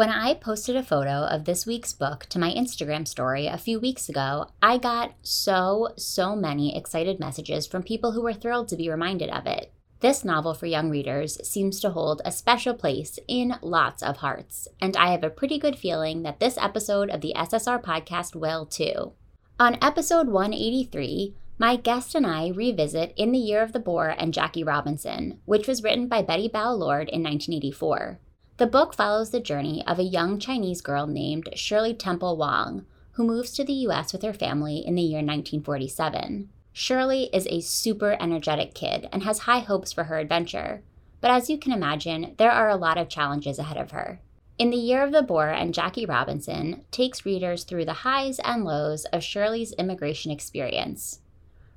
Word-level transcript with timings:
When 0.00 0.08
I 0.08 0.32
posted 0.32 0.76
a 0.76 0.82
photo 0.82 1.26
of 1.26 1.44
this 1.44 1.66
week's 1.66 1.92
book 1.92 2.24
to 2.30 2.38
my 2.38 2.54
Instagram 2.54 3.06
story 3.06 3.46
a 3.46 3.58
few 3.58 3.78
weeks 3.78 4.08
ago, 4.08 4.46
I 4.62 4.78
got 4.78 5.12
so, 5.20 5.90
so 5.98 6.34
many 6.34 6.74
excited 6.74 7.20
messages 7.20 7.66
from 7.66 7.82
people 7.82 8.12
who 8.12 8.22
were 8.22 8.32
thrilled 8.32 8.68
to 8.68 8.78
be 8.78 8.88
reminded 8.88 9.28
of 9.28 9.46
it. 9.46 9.74
This 9.98 10.24
novel 10.24 10.54
for 10.54 10.64
young 10.64 10.88
readers 10.88 11.46
seems 11.46 11.80
to 11.80 11.90
hold 11.90 12.22
a 12.24 12.32
special 12.32 12.72
place 12.72 13.18
in 13.28 13.56
lots 13.60 14.02
of 14.02 14.16
hearts, 14.16 14.68
and 14.80 14.96
I 14.96 15.10
have 15.10 15.22
a 15.22 15.28
pretty 15.28 15.58
good 15.58 15.76
feeling 15.76 16.22
that 16.22 16.40
this 16.40 16.56
episode 16.56 17.10
of 17.10 17.20
the 17.20 17.34
SSR 17.36 17.82
podcast 17.82 18.34
will 18.34 18.64
too. 18.64 19.12
On 19.58 19.76
episode 19.82 20.28
183, 20.28 21.34
my 21.58 21.76
guest 21.76 22.14
and 22.14 22.26
I 22.26 22.48
revisit 22.48 23.12
In 23.18 23.32
the 23.32 23.38
Year 23.38 23.62
of 23.62 23.74
the 23.74 23.78
Boar 23.78 24.14
and 24.16 24.32
Jackie 24.32 24.64
Robinson, 24.64 25.40
which 25.44 25.68
was 25.68 25.82
written 25.82 26.08
by 26.08 26.22
Bette 26.22 26.48
Bao 26.48 26.74
Lord 26.74 27.10
in 27.10 27.22
1984. 27.22 28.18
The 28.60 28.66
book 28.66 28.92
follows 28.92 29.30
the 29.30 29.40
journey 29.40 29.82
of 29.86 29.98
a 29.98 30.02
young 30.02 30.38
Chinese 30.38 30.82
girl 30.82 31.06
named 31.06 31.48
Shirley 31.54 31.94
Temple 31.94 32.36
Wong, 32.36 32.84
who 33.12 33.24
moves 33.24 33.52
to 33.52 33.64
the 33.64 33.72
US 33.88 34.12
with 34.12 34.20
her 34.20 34.34
family 34.34 34.84
in 34.86 34.96
the 34.96 35.00
year 35.00 35.20
1947. 35.20 36.50
Shirley 36.70 37.30
is 37.32 37.46
a 37.46 37.62
super 37.62 38.18
energetic 38.20 38.74
kid 38.74 39.08
and 39.12 39.22
has 39.22 39.38
high 39.38 39.60
hopes 39.60 39.94
for 39.94 40.04
her 40.04 40.18
adventure, 40.18 40.82
but 41.22 41.30
as 41.30 41.48
you 41.48 41.56
can 41.56 41.72
imagine, 41.72 42.34
there 42.36 42.50
are 42.50 42.68
a 42.68 42.76
lot 42.76 42.98
of 42.98 43.08
challenges 43.08 43.58
ahead 43.58 43.78
of 43.78 43.92
her. 43.92 44.20
In 44.58 44.68
the 44.68 44.76
Year 44.76 45.02
of 45.02 45.12
the 45.12 45.22
Boar 45.22 45.48
and 45.48 45.72
Jackie 45.72 46.04
Robinson 46.04 46.84
takes 46.90 47.24
readers 47.24 47.64
through 47.64 47.86
the 47.86 48.04
highs 48.04 48.40
and 48.40 48.62
lows 48.62 49.06
of 49.06 49.24
Shirley's 49.24 49.72
immigration 49.72 50.30
experience. 50.30 51.20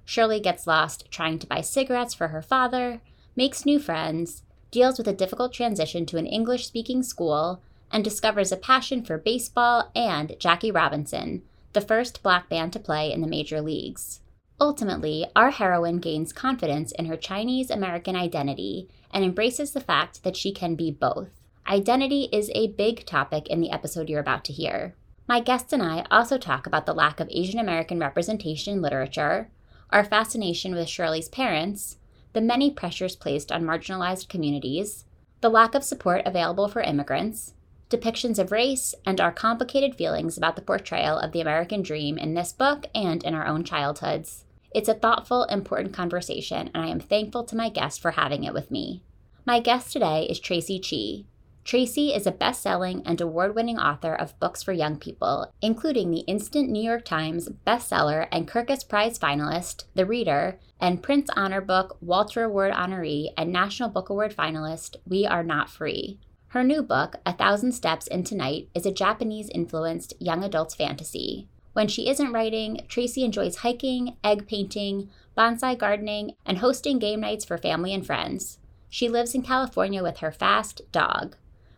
Shirley 0.03 0.41
gets 0.41 0.67
lost 0.67 1.09
trying 1.09 1.39
to 1.39 1.47
buy 1.47 1.61
cigarettes 1.61 2.13
for 2.13 2.27
her 2.27 2.41
father, 2.41 2.99
makes 3.37 3.65
new 3.65 3.79
friends, 3.79 4.42
deals 4.73 4.97
with 4.97 5.07
a 5.07 5.13
difficult 5.13 5.53
transition 5.53 6.05
to 6.07 6.17
an 6.17 6.25
English 6.25 6.65
speaking 6.65 7.03
school, 7.03 7.61
and 7.91 8.03
discovers 8.03 8.51
a 8.51 8.57
passion 8.57 9.03
for 9.03 9.19
baseball 9.19 9.91
and 9.95 10.35
Jackie 10.39 10.71
Robinson, 10.71 11.43
the 11.73 11.79
first 11.81 12.23
black 12.23 12.49
band 12.49 12.73
to 12.73 12.79
play 12.79 13.13
in 13.13 13.21
the 13.21 13.27
major 13.27 13.61
leagues. 13.61 14.21
Ultimately, 14.59 15.27
our 15.35 15.51
heroine 15.51 15.99
gains 15.99 16.33
confidence 16.33 16.91
in 16.91 17.05
her 17.05 17.15
Chinese 17.15 17.69
American 17.69 18.15
identity 18.15 18.89
and 19.11 19.23
embraces 19.23 19.73
the 19.73 19.81
fact 19.81 20.23
that 20.23 20.35
she 20.35 20.51
can 20.51 20.73
be 20.73 20.89
both. 20.89 21.29
Identity 21.67 22.29
is 22.31 22.51
a 22.55 22.69
big 22.69 23.05
topic 23.05 23.47
in 23.47 23.61
the 23.61 23.71
episode 23.71 24.09
you're 24.09 24.19
about 24.19 24.43
to 24.45 24.53
hear. 24.53 24.95
My 25.27 25.39
guests 25.39 25.71
and 25.71 25.83
I 25.83 26.05
also 26.09 26.39
talk 26.39 26.65
about 26.65 26.87
the 26.87 26.93
lack 26.93 27.19
of 27.19 27.29
Asian 27.31 27.59
American 27.59 27.99
representation 27.99 28.73
in 28.73 28.81
literature, 28.81 29.49
our 29.91 30.03
fascination 30.03 30.73
with 30.73 30.89
Shirley's 30.89 31.29
parents, 31.29 31.97
the 32.33 32.41
many 32.41 32.71
pressures 32.71 33.15
placed 33.15 33.51
on 33.51 33.63
marginalized 33.63 34.27
communities, 34.27 35.05
the 35.41 35.49
lack 35.49 35.75
of 35.75 35.83
support 35.83 36.21
available 36.25 36.67
for 36.67 36.81
immigrants, 36.81 37.53
depictions 37.89 38.39
of 38.39 38.51
race, 38.51 38.95
and 39.05 39.21
our 39.21 39.31
complicated 39.31 39.95
feelings 39.95 40.37
about 40.37 40.55
the 40.55 40.61
portrayal 40.61 41.17
of 41.17 41.31
the 41.31 41.41
American 41.41 41.81
dream 41.81 42.17
in 42.17 42.33
this 42.33 42.51
book 42.51 42.87
and 42.95 43.23
in 43.23 43.35
our 43.35 43.45
own 43.45 43.63
childhoods. 43.63 44.45
It's 44.73 44.89
a 44.89 44.95
thoughtful, 44.95 45.43
important 45.43 45.93
conversation, 45.93 46.71
and 46.73 46.83
I 46.83 46.87
am 46.87 46.99
thankful 46.99 47.43
to 47.45 47.55
my 47.55 47.69
guest 47.69 48.01
for 48.01 48.11
having 48.11 48.43
it 48.43 48.53
with 48.53 48.71
me. 48.71 49.03
My 49.45 49.59
guest 49.59 49.93
today 49.93 50.25
is 50.29 50.39
Traci 50.39 50.81
Chee. 50.81 51.27
Traci 51.65 52.15
is 52.15 52.27
a 52.27 52.31
best 52.31 52.61
selling 52.61 53.01
and 53.05 53.21
award 53.21 53.55
winning 53.55 53.79
author 53.79 54.13
of 54.13 54.37
books 54.39 54.61
for 54.61 54.73
young 54.73 54.97
people, 54.97 55.53
including 55.61 56.11
the 56.11 56.19
instant 56.21 56.69
New 56.69 56.83
York 56.83 57.05
Times 57.05 57.49
bestseller 57.65 58.27
and 58.33 58.47
Kirkus 58.47 58.87
Prize 58.87 59.17
finalist, 59.17 59.85
The 59.95 60.05
Reader, 60.05 60.59
and 60.81 61.01
Printz 61.01 61.29
Honor 61.37 61.61
Book, 61.61 61.97
Walter 62.01 62.43
Award 62.43 62.73
honoree, 62.73 63.29
and 63.37 63.53
National 63.53 63.87
Book 63.87 64.09
Award 64.09 64.35
finalist, 64.35 64.97
We 65.07 65.25
Are 65.25 65.43
Not 65.43 65.69
Free. 65.69 66.19
Her 66.49 66.65
new 66.65 66.83
book, 66.83 67.15
A 67.25 67.31
Thousand 67.31 67.71
Steps 67.71 68.07
into 68.07 68.35
Night, 68.35 68.67
is 68.75 68.85
a 68.85 68.91
Japanese 68.91 69.49
influenced 69.49 70.13
young 70.19 70.43
adult 70.43 70.75
fantasy. 70.77 71.47
When 71.71 71.87
she 71.87 72.09
isn't 72.09 72.33
writing, 72.33 72.81
Traci 72.89 73.23
enjoys 73.23 73.57
hiking, 73.57 74.17
egg 74.23 74.47
painting, 74.47 75.09
bonsai 75.35 75.77
gardening, 75.77 76.35
and 76.45 76.57
hosting 76.57 76.99
game 76.99 77.21
nights 77.21 77.45
for 77.45 77.57
family 77.57 77.93
and 77.93 78.05
friends. 78.05 78.59
She 78.89 79.09
lives 79.09 79.33
in 79.33 79.41
California 79.41 80.03
with 80.03 80.17
her 80.17 80.31
fast 80.31 80.81
dog. 80.91 81.37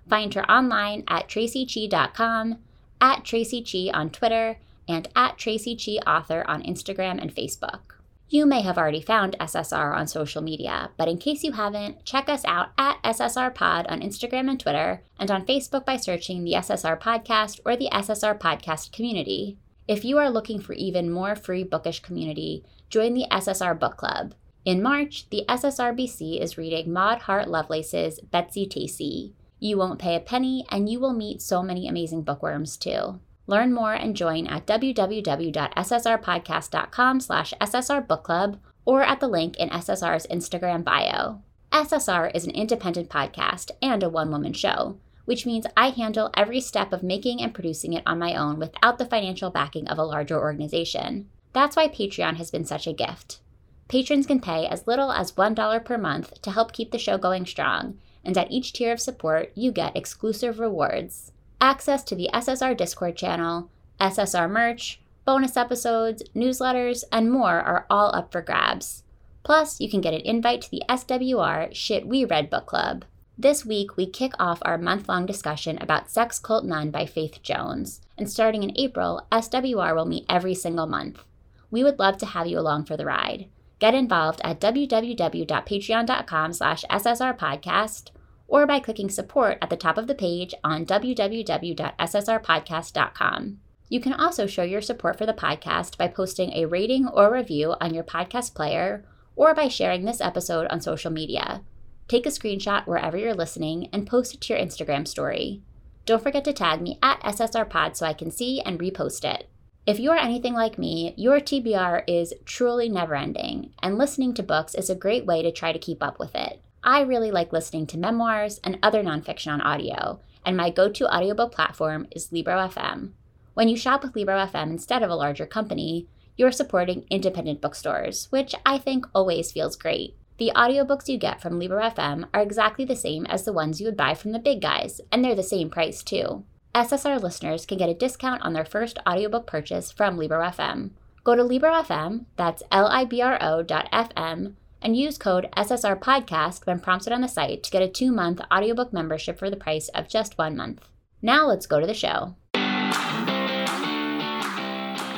Find 0.09 0.33
her 0.33 0.49
online 0.49 1.03
at 1.07 1.27
tracichee.com, 1.27 2.57
at 3.01 3.23
tracichee 3.23 3.91
on 3.93 4.09
Twitter, 4.09 4.57
and 4.87 5.07
at 5.15 5.37
tracichee 5.37 5.99
author 6.05 6.43
on 6.47 6.63
Instagram 6.63 7.21
and 7.21 7.33
Facebook. 7.33 7.79
You 8.27 8.45
may 8.45 8.61
have 8.61 8.77
already 8.77 9.01
found 9.01 9.37
SSR 9.39 9.95
on 9.95 10.07
social 10.07 10.41
media, 10.41 10.89
but 10.97 11.07
in 11.07 11.19
case 11.19 11.43
you 11.43 11.51
haven't, 11.51 12.03
check 12.05 12.27
us 12.27 12.43
out 12.45 12.69
at 12.77 13.01
SSR 13.03 13.53
Pod 13.53 13.85
on 13.87 14.01
Instagram 14.01 14.49
and 14.49 14.59
Twitter, 14.59 15.03
and 15.19 15.29
on 15.29 15.45
Facebook 15.45 15.85
by 15.85 15.97
searching 15.97 16.43
the 16.43 16.53
SSR 16.53 16.99
Podcast 16.99 17.59
or 17.65 17.75
the 17.75 17.89
SSR 17.91 18.39
Podcast 18.39 18.91
community. 18.91 19.57
If 19.87 20.03
you 20.03 20.17
are 20.17 20.31
looking 20.31 20.59
for 20.59 20.73
even 20.73 21.11
more 21.11 21.35
free 21.35 21.63
bookish 21.63 21.99
community, 21.99 22.63
join 22.89 23.13
the 23.13 23.27
SSR 23.29 23.79
Book 23.79 23.97
Club. 23.97 24.33
In 24.65 24.81
March, 24.81 25.29
the 25.29 25.45
SSRBC 25.47 26.41
is 26.41 26.57
reading 26.57 26.91
Maud 26.91 27.19
Hart 27.19 27.47
Lovelace's 27.47 28.19
Betsy 28.31 28.65
Tacy. 28.65 29.33
You 29.65 29.77
won't 29.79 29.97
pay 29.97 30.15
a 30.15 30.19
penny, 30.19 30.63
and 30.69 30.87
you 30.87 30.99
will 30.99 31.11
meet 31.11 31.41
so 31.41 31.63
many 31.63 31.87
amazing 31.87 32.21
bookworms 32.21 32.77
too. 32.77 33.19
Learn 33.47 33.73
more 33.73 33.93
and 33.93 34.15
join 34.15 34.45
at 34.45 34.67
www.ssrpodcast.com 34.67 37.19
slash 37.19 37.51
ssrbookclub 37.59 38.59
or 38.85 39.01
at 39.01 39.19
the 39.19 39.27
link 39.27 39.57
in 39.57 39.69
SSR's 39.69 40.27
Instagram 40.27 40.83
bio. 40.83 41.41
SSR 41.71 42.29
is 42.35 42.45
an 42.45 42.51
independent 42.51 43.09
podcast 43.09 43.71
and 43.81 44.03
a 44.03 44.09
one-woman 44.09 44.53
show, 44.53 44.99
which 45.25 45.47
means 45.47 45.65
I 45.75 45.89
handle 45.89 46.29
every 46.37 46.61
step 46.61 46.93
of 46.93 47.01
making 47.01 47.41
and 47.41 47.51
producing 47.51 47.93
it 47.93 48.03
on 48.05 48.19
my 48.19 48.35
own 48.35 48.59
without 48.59 48.99
the 48.99 49.07
financial 49.07 49.49
backing 49.49 49.87
of 49.87 49.97
a 49.97 50.03
larger 50.03 50.39
organization. 50.39 51.27
That's 51.53 51.75
why 51.75 51.87
Patreon 51.87 52.35
has 52.35 52.51
been 52.51 52.65
such 52.65 52.85
a 52.85 52.93
gift. 52.93 53.39
Patrons 53.87 54.27
can 54.27 54.41
pay 54.41 54.67
as 54.67 54.85
little 54.85 55.11
as 55.11 55.31
$1 55.31 55.85
per 55.85 55.97
month 55.97 56.39
to 56.43 56.51
help 56.51 56.71
keep 56.71 56.91
the 56.91 56.99
show 56.99 57.17
going 57.17 57.47
strong, 57.47 57.97
and 58.25 58.37
at 58.37 58.51
each 58.51 58.73
tier 58.73 58.91
of 58.91 58.99
support, 58.99 59.51
you 59.55 59.71
get 59.71 59.95
exclusive 59.95 60.59
rewards. 60.59 61.31
Access 61.61 62.03
to 62.03 62.15
the 62.15 62.29
SSR 62.33 62.75
Discord 62.75 63.15
channel, 63.15 63.69
SSR 63.99 64.49
merch, 64.49 64.99
bonus 65.23 65.55
episodes, 65.55 66.23
newsletters, 66.35 67.03
and 67.11 67.31
more 67.31 67.59
are 67.59 67.85
all 67.89 68.13
up 68.15 68.31
for 68.31 68.41
grabs. 68.41 69.03
Plus, 69.43 69.79
you 69.79 69.89
can 69.89 70.01
get 70.01 70.13
an 70.13 70.21
invite 70.21 70.61
to 70.61 70.71
the 70.71 70.83
SWR 70.89 71.73
Shit 71.73 72.07
We 72.07 72.25
Read 72.25 72.49
Book 72.49 72.65
Club. 72.65 73.05
This 73.37 73.65
week, 73.65 73.97
we 73.97 74.07
kick 74.07 74.33
off 74.39 74.59
our 74.63 74.77
month 74.77 75.09
long 75.09 75.25
discussion 75.25 75.77
about 75.81 76.09
Sex 76.09 76.39
Cult 76.39 76.65
Nun 76.65 76.89
by 76.89 77.05
Faith 77.05 77.43
Jones, 77.43 78.01
and 78.17 78.29
starting 78.29 78.63
in 78.63 78.77
April, 78.77 79.27
SWR 79.31 79.95
will 79.95 80.05
meet 80.05 80.25
every 80.29 80.55
single 80.55 80.87
month. 80.87 81.23
We 81.69 81.83
would 81.83 81.99
love 81.99 82.17
to 82.19 82.25
have 82.25 82.47
you 82.47 82.57
along 82.57 82.85
for 82.85 82.95
the 82.95 83.05
ride. 83.05 83.49
Get 83.79 83.93
involved 83.93 84.39
at 84.43 84.61
www.patreon.com 84.61 86.53
slash 86.53 86.83
ssrpodcast 86.89 88.09
or 88.47 88.67
by 88.67 88.79
clicking 88.79 89.09
support 89.09 89.57
at 89.61 89.69
the 89.69 89.77
top 89.77 89.97
of 89.97 90.07
the 90.07 90.15
page 90.15 90.53
on 90.63 90.85
www.ssrpodcast.com. 90.85 93.59
You 93.87 93.99
can 93.99 94.13
also 94.13 94.47
show 94.47 94.63
your 94.63 94.81
support 94.81 95.17
for 95.17 95.25
the 95.25 95.33
podcast 95.33 95.97
by 95.97 96.07
posting 96.07 96.53
a 96.53 96.65
rating 96.65 97.07
or 97.07 97.31
review 97.31 97.75
on 97.79 97.93
your 97.93 98.03
podcast 98.03 98.55
player 98.55 99.05
or 99.35 99.53
by 99.53 99.67
sharing 99.67 100.05
this 100.05 100.21
episode 100.21 100.67
on 100.67 100.81
social 100.81 101.11
media. 101.11 101.61
Take 102.07 102.25
a 102.25 102.29
screenshot 102.29 102.87
wherever 102.87 103.17
you're 103.17 103.33
listening 103.33 103.89
and 103.91 104.07
post 104.07 104.33
it 104.33 104.41
to 104.41 104.53
your 104.53 104.61
Instagram 104.61 105.07
story. 105.07 105.61
Don't 106.05 106.21
forget 106.21 106.43
to 106.45 106.53
tag 106.53 106.81
me 106.81 106.99
at 107.01 107.21
SSRPod 107.21 107.95
so 107.95 108.05
I 108.05 108.13
can 108.13 108.31
see 108.31 108.61
and 108.61 108.79
repost 108.79 109.23
it. 109.23 109.49
If 109.87 109.99
you 109.99 110.11
are 110.11 110.17
anything 110.17 110.53
like 110.53 110.79
me, 110.79 111.13
your 111.15 111.39
TBR 111.39 112.03
is 112.07 112.33
truly 112.43 112.89
never 112.89 113.15
ending, 113.15 113.71
and 113.83 113.97
listening 113.97 114.33
to 114.35 114.43
books 114.43 114.73
is 114.73 114.89
a 114.89 114.95
great 114.95 115.25
way 115.25 115.43
to 115.43 115.51
try 115.51 115.71
to 115.71 115.79
keep 115.79 116.01
up 116.01 116.17
with 116.17 116.33
it. 116.33 116.59
I 116.85 117.01
really 117.01 117.31
like 117.31 117.51
listening 117.51 117.87
to 117.87 117.97
memoirs 117.97 118.59
and 118.63 118.77
other 118.83 119.01
nonfiction 119.03 119.51
on 119.51 119.59
audio, 119.59 120.19
and 120.45 120.55
my 120.55 120.69
go 120.69 120.87
to 120.87 121.11
audiobook 121.11 121.51
platform 121.51 122.05
is 122.11 122.31
Libro.fm. 122.31 123.13
When 123.55 123.67
you 123.67 123.75
shop 123.75 124.03
with 124.03 124.15
Libro.fm 124.15 124.69
instead 124.69 125.01
of 125.01 125.09
a 125.09 125.15
larger 125.15 125.47
company, 125.47 126.07
you're 126.37 126.51
supporting 126.51 127.07
independent 127.09 127.59
bookstores, 127.59 128.27
which 128.29 128.53
I 128.67 128.77
think 128.77 129.07
always 129.15 129.51
feels 129.51 129.75
great. 129.75 130.15
The 130.37 130.51
audiobooks 130.55 131.07
you 131.07 131.17
get 131.17 131.41
from 131.41 131.57
Libro.fm 131.57 132.27
are 132.35 132.41
exactly 132.41 132.85
the 132.85 132.95
same 132.95 133.25
as 133.25 133.45
the 133.45 133.53
ones 133.53 133.81
you 133.81 133.87
would 133.87 133.97
buy 133.97 134.13
from 134.13 134.31
the 134.31 134.37
big 134.37 134.61
guys, 134.61 135.01
and 135.11 135.25
they're 135.25 135.33
the 135.33 135.41
same 135.41 135.71
price 135.71 136.03
too. 136.03 136.43
SSR 136.75 137.19
listeners 137.19 137.65
can 137.65 137.79
get 137.79 137.89
a 137.89 137.95
discount 137.95 138.43
on 138.43 138.53
their 138.53 138.65
first 138.65 138.99
audiobook 139.07 139.47
purchase 139.47 139.91
from 139.91 140.17
Libro.fm. 140.19 140.91
Go 141.23 141.35
to 141.35 141.43
Libro.fm, 141.43 142.25
that's 142.35 142.61
L 142.71 142.85
I 142.85 143.05
B 143.05 143.23
R 143.23 143.39
O.fm, 143.41 144.53
and 144.85 144.95
use 144.95 145.17
code 145.17 145.49
SSR 145.57 145.99
Podcast 145.99 146.67
when 146.67 146.79
prompted 146.79 147.11
on 147.11 147.21
the 147.21 147.27
site 147.27 147.63
to 147.63 147.71
get 147.71 147.81
a 147.81 147.87
two 147.89 148.11
month 148.11 148.39
audiobook 148.53 148.93
membership 148.93 149.39
for 149.39 149.49
the 149.49 149.55
price 149.55 149.89
of 149.89 150.07
just 150.07 150.37
one 150.37 150.55
month. 150.55 150.87
Now 151.23 151.47
let's 151.47 151.65
go 151.65 151.79
to 151.79 151.87
the 151.87 151.95
show. 151.95 152.35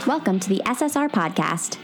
Welcome 0.08 0.40
to 0.40 0.48
the 0.48 0.62
SSR 0.66 1.12
Podcast. 1.12 1.78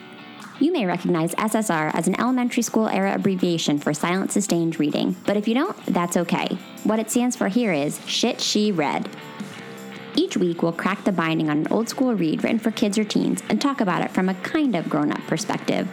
You 0.62 0.72
may 0.72 0.86
recognize 0.86 1.36
SSR 1.36 1.94
as 1.94 2.08
an 2.08 2.18
elementary 2.22 2.64
school 2.64 2.88
era 2.88 3.16
abbreviation 3.16 3.78
for 3.80 3.94
silent 3.94 4.32
sustained 4.32 4.80
reading, 4.80 5.18
but 5.26 5.36
if 5.36 5.46
you 5.46 5.54
don't, 5.54 5.76
that's 5.88 6.16
okay. 6.16 6.58
What 6.86 7.00
it 7.00 7.12
stands 7.12 7.36
for 7.36 7.50
here 7.50 7.74
is 7.74 8.00
Shit 8.08 8.40
She 8.40 8.72
Read. 8.72 9.10
Each 10.16 10.38
week, 10.38 10.64
we'll 10.64 10.72
crack 10.72 11.04
the 11.04 11.12
binding 11.12 11.50
on 11.50 11.58
an 11.58 11.68
old 11.68 11.90
school 11.90 12.16
read 12.16 12.44
written 12.44 12.60
for 12.60 12.72
kids 12.72 12.98
or 12.98 13.04
teens 13.04 13.44
and 13.50 13.60
talk 13.60 13.82
about 13.82 14.04
it 14.04 14.12
from 14.12 14.30
a 14.30 14.36
kind 14.36 14.74
of 14.74 14.88
grown 14.88 15.12
up 15.12 15.22
perspective. 15.28 15.90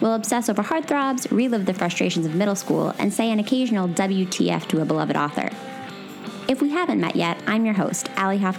We'll 0.00 0.14
obsess 0.14 0.48
over 0.48 0.62
heartthrobs, 0.62 1.30
relive 1.30 1.66
the 1.66 1.74
frustrations 1.74 2.26
of 2.26 2.34
middle 2.34 2.56
school, 2.56 2.94
and 2.98 3.12
say 3.12 3.30
an 3.30 3.38
occasional 3.38 3.88
WTF 3.88 4.66
to 4.68 4.80
a 4.80 4.84
beloved 4.84 5.16
author. 5.16 5.50
If 6.48 6.62
we 6.62 6.70
haven't 6.70 7.00
met 7.00 7.16
yet, 7.16 7.42
I'm 7.46 7.64
your 7.64 7.74
host, 7.74 8.08
Alli 8.16 8.38
Hoff 8.38 8.58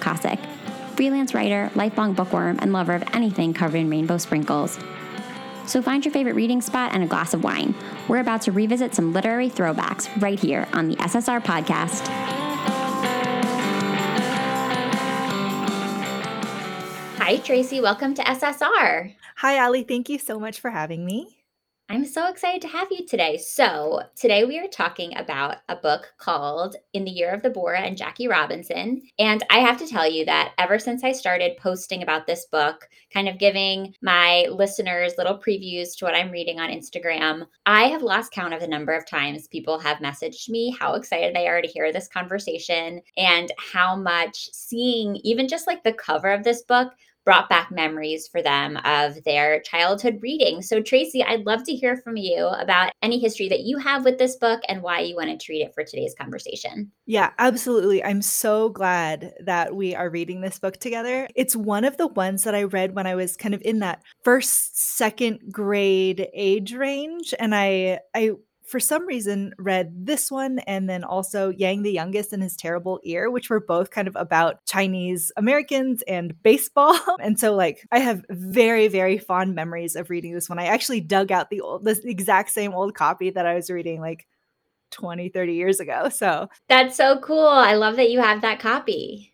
freelance 0.95 1.33
writer, 1.33 1.71
lifelong 1.73 2.13
bookworm, 2.13 2.59
and 2.61 2.71
lover 2.71 2.93
of 2.93 3.03
anything 3.13 3.53
covered 3.53 3.77
in 3.77 3.89
rainbow 3.89 4.17
sprinkles. 4.17 4.77
So 5.65 5.81
find 5.81 6.03
your 6.03 6.11
favorite 6.11 6.35
reading 6.35 6.61
spot 6.61 6.93
and 6.93 7.03
a 7.03 7.07
glass 7.07 7.33
of 7.33 7.43
wine. 7.43 7.73
We're 8.07 8.19
about 8.19 8.41
to 8.43 8.51
revisit 8.51 8.93
some 8.93 9.13
literary 9.13 9.49
throwbacks 9.49 10.09
right 10.21 10.39
here 10.39 10.67
on 10.73 10.89
the 10.89 10.95
SSR 10.97 11.43
podcast. 11.43 12.80
Hi, 17.23 17.37
Traci. 17.37 17.83
Welcome 17.83 18.15
to 18.15 18.23
SSR. 18.23 19.13
Hi, 19.37 19.57
Alli. 19.57 19.83
Thank 19.83 20.09
you 20.09 20.17
so 20.17 20.39
much 20.39 20.59
for 20.59 20.71
having 20.71 21.05
me. 21.05 21.37
I'm 21.87 22.05
so 22.05 22.27
excited 22.29 22.61
to 22.61 22.67
have 22.69 22.87
you 22.89 23.05
today. 23.05 23.37
So, 23.37 24.01
today 24.15 24.45
we 24.45 24.57
are 24.57 24.67
talking 24.67 25.15
about 25.17 25.57
a 25.67 25.75
book 25.75 26.11
called 26.17 26.77
In 26.93 27.03
the 27.03 27.11
Year 27.11 27.31
of 27.31 27.43
the 27.43 27.49
Boar 27.49 27.75
and 27.75 27.97
Jackie 27.97 28.29
Robinson. 28.29 29.01
And 29.19 29.43
I 29.49 29.59
have 29.59 29.77
to 29.79 29.87
tell 29.87 30.09
you 30.09 30.23
that 30.25 30.53
ever 30.57 30.79
since 30.79 31.03
I 31.03 31.11
started 31.11 31.57
posting 31.57 32.01
about 32.01 32.25
this 32.25 32.45
book, 32.45 32.87
kind 33.13 33.27
of 33.27 33.37
giving 33.37 33.93
my 34.01 34.47
listeners 34.49 35.13
little 35.17 35.37
previews 35.37 35.97
to 35.97 36.05
what 36.05 36.15
I'm 36.15 36.31
reading 36.31 36.59
on 36.59 36.69
Instagram, 36.69 37.45
I 37.65 37.83
have 37.89 38.01
lost 38.01 38.31
count 38.31 38.53
of 38.53 38.61
the 38.61 38.67
number 38.67 38.93
of 38.93 39.05
times 39.05 39.47
people 39.47 39.77
have 39.77 39.97
messaged 39.97 40.49
me 40.49 40.75
how 40.79 40.93
excited 40.93 41.35
they 41.35 41.47
are 41.47 41.61
to 41.61 41.67
hear 41.67 41.91
this 41.91 42.07
conversation 42.07 43.01
and 43.17 43.51
how 43.57 43.97
much 43.97 44.49
seeing 44.53 45.17
even 45.17 45.47
just 45.47 45.67
like 45.67 45.83
the 45.83 45.93
cover 45.93 46.31
of 46.31 46.45
this 46.45 46.63
book 46.63 46.93
brought 47.25 47.49
back 47.49 47.71
memories 47.71 48.27
for 48.27 48.41
them 48.41 48.77
of 48.83 49.23
their 49.23 49.61
childhood 49.61 50.19
reading. 50.21 50.61
So, 50.61 50.81
Traci, 50.81 51.23
I'd 51.25 51.45
love 51.45 51.63
to 51.65 51.75
hear 51.75 51.97
from 51.97 52.17
you 52.17 52.47
about 52.47 52.91
any 53.01 53.19
history 53.19 53.47
that 53.49 53.61
you 53.61 53.77
have 53.77 54.03
with 54.03 54.17
this 54.17 54.35
book 54.37 54.61
and 54.67 54.81
why 54.81 55.01
you 55.01 55.15
wanted 55.15 55.39
to 55.39 55.51
read 55.51 55.61
it 55.61 55.73
for 55.73 55.83
today's 55.83 56.15
conversation. 56.19 56.91
Yeah, 57.05 57.31
absolutely. 57.37 58.03
I'm 58.03 58.21
so 58.21 58.69
glad 58.69 59.33
that 59.45 59.75
we 59.75 59.95
are 59.95 60.09
reading 60.09 60.41
this 60.41 60.59
book 60.59 60.77
together. 60.77 61.27
It's 61.35 61.55
one 61.55 61.85
of 61.85 61.97
the 61.97 62.07
ones 62.07 62.43
that 62.43 62.55
I 62.55 62.63
read 62.63 62.95
when 62.95 63.07
I 63.07 63.15
was 63.15 63.37
kind 63.37 63.53
of 63.53 63.61
in 63.63 63.79
that 63.79 64.01
first, 64.23 64.95
second 64.97 65.39
grade 65.51 66.27
age 66.33 66.73
range. 66.73 67.33
And 67.39 67.53
I, 67.53 67.99
I, 68.15 68.31
for 68.71 68.79
some 68.79 69.05
reason 69.05 69.53
read 69.57 70.05
this 70.05 70.31
one 70.31 70.59
and 70.59 70.89
then 70.89 71.03
also 71.03 71.49
Yang 71.49 71.83
the 71.83 71.91
Youngest 71.91 72.31
and 72.31 72.41
His 72.41 72.55
Terrible 72.55 73.01
Ear, 73.03 73.29
which 73.29 73.49
were 73.49 73.59
both 73.59 73.91
kind 73.91 74.07
of 74.07 74.15
about 74.15 74.65
Chinese 74.65 75.29
Americans 75.35 76.01
and 76.07 76.41
baseball. 76.41 76.97
and 77.21 77.37
so 77.37 77.53
like 77.53 77.85
I 77.91 77.99
have 77.99 78.23
very, 78.29 78.87
very 78.87 79.17
fond 79.17 79.55
memories 79.55 79.97
of 79.97 80.09
reading 80.09 80.33
this 80.33 80.49
one. 80.49 80.57
I 80.57 80.67
actually 80.67 81.01
dug 81.01 81.33
out 81.33 81.49
the 81.49 81.59
old 81.59 81.83
the 81.83 82.01
exact 82.05 82.51
same 82.51 82.73
old 82.73 82.95
copy 82.95 83.29
that 83.31 83.45
I 83.45 83.55
was 83.55 83.69
reading 83.69 83.99
like 83.99 84.25
20, 84.91 85.29
30 85.29 85.53
years 85.53 85.81
ago. 85.81 86.07
So 86.07 86.49
that's 86.69 86.95
so 86.95 87.19
cool. 87.19 87.47
I 87.47 87.73
love 87.73 87.97
that 87.97 88.09
you 88.09 88.21
have 88.21 88.41
that 88.41 88.61
copy. 88.61 89.33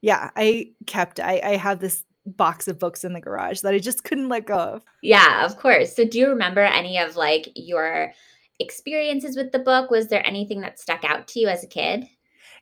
Yeah, 0.00 0.30
I 0.36 0.70
kept 0.86 1.18
I, 1.18 1.40
I 1.42 1.56
have 1.56 1.80
this 1.80 2.04
box 2.24 2.68
of 2.68 2.78
books 2.78 3.02
in 3.02 3.14
the 3.14 3.20
garage 3.20 3.60
that 3.62 3.74
I 3.74 3.78
just 3.78 4.04
couldn't 4.04 4.28
let 4.28 4.46
go 4.46 4.58
of. 4.58 4.84
Yeah, 5.02 5.44
of 5.44 5.56
course. 5.58 5.94
So 5.94 6.04
do 6.04 6.18
you 6.18 6.28
remember 6.28 6.60
any 6.60 6.98
of 6.98 7.16
like 7.16 7.48
your 7.54 8.12
experiences 8.58 9.36
with 9.36 9.52
the 9.52 9.58
book? 9.58 9.90
Was 9.90 10.08
there 10.08 10.26
anything 10.26 10.60
that 10.60 10.78
stuck 10.78 11.04
out 11.04 11.28
to 11.28 11.40
you 11.40 11.48
as 11.48 11.64
a 11.64 11.68
kid? 11.68 12.06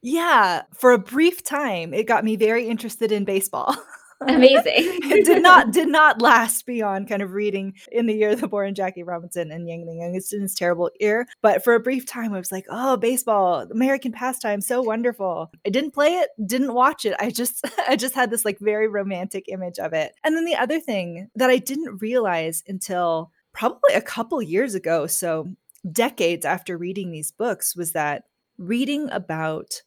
Yeah, 0.03 0.63
for 0.75 0.93
a 0.93 0.99
brief 0.99 1.43
time, 1.43 1.95
it 1.95 2.07
got 2.07 2.25
me 2.25 2.37
very 2.37 2.69
interested 2.69 3.11
in 3.11 3.25
baseball. 3.25 3.75
Amazing. 4.21 4.63
it 4.67 5.25
did 5.25 5.43
not 5.43 5.71
did 5.71 5.89
not 6.01 6.21
last 6.21 6.67
beyond 6.67 7.09
kind 7.09 7.23
of 7.23 7.33
reading 7.33 7.75
in 7.91 8.07
the 8.07 8.15
year 8.15 8.31
of 8.31 8.41
the 8.41 8.49
Boar 8.49 8.65
and 8.65 8.77
Jackie 8.77 9.03
Robinson 9.03 9.51
and 9.51 9.69
Yang 9.69 9.87
the 9.87 9.97
Youngest 9.97 10.33
in 10.33 10.43
his 10.43 10.55
terrible 10.55 10.91
ear. 11.01 11.27
But 11.43 11.65
for 11.65 11.75
a 11.75 11.81
brief 11.81 12.07
time, 12.07 12.35
I 12.35 12.39
was 12.39 12.53
like, 12.53 12.67
oh, 12.71 12.97
baseball, 12.97 13.67
American 13.71 14.13
pastime, 14.13 14.61
so 14.61 14.83
wonderful. 14.83 15.51
I 15.67 15.71
didn't 15.71 15.93
play 15.93 16.09
it, 16.09 16.31
didn't 16.47 16.75
watch 16.75 17.05
it. 17.05 17.15
I 17.19 17.31
just 17.31 17.67
I 17.89 17.97
just 17.97 18.15
had 18.15 18.31
this 18.31 18.45
like 18.45 18.59
very 18.61 18.89
romantic 18.89 19.49
image 19.49 19.79
of 19.79 19.93
it. 19.93 20.15
And 20.25 20.37
then 20.37 20.45
the 20.45 20.57
other 20.57 20.81
thing 20.81 21.29
that 21.35 21.51
I 21.51 21.59
didn't 21.59 22.01
realize 22.01 22.63
until 22.67 23.31
probably 23.53 23.95
a 23.95 24.01
couple 24.01 24.43
years 24.43 24.75
ago. 24.75 25.07
So 25.07 25.49
decades 25.91 26.45
after 26.45 26.77
reading 26.77 27.11
these 27.11 27.31
books 27.31 27.77
was 27.77 27.93
that 27.93 28.25
reading 28.59 29.11
about 29.11 29.83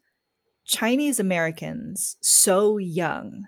Chinese 0.65 1.19
Americans 1.19 2.17
so 2.21 2.77
young 2.77 3.47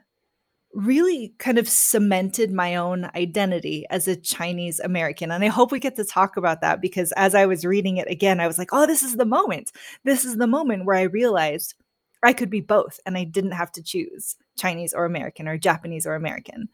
really 0.73 1.33
kind 1.39 1.57
of 1.57 1.67
cemented 1.67 2.51
my 2.51 2.75
own 2.75 3.09
identity 3.15 3.85
as 3.89 4.07
a 4.07 4.15
Chinese 4.15 4.79
American. 4.79 5.31
And 5.31 5.43
I 5.43 5.47
hope 5.47 5.71
we 5.71 5.79
get 5.79 5.95
to 5.95 6.05
talk 6.05 6.37
about 6.37 6.61
that 6.61 6.79
because 6.79 7.11
as 7.13 7.33
I 7.33 7.45
was 7.45 7.65
reading 7.65 7.97
it 7.97 8.09
again, 8.09 8.39
I 8.39 8.47
was 8.47 8.57
like, 8.57 8.69
oh, 8.71 8.85
this 8.85 9.01
is 9.01 9.15
the 9.15 9.25
moment. 9.25 9.71
This 10.03 10.25
is 10.25 10.37
the 10.37 10.47
moment 10.47 10.85
where 10.85 10.95
I 10.95 11.03
realized 11.03 11.73
I 12.23 12.33
could 12.33 12.49
be 12.49 12.61
both 12.61 12.99
and 13.05 13.17
I 13.17 13.23
didn't 13.23 13.51
have 13.51 13.71
to 13.73 13.83
choose 13.83 14.35
Chinese 14.57 14.93
or 14.93 15.05
American 15.05 15.47
or 15.47 15.57
Japanese 15.57 16.05
or 16.05 16.13
American 16.13 16.69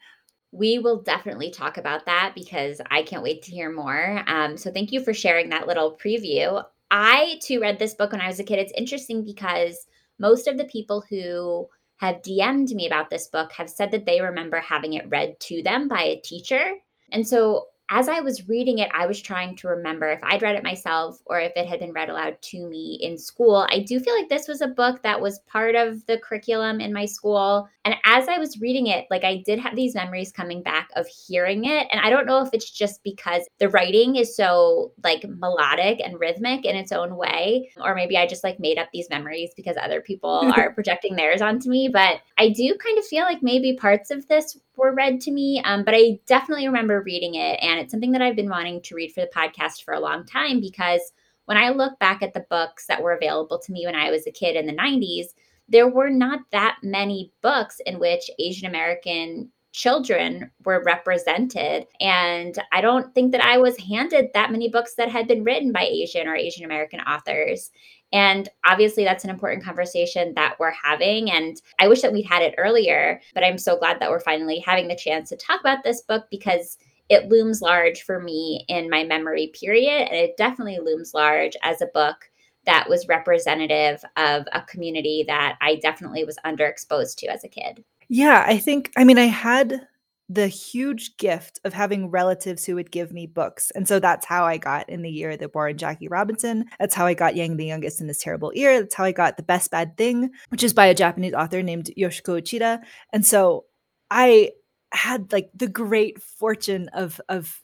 we 0.56 0.80
will 0.80 1.02
definitely 1.02 1.52
talk 1.52 1.78
about 1.78 2.06
that 2.06 2.32
because 2.34 2.80
I 2.90 3.04
can't 3.04 3.24
wait 3.24 3.44
to 3.44 3.52
hear 3.52 3.72
more. 3.72 4.24
Um, 4.28 4.56
so 4.56 4.72
thank 4.72 4.92
you 4.92 5.04
for 5.04 5.14
sharing 5.14 5.50
that 5.50 5.68
little 5.68 5.98
preview. 5.98 6.64
I 6.92 7.40
too 7.42 7.60
read 7.60 7.78
this 7.78 7.94
book 7.94 8.14
when 8.14 8.22
I 8.22 8.28
was 8.28 8.40
a 8.40 8.44
kid. 8.44 8.60
It's 8.60 8.72
interesting 8.78 9.24
because 9.24 9.86
most 10.18 10.48
of 10.48 10.58
the 10.58 10.66
people 10.66 11.04
who 11.10 11.68
have 11.98 12.22
DM'd 12.22 12.74
me 12.74 12.88
about 12.88 13.10
this 13.10 13.28
book 13.28 13.52
have 13.52 13.70
said 13.70 13.92
that 13.92 14.06
they 14.06 14.22
remember 14.22 14.60
having 14.60 14.94
it 14.94 15.10
read 15.10 15.38
to 15.42 15.62
them 15.62 15.88
by 15.88 16.04
a 16.04 16.22
teacher. 16.22 16.76
And 17.12 17.28
so 17.28 17.68
as 17.90 18.10
I 18.10 18.20
was 18.20 18.48
reading 18.48 18.80
it, 18.80 18.90
I 18.94 19.06
was 19.06 19.22
trying 19.22 19.56
to 19.58 19.68
remember 19.68 20.10
if 20.10 20.20
I'd 20.24 20.42
read 20.42 20.56
it 20.56 20.64
myself 20.64 21.22
or 21.26 21.40
if 21.40 21.52
it 21.56 21.68
had 21.68 21.80
been 21.80 21.94
read 21.94 22.10
aloud 22.10 22.42
to 22.42 22.68
me 22.68 22.98
in 23.02 23.18
school. 23.18 23.68
I 23.70 23.80
do 23.80 24.00
feel 24.00 24.16
like 24.16 24.28
this 24.28 24.48
was 24.48 24.62
a 24.62 24.68
book 24.68 25.04
that 25.04 25.22
was 25.22 25.40
part 25.48 25.76
of 25.76 26.04
the 26.08 26.18
curriculum 26.18 26.82
in 26.82 26.92
my 26.92 27.06
school. 27.06 27.70
And 27.84 27.96
as 28.04 28.28
I 28.28 28.40
was 28.40 28.60
reading 28.60 28.88
it, 28.88 29.06
like 29.12 29.24
I 29.24 29.44
did 29.46 29.60
have 29.60 29.76
these 29.76 29.94
memories 29.94 30.32
coming 30.32 30.64
back 30.64 30.90
of 30.96 31.06
hearing 31.06 31.66
it. 31.66 31.88
And 31.92 32.02
I 32.02 32.10
don't 32.10 32.26
know 32.26 32.42
if 32.42 32.50
it's 32.54 32.72
just 32.72 33.04
because 33.04 33.44
the 33.60 33.70
writing 33.70 34.16
is 34.16 34.36
so 34.36 34.92
like 35.04 35.24
melodic 35.24 36.02
and 36.04 36.20
rhythmic 36.20 36.66
in 36.66 36.76
its 36.76 36.92
own 36.92 37.16
way, 37.16 37.70
or 37.78 37.94
maybe 37.94 38.18
I 38.18 38.26
just 38.26 38.44
like 38.44 38.60
made 38.60 38.80
up 38.80 38.90
these 38.92 39.10
memories 39.12 39.52
because 39.56 39.78
other 39.78 40.02
people 40.02 40.52
are 40.58 40.74
projecting 40.74 41.16
theirs 41.16 41.42
onto 41.42 41.70
me. 41.70 41.88
But 41.88 42.22
I 42.40 42.50
do 42.50 42.76
kind 42.84 42.98
of 42.98 43.06
feel 43.06 43.26
like 43.26 43.44
maybe 43.44 43.74
parts 43.74 44.10
of 44.10 44.28
this 44.28 44.58
were 44.78 44.94
read 44.94 45.22
to 45.22 45.32
me. 45.32 45.62
Um, 45.64 45.84
but 45.84 45.94
I 45.96 46.20
definitely 46.26 46.68
remember 46.68 47.02
reading 47.02 47.36
it. 47.36 47.60
And 47.62 47.80
it's 47.80 47.92
something 47.92 48.12
that 48.12 48.22
I've 48.22 48.36
been 48.36 48.50
wanting 48.50 48.82
to 48.82 48.96
read 48.96 49.14
for 49.14 49.22
the 49.22 49.32
podcast 49.36 49.84
for 49.84 49.94
a 49.94 50.00
long 50.00 50.26
time 50.26 50.60
because 50.60 51.14
when 51.46 51.58
I 51.58 51.70
look 51.70 51.98
back 52.00 52.22
at 52.22 52.34
the 52.34 52.46
books 52.50 52.88
that 52.88 53.02
were 53.02 53.14
available 53.14 53.60
to 53.60 53.72
me 53.72 53.86
when 53.86 53.96
I 53.96 54.12
was 54.12 54.26
a 54.28 54.32
kid 54.32 54.56
in 54.56 54.66
the 54.66 54.74
90s, 54.74 55.28
there 55.68 55.88
were 55.88 56.10
not 56.10 56.42
that 56.52 56.78
many 56.84 57.32
books 57.42 57.80
in 57.86 58.00
which 58.00 58.30
Asian 58.40 58.68
American 58.68 59.52
children 59.76 60.50
were 60.64 60.82
represented. 60.84 61.86
And 62.00 62.58
I 62.72 62.80
don't 62.80 63.14
think 63.14 63.34
that 63.34 63.44
I 63.44 63.58
was 63.58 63.78
handed 63.78 64.30
that 64.34 64.52
many 64.52 64.70
books 64.70 64.96
that 64.96 65.10
had 65.10 65.28
been 65.28 65.44
written 65.44 65.74
by 65.74 65.84
Asian 65.84 66.28
or 66.28 66.36
Asian 66.36 66.64
American 66.64 67.02
authors. 67.02 67.72
And 68.14 68.48
obviously, 68.66 69.04
that's 69.04 69.24
an 69.24 69.30
important 69.30 69.64
conversation 69.64 70.34
that 70.36 70.56
we're 70.60 70.72
having. 70.72 71.32
And 71.32 71.62
I 71.80 71.88
wish 71.88 72.02
that 72.02 72.14
we'd 72.14 72.26
had 72.26 72.42
it 72.42 72.56
earlier, 72.58 73.20
but 73.34 73.44
I'm 73.44 73.58
so 73.58 73.78
glad 73.78 74.00
that 74.00 74.10
we're 74.10 74.20
finally 74.20 74.60
having 74.60 74.88
the 74.88 74.96
chance 74.96 75.30
to 75.30 75.38
talk 75.38 75.60
about 75.60 75.84
this 75.84 76.02
book 76.02 76.26
because 76.32 76.78
it 77.10 77.30
looms 77.30 77.62
large 77.62 78.04
for 78.04 78.20
me 78.20 78.66
in 78.68 78.90
my 78.90 79.04
memory 79.04 79.52
period. 79.60 80.08
And 80.08 80.16
it 80.16 80.38
definitely 80.38 80.80
looms 80.82 81.14
large 81.14 81.54
as 81.62 81.82
a 81.82 81.88
book 81.88 82.30
that 82.66 82.90
was 82.90 83.08
representative 83.08 84.04
of 84.18 84.48
a 84.52 84.62
community 84.62 85.24
that 85.28 85.58
I 85.62 85.76
definitely 85.76 86.24
was 86.24 86.40
underexposed 86.46 87.16
to 87.18 87.28
as 87.28 87.44
a 87.44 87.50
kid. 87.50 87.84
Yeah, 88.08 88.44
I 88.48 88.58
think, 88.58 88.92
I 88.98 89.04
mean, 89.04 89.18
I 89.18 89.26
had 89.26 89.88
the 90.28 90.48
huge 90.48 91.18
gift 91.18 91.60
of 91.64 91.74
having 91.74 92.10
relatives 92.10 92.66
who 92.66 92.76
would 92.76 92.92
give 92.92 93.14
me 93.14 93.28
books. 93.28 93.72
And 93.76 93.88
so 93.88 94.00
that's 94.00 94.26
how 94.26 94.46
I 94.46 94.58
got 94.58 94.90
in 94.90 95.04
the 95.04 95.10
year 95.10 95.38
that 95.38 95.56
and 95.56 95.80
Jackie 95.80 96.08
Robinson. 96.08 96.66
That's 96.80 96.96
how 96.96 97.06
I 97.06 97.14
got 97.14 97.36
Yang 97.36 97.58
the 97.58 97.66
Youngest 97.66 98.02
in 98.02 98.08
This 98.08 98.24
Terrible 98.24 98.52
Ear. 98.56 98.82
That's 98.82 98.96
how 98.96 99.04
I 99.04 99.12
got 99.12 99.38
The 99.38 99.44
Best 99.44 99.70
Bad 99.72 99.98
Thing, 99.98 100.32
which 100.50 100.64
is 100.64 100.74
by 100.74 100.88
a 100.88 100.96
Japanese 100.96 101.34
author 101.34 101.62
named 101.62 101.92
Yoshiko 101.98 102.42
Uchida. 102.42 102.80
And 103.14 103.26
so 103.26 103.66
I 104.10 104.52
had 104.92 105.32
like 105.32 105.50
the 105.54 105.68
great 105.68 106.22
fortune 106.22 106.90
of 106.94 107.20
of 107.30 107.60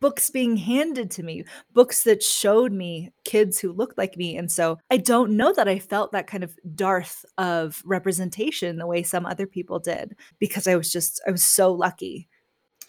books 0.00 0.30
being 0.30 0.56
handed 0.56 1.10
to 1.12 1.22
me, 1.22 1.44
books 1.72 2.04
that 2.04 2.22
showed 2.22 2.72
me 2.72 3.12
kids 3.24 3.58
who 3.58 3.72
looked 3.72 3.98
like 3.98 4.16
me. 4.16 4.36
And 4.36 4.50
so 4.50 4.78
I 4.90 4.96
don't 4.96 5.36
know 5.36 5.52
that 5.54 5.68
I 5.68 5.78
felt 5.78 6.12
that 6.12 6.26
kind 6.26 6.44
of 6.44 6.56
dearth 6.74 7.24
of 7.36 7.82
representation 7.84 8.76
the 8.76 8.86
way 8.86 9.02
some 9.02 9.26
other 9.26 9.46
people 9.46 9.78
did 9.78 10.16
because 10.38 10.66
I 10.66 10.76
was 10.76 10.92
just, 10.92 11.20
I 11.26 11.30
was 11.30 11.42
so 11.42 11.72
lucky. 11.72 12.28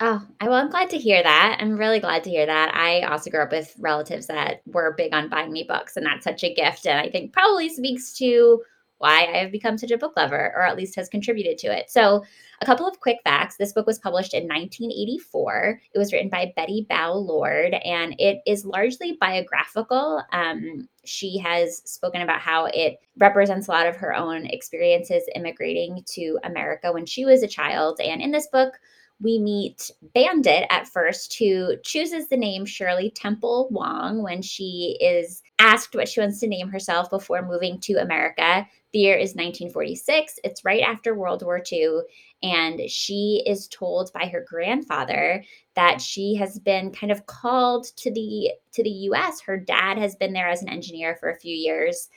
Oh, 0.01 0.25
well, 0.41 0.53
I'm 0.53 0.69
glad 0.69 0.89
to 0.91 0.97
hear 0.97 1.21
that. 1.21 1.57
I'm 1.59 1.77
really 1.77 1.99
glad 1.99 2.23
to 2.23 2.29
hear 2.29 2.45
that. 2.45 2.73
I 2.73 3.01
also 3.01 3.29
grew 3.29 3.41
up 3.41 3.51
with 3.51 3.75
relatives 3.79 4.27
that 4.27 4.61
were 4.65 4.93
big 4.95 5.13
on 5.13 5.27
buying 5.27 5.51
me 5.51 5.65
books, 5.67 5.97
and 5.97 6.05
that's 6.05 6.23
such 6.23 6.41
a 6.45 6.53
gift. 6.53 6.87
And 6.87 6.97
I 6.97 7.09
think 7.09 7.33
probably 7.33 7.67
speaks 7.67 8.13
to 8.19 8.63
why 9.00 9.25
I 9.25 9.38
have 9.38 9.51
become 9.51 9.77
such 9.77 9.91
a 9.91 9.98
book 9.98 10.13
lover, 10.15 10.53
or 10.56 10.62
at 10.62 10.77
least 10.77 10.96
has 10.96 11.10
contributed 11.10 11.58
to 11.60 11.68
it. 11.68 11.89
So, 11.89 12.24
a 12.62 12.65
couple 12.65 12.88
of 12.88 13.00
quick 13.00 13.18
facts. 13.24 13.56
This 13.56 13.72
book 13.72 13.88
was 13.88 14.00
published 14.00 14.34
in 14.34 14.44
1984. 14.44 15.82
It 15.94 15.98
was 15.98 16.12
written 16.12 16.29
by 16.29 16.51
Bette 16.56 16.86
Bao 16.89 17.25
Lord, 17.25 17.74
and 17.74 18.13
it 18.20 18.41
is 18.46 18.65
largely 18.65 19.18
biographical. 19.20 20.22
Um, 20.34 20.88
she 21.06 21.38
has 21.39 21.82
spoken 21.89 22.22
about 22.22 22.41
how 22.41 22.65
it 22.65 23.00
represents 23.18 23.68
a 23.68 23.72
lot 23.72 23.88
of 23.88 23.96
her 23.96 24.13
own 24.13 24.46
experiences 24.46 25.24
immigrating 25.36 26.03
to 26.13 26.38
America 26.44 26.91
when 26.91 27.06
she 27.06 27.25
was 27.25 27.41
a 27.41 27.48
child. 27.48 28.00
And 28.03 28.22
in 28.22 28.32
this 28.32 28.48
book, 28.48 28.74
we 29.22 29.39
meet 29.39 29.91
Bandit 30.13 30.65
at 30.70 30.88
first, 30.88 31.38
who 31.38 31.75
chooses 31.84 32.27
the 32.27 32.38
name 32.38 32.65
Shirley 32.65 33.12
Temple 33.12 33.68
Wong 33.72 34.24
when 34.24 34.41
she 34.41 34.98
is 35.01 35.41
asked 35.59 35.93
what 35.93 36.07
she 36.07 36.21
wants 36.21 36.39
to 36.39 36.47
name 36.47 36.69
herself 36.69 37.09
before 37.09 37.45
moving 37.45 37.79
to 37.81 37.95
America. 37.95 38.65
The 38.91 38.99
year 38.99 39.15
is 39.15 39.35
1946. 39.35 40.39
It's 40.43 40.65
right 40.65 40.81
after 40.81 41.13
World 41.13 41.43
War 41.43 41.61
II. 41.71 41.99
And 42.41 42.89
she 42.89 43.43
is 43.45 43.67
told 43.67 44.11
by 44.13 44.25
her 44.27 44.45
grandfather 44.47 45.43
that 45.75 46.01
she 46.01 46.35
has 46.35 46.57
been 46.57 46.91
kind 46.91 47.11
of 47.11 47.25
called 47.25 47.85
to 47.97 48.11
the 48.11 48.51
to 48.71 48.83
the 48.83 48.89
US. 48.89 49.41
Her 49.41 49.57
dad 49.57 49.97
has 49.97 50.15
been 50.15 50.33
there 50.33 50.49
as 50.49 50.61
an 50.61 50.69
engineer 50.69 51.15
for 51.15 51.29
a 51.29 51.39
few 51.39 51.55
years 51.55 52.09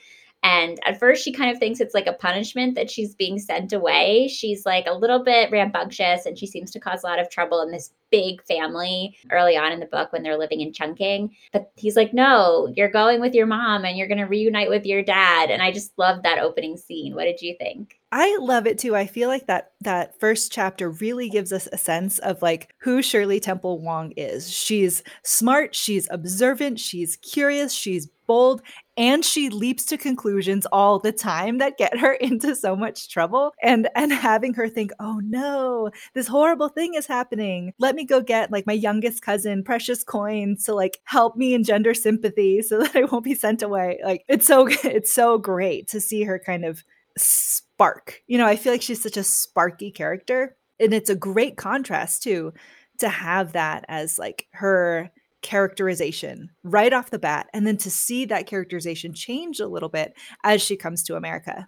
and 0.43 0.77
at 0.85 0.99
first, 0.99 1.23
she 1.23 1.31
kind 1.31 1.49
of 1.49 1.57
thinks 1.57 1.79
it's 1.79 1.93
like 1.93 2.05
a 2.05 2.13
punishment 2.13 2.75
that 2.75 2.91
she's 2.91 3.15
being 3.15 3.39
sent 3.39 3.71
away. 3.71 4.27
She's 4.27 4.65
like 4.65 4.85
a 4.87 4.93
little 4.93 5.23
bit 5.23 5.49
rambunctious 5.51 6.25
and 6.25 6.37
she 6.37 6.45
seems 6.45 6.69
to 6.71 6.81
cause 6.81 7.01
a 7.01 7.07
lot 7.07 7.19
of 7.19 7.29
trouble 7.29 7.61
in 7.61 7.71
this 7.71 7.91
big 8.11 8.43
family 8.43 9.17
early 9.31 9.55
on 9.55 9.71
in 9.71 9.79
the 9.79 9.85
book 9.85 10.11
when 10.11 10.21
they're 10.21 10.37
living 10.37 10.59
in 10.59 10.73
Chungking. 10.73 11.33
But 11.53 11.71
he's 11.77 11.95
like, 11.95 12.13
no, 12.13 12.71
you're 12.75 12.91
going 12.91 13.21
with 13.21 13.33
your 13.33 13.45
mom 13.45 13.85
and 13.85 13.97
you're 13.97 14.09
going 14.09 14.17
to 14.19 14.25
reunite 14.25 14.69
with 14.69 14.85
your 14.85 15.01
dad. 15.01 15.49
And 15.49 15.63
I 15.63 15.71
just 15.71 15.97
love 15.97 16.23
that 16.23 16.39
opening 16.39 16.75
scene. 16.75 17.15
What 17.15 17.23
did 17.23 17.41
you 17.41 17.55
think? 17.57 17.95
I 18.11 18.37
love 18.39 18.67
it 18.67 18.77
too. 18.77 18.95
I 18.95 19.07
feel 19.07 19.27
like 19.27 19.47
that 19.47 19.71
that 19.81 20.19
first 20.19 20.51
chapter 20.51 20.91
really 20.91 21.29
gives 21.29 21.51
us 21.51 21.67
a 21.71 21.79
sense 21.79 22.19
of 22.19 22.43
like 22.43 22.71
who 22.77 23.01
Shirley 23.01 23.39
Temple 23.39 23.79
Wong 23.81 24.11
is. 24.15 24.51
She's 24.51 25.01
smart, 25.23 25.73
she's 25.73 26.07
observant, 26.11 26.79
she's 26.79 27.15
curious, 27.15 27.73
she's 27.73 28.09
bold, 28.27 28.61
and 28.97 29.23
she 29.25 29.49
leaps 29.49 29.85
to 29.85 29.97
conclusions 29.97 30.65
all 30.71 30.99
the 30.99 31.11
time 31.11 31.57
that 31.59 31.77
get 31.77 31.97
her 31.97 32.13
into 32.21 32.55
so 32.55 32.75
much 32.75 33.09
trouble. 33.09 33.53
And 33.61 33.89
and 33.95 34.11
having 34.11 34.53
her 34.55 34.69
think, 34.69 34.91
"Oh 34.99 35.19
no, 35.23 35.91
this 36.13 36.27
horrible 36.27 36.69
thing 36.69 36.93
is 36.95 37.07
happening. 37.07 37.73
Let 37.79 37.95
me 37.95 38.05
go 38.05 38.21
get 38.21 38.51
like 38.51 38.67
my 38.67 38.73
youngest 38.73 39.21
cousin 39.21 39.63
precious 39.63 40.03
coins 40.03 40.63
to 40.65 40.73
like 40.75 40.99
help 41.05 41.35
me 41.35 41.53
engender 41.53 41.93
sympathy 41.93 42.61
so 42.63 42.79
that 42.79 42.95
I 42.95 43.05
won't 43.05 43.23
be 43.23 43.35
sent 43.35 43.61
away." 43.61 43.99
Like 44.03 44.23
it's 44.27 44.47
so 44.47 44.67
it's 44.83 45.13
so 45.13 45.37
great 45.37 45.87
to 45.89 46.01
see 46.01 46.23
her 46.23 46.39
kind 46.39 46.65
of 46.65 46.83
spark. 47.17 48.21
You 48.27 48.37
know, 48.37 48.47
I 48.47 48.55
feel 48.55 48.73
like 48.73 48.81
she's 48.81 49.01
such 49.01 49.17
a 49.17 49.23
sparky 49.23 49.91
character. 49.91 50.55
And 50.79 50.93
it's 50.93 51.09
a 51.09 51.15
great 51.15 51.55
contrast 51.57 52.23
too 52.23 52.53
to 52.99 53.09
have 53.09 53.53
that 53.53 53.85
as 53.87 54.19
like 54.19 54.47
her 54.51 55.09
characterization 55.43 56.49
right 56.63 56.93
off 56.93 57.11
the 57.11 57.19
bat 57.19 57.47
and 57.53 57.67
then 57.67 57.77
to 57.77 57.91
see 57.91 58.25
that 58.25 58.47
characterization 58.47 59.13
change 59.13 59.59
a 59.59 59.67
little 59.67 59.89
bit 59.89 60.13
as 60.43 60.61
she 60.61 60.75
comes 60.75 61.03
to 61.03 61.15
America. 61.15 61.67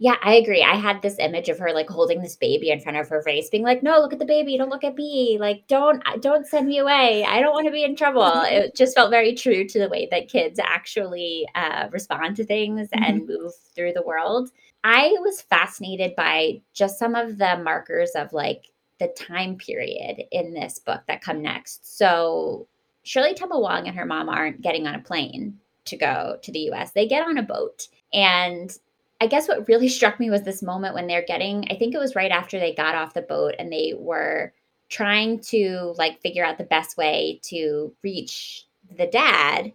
Yeah, 0.00 0.14
I 0.22 0.34
agree. 0.34 0.62
I 0.62 0.76
had 0.76 1.02
this 1.02 1.16
image 1.18 1.48
of 1.48 1.58
her 1.58 1.72
like 1.72 1.88
holding 1.88 2.22
this 2.22 2.36
baby 2.36 2.70
in 2.70 2.80
front 2.80 2.98
of 2.98 3.08
her 3.08 3.20
face, 3.20 3.50
being 3.50 3.64
like, 3.64 3.82
"No, 3.82 3.98
look 3.98 4.12
at 4.12 4.20
the 4.20 4.24
baby. 4.24 4.56
Don't 4.56 4.70
look 4.70 4.84
at 4.84 4.94
me. 4.94 5.38
Like, 5.40 5.64
don't 5.66 6.00
don't 6.20 6.46
send 6.46 6.68
me 6.68 6.78
away. 6.78 7.24
I 7.24 7.40
don't 7.40 7.52
want 7.52 7.66
to 7.66 7.72
be 7.72 7.82
in 7.82 7.96
trouble." 7.96 8.22
it 8.46 8.76
just 8.76 8.94
felt 8.94 9.10
very 9.10 9.34
true 9.34 9.66
to 9.66 9.78
the 9.80 9.88
way 9.88 10.06
that 10.12 10.28
kids 10.28 10.60
actually 10.62 11.48
uh, 11.56 11.88
respond 11.90 12.36
to 12.36 12.44
things 12.44 12.90
mm-hmm. 12.90 13.02
and 13.02 13.26
move 13.26 13.52
through 13.74 13.92
the 13.92 14.04
world. 14.04 14.50
I 14.84 15.16
was 15.20 15.42
fascinated 15.42 16.14
by 16.14 16.62
just 16.72 17.00
some 17.00 17.16
of 17.16 17.36
the 17.36 17.58
markers 17.58 18.12
of 18.14 18.32
like 18.32 18.66
the 19.00 19.08
time 19.08 19.56
period 19.56 20.22
in 20.30 20.54
this 20.54 20.78
book 20.78 21.02
that 21.08 21.22
come 21.22 21.42
next. 21.42 21.98
So 21.98 22.68
Shirley 23.08 23.32
Temple 23.32 23.62
Wong 23.62 23.88
and 23.88 23.96
her 23.96 24.04
mom 24.04 24.28
aren't 24.28 24.60
getting 24.60 24.86
on 24.86 24.94
a 24.94 25.00
plane 25.00 25.58
to 25.86 25.96
go 25.96 26.36
to 26.42 26.52
the 26.52 26.70
US. 26.70 26.92
They 26.92 27.08
get 27.08 27.26
on 27.26 27.38
a 27.38 27.42
boat. 27.42 27.88
And 28.12 28.70
I 29.18 29.26
guess 29.26 29.48
what 29.48 29.66
really 29.66 29.88
struck 29.88 30.20
me 30.20 30.28
was 30.28 30.42
this 30.42 30.62
moment 30.62 30.94
when 30.94 31.06
they're 31.06 31.24
getting, 31.24 31.64
I 31.70 31.76
think 31.76 31.94
it 31.94 31.98
was 31.98 32.14
right 32.14 32.30
after 32.30 32.60
they 32.60 32.74
got 32.74 32.94
off 32.94 33.14
the 33.14 33.22
boat 33.22 33.54
and 33.58 33.72
they 33.72 33.94
were 33.96 34.52
trying 34.90 35.40
to 35.40 35.94
like 35.96 36.20
figure 36.20 36.44
out 36.44 36.58
the 36.58 36.64
best 36.64 36.98
way 36.98 37.40
to 37.44 37.94
reach 38.02 38.66
the 38.94 39.06
dad. 39.06 39.72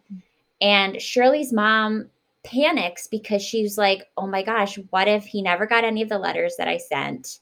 And 0.61 1.01
Shirley's 1.01 1.51
mom 1.51 2.11
panics 2.43 3.07
because 3.07 3.41
she's 3.41 3.79
like, 3.79 4.11
oh 4.15 4.27
my 4.27 4.43
gosh, 4.43 4.77
what 4.91 5.07
if 5.07 5.25
he 5.25 5.41
never 5.41 5.65
got 5.65 5.83
any 5.83 6.03
of 6.03 6.09
the 6.09 6.19
letters 6.19 6.55
that 6.57 6.67
I 6.67 6.77
sent? 6.77 7.39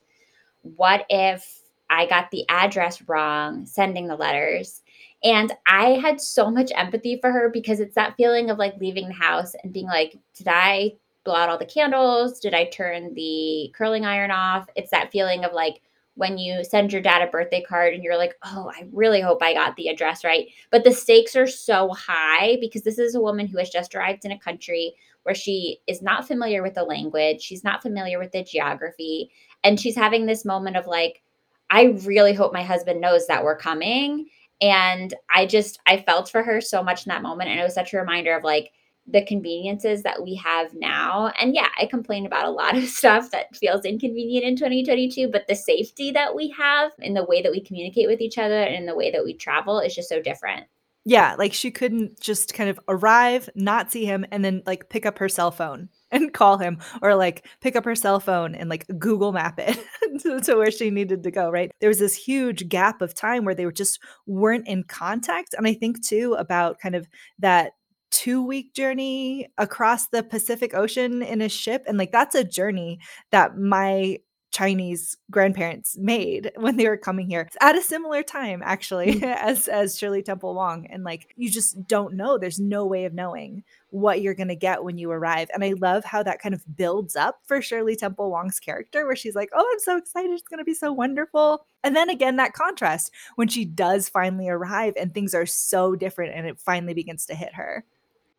What 0.61 1.05
if 1.09 1.59
I 1.89 2.05
got 2.05 2.31
the 2.31 2.45
address 2.47 3.01
wrong 3.09 3.65
sending 3.65 4.07
the 4.07 4.15
letters? 4.15 4.81
And 5.23 5.51
I 5.67 5.99
had 6.01 6.19
so 6.19 6.49
much 6.49 6.71
empathy 6.75 7.19
for 7.21 7.31
her 7.31 7.49
because 7.49 7.79
it's 7.79 7.95
that 7.95 8.15
feeling 8.17 8.49
of 8.49 8.57
like 8.57 8.75
leaving 8.79 9.07
the 9.07 9.13
house 9.13 9.53
and 9.63 9.73
being 9.73 9.87
like, 9.87 10.17
did 10.35 10.47
I 10.47 10.93
blow 11.23 11.35
out 11.35 11.49
all 11.49 11.57
the 11.57 11.65
candles? 11.65 12.39
Did 12.39 12.53
I 12.53 12.65
turn 12.65 13.13
the 13.13 13.71
curling 13.75 14.05
iron 14.05 14.31
off? 14.31 14.67
It's 14.75 14.91
that 14.91 15.11
feeling 15.11 15.45
of 15.45 15.53
like, 15.53 15.81
when 16.15 16.37
you 16.37 16.63
send 16.63 16.91
your 16.91 17.01
dad 17.01 17.21
a 17.21 17.31
birthday 17.31 17.61
card 17.61 17.93
and 17.93 18.03
you're 18.03 18.17
like, 18.17 18.35
oh, 18.43 18.69
I 18.75 18.85
really 18.91 19.21
hope 19.21 19.41
I 19.41 19.53
got 19.53 19.75
the 19.77 19.87
address 19.87 20.25
right. 20.25 20.47
But 20.69 20.83
the 20.83 20.91
stakes 20.91 21.37
are 21.37 21.47
so 21.47 21.89
high 21.93 22.57
because 22.59 22.83
this 22.83 22.99
is 22.99 23.15
a 23.15 23.21
woman 23.21 23.47
who 23.47 23.57
has 23.59 23.69
just 23.69 23.95
arrived 23.95 24.25
in 24.25 24.31
a 24.31 24.39
country 24.39 24.93
where 25.23 25.33
she 25.33 25.79
is 25.87 26.01
not 26.01 26.27
familiar 26.27 26.63
with 26.63 26.73
the 26.73 26.83
language, 26.83 27.41
she's 27.41 27.63
not 27.63 27.81
familiar 27.81 28.19
with 28.19 28.31
the 28.33 28.43
geography, 28.43 29.31
and 29.63 29.79
she's 29.79 29.95
having 29.95 30.25
this 30.25 30.43
moment 30.43 30.75
of 30.75 30.85
like, 30.85 31.21
I 31.69 31.97
really 32.03 32.33
hope 32.33 32.51
my 32.51 32.63
husband 32.63 32.99
knows 32.99 33.27
that 33.27 33.43
we're 33.43 33.57
coming. 33.57 34.27
And 34.61 35.13
I 35.33 35.45
just, 35.45 35.79
I 35.87 35.97
felt 35.97 36.29
for 36.29 36.43
her 36.43 36.61
so 36.61 36.83
much 36.83 37.05
in 37.05 37.09
that 37.09 37.23
moment. 37.23 37.49
And 37.49 37.59
it 37.59 37.63
was 37.63 37.73
such 37.73 37.93
a 37.93 37.97
reminder 37.97 38.35
of 38.35 38.43
like, 38.43 38.71
the 39.07 39.25
conveniences 39.25 40.03
that 40.03 40.21
we 40.21 40.35
have 40.35 40.73
now. 40.73 41.31
And 41.39 41.53
yeah, 41.53 41.67
I 41.77 41.85
complain 41.85 42.25
about 42.25 42.45
a 42.45 42.51
lot 42.51 42.77
of 42.77 42.83
stuff 42.87 43.31
that 43.31 43.55
feels 43.55 43.85
inconvenient 43.85 44.45
in 44.45 44.55
2022, 44.55 45.29
but 45.29 45.47
the 45.47 45.55
safety 45.55 46.11
that 46.11 46.35
we 46.35 46.49
have 46.57 46.91
in 46.99 47.13
the 47.13 47.25
way 47.25 47.41
that 47.41 47.51
we 47.51 47.61
communicate 47.61 48.07
with 48.07 48.21
each 48.21 48.37
other 48.37 48.61
and 48.61 48.75
in 48.75 48.85
the 48.85 48.95
way 48.95 49.11
that 49.11 49.23
we 49.23 49.33
travel 49.33 49.79
is 49.79 49.95
just 49.95 50.09
so 50.09 50.21
different. 50.21 50.65
Yeah, 51.03 51.35
like 51.37 51.53
she 51.53 51.71
couldn't 51.71 52.19
just 52.19 52.53
kind 52.53 52.69
of 52.69 52.79
arrive, 52.87 53.49
not 53.55 53.91
see 53.91 54.05
him, 54.05 54.23
and 54.31 54.45
then 54.45 54.61
like 54.67 54.89
pick 54.89 55.05
up 55.05 55.17
her 55.17 55.29
cell 55.29 55.49
phone 55.49 55.89
and 56.11 56.33
call 56.33 56.57
him, 56.57 56.79
or 57.01 57.15
like 57.15 57.45
pick 57.61 57.75
up 57.75 57.85
her 57.85 57.95
cell 57.95 58.19
phone 58.19 58.55
and 58.55 58.69
like 58.69 58.87
Google 58.99 59.31
map 59.31 59.59
it 59.59 59.79
to, 60.21 60.39
to, 60.41 60.55
where 60.55 60.71
she 60.71 60.89
needed 60.89 61.23
to 61.23 61.31
go, 61.31 61.49
right? 61.49 61.71
There 61.79 61.89
was 61.89 61.99
this 61.99 62.15
huge 62.15 62.69
gap 62.69 63.01
of 63.01 63.13
time 63.13 63.45
where 63.45 63.55
they 63.55 63.65
were 63.65 63.71
just 63.71 63.99
weren't 64.25 64.67
in 64.67 64.83
contact. 64.83 65.53
And 65.57 65.67
I 65.67 65.73
think 65.73 66.05
too 66.05 66.33
about 66.33 66.79
kind 66.79 66.95
of 66.95 67.07
that 67.39 67.73
two 68.11 68.43
week 68.45 68.73
journey 68.73 69.47
across 69.57 70.07
the 70.07 70.21
Pacific 70.21 70.73
Ocean 70.73 71.23
in 71.23 71.41
a 71.41 71.49
ship. 71.49 71.83
And 71.87 71.97
like 71.97 72.11
that's 72.11 72.35
a 72.35 72.43
journey 72.43 72.99
that 73.31 73.57
my 73.57 74.17
Chinese 74.51 75.17
grandparents 75.29 75.97
made 75.97 76.51
when 76.57 76.77
they 76.77 76.87
were 76.87 76.97
coming 76.97 77.29
here 77.29 77.49
at 77.61 77.75
a 77.75 77.81
similar 77.81 78.21
time 78.21 78.61
actually 78.63 79.15
mm. 79.15 79.23
as 79.35 79.67
as 79.67 79.97
Shirley 79.97 80.21
Temple 80.21 80.53
Wong 80.53 80.85
and 80.87 81.03
like 81.03 81.33
you 81.35 81.49
just 81.49 81.87
don't 81.87 82.15
know. 82.15 82.37
There's 82.37 82.59
no 82.59 82.85
way 82.85 83.05
of 83.05 83.13
knowing 83.13 83.63
what 83.89 84.21
you're 84.21 84.33
going 84.33 84.47
to 84.47 84.55
get 84.55 84.83
when 84.83 84.97
you 84.97 85.11
arrive 85.11 85.49
and 85.53 85.63
I 85.63 85.73
love 85.79 86.05
how 86.05 86.23
that 86.23 86.41
kind 86.41 86.55
of 86.55 86.63
builds 86.77 87.15
up 87.15 87.39
for 87.45 87.61
Shirley 87.61 87.95
Temple 87.95 88.29
Wong's 88.29 88.59
character 88.59 89.05
where 89.05 89.15
she's 89.15 89.35
like 89.35 89.49
oh 89.53 89.69
I'm 89.71 89.79
so 89.79 89.97
excited 89.97 90.31
it's 90.31 90.43
going 90.43 90.59
to 90.59 90.63
be 90.63 90.73
so 90.73 90.91
wonderful. 90.91 91.65
And 91.83 91.95
then 91.95 92.09
again 92.09 92.35
that 92.37 92.53
contrast 92.53 93.11
when 93.35 93.47
she 93.47 93.65
does 93.65 94.09
finally 94.09 94.49
arrive 94.49 94.93
and 94.97 95.13
things 95.13 95.33
are 95.33 95.45
so 95.45 95.95
different 95.95 96.35
and 96.35 96.45
it 96.45 96.59
finally 96.59 96.93
begins 96.93 97.25
to 97.27 97.35
hit 97.35 97.53
her 97.55 97.85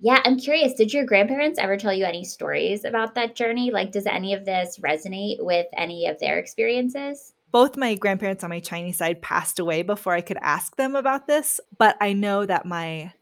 yeah, 0.03 0.21
I'm 0.25 0.37
curious. 0.37 0.75
Did 0.75 0.93
your 0.93 1.07
grandparents 1.07 1.61
ever 1.61 1.77
tell 1.77 1.93
you 1.93 2.05
any 2.05 2.25
stories 2.25 2.85
about 2.85 3.15
that 3.15 3.37
journey? 3.37 3.71
Like, 3.71 3.93
does 3.93 4.05
any 4.05 4.35
of 4.35 4.45
this 4.45 4.81
resonate 4.83 5.37
with 5.39 5.69
any 5.77 6.09
of 6.09 6.19
their 6.19 6.41
experiences? 6.41 7.35
Both 7.53 7.77
my 7.77 7.95
grandparents 7.95 8.43
on 8.43 8.51
my 8.51 8.59
Chinese 8.59 8.99
side 8.99 9.23
passed 9.23 9.61
away 9.61 9.83
before 9.83 10.15
I 10.15 10.21
could 10.21 10.39
ask 10.43 10.75
them 10.75 10.97
about 10.97 11.29
this, 11.29 11.61
but 11.79 11.97
I 12.01 12.15
know 12.15 12.45
that 12.45 12.67
my 12.67 13.13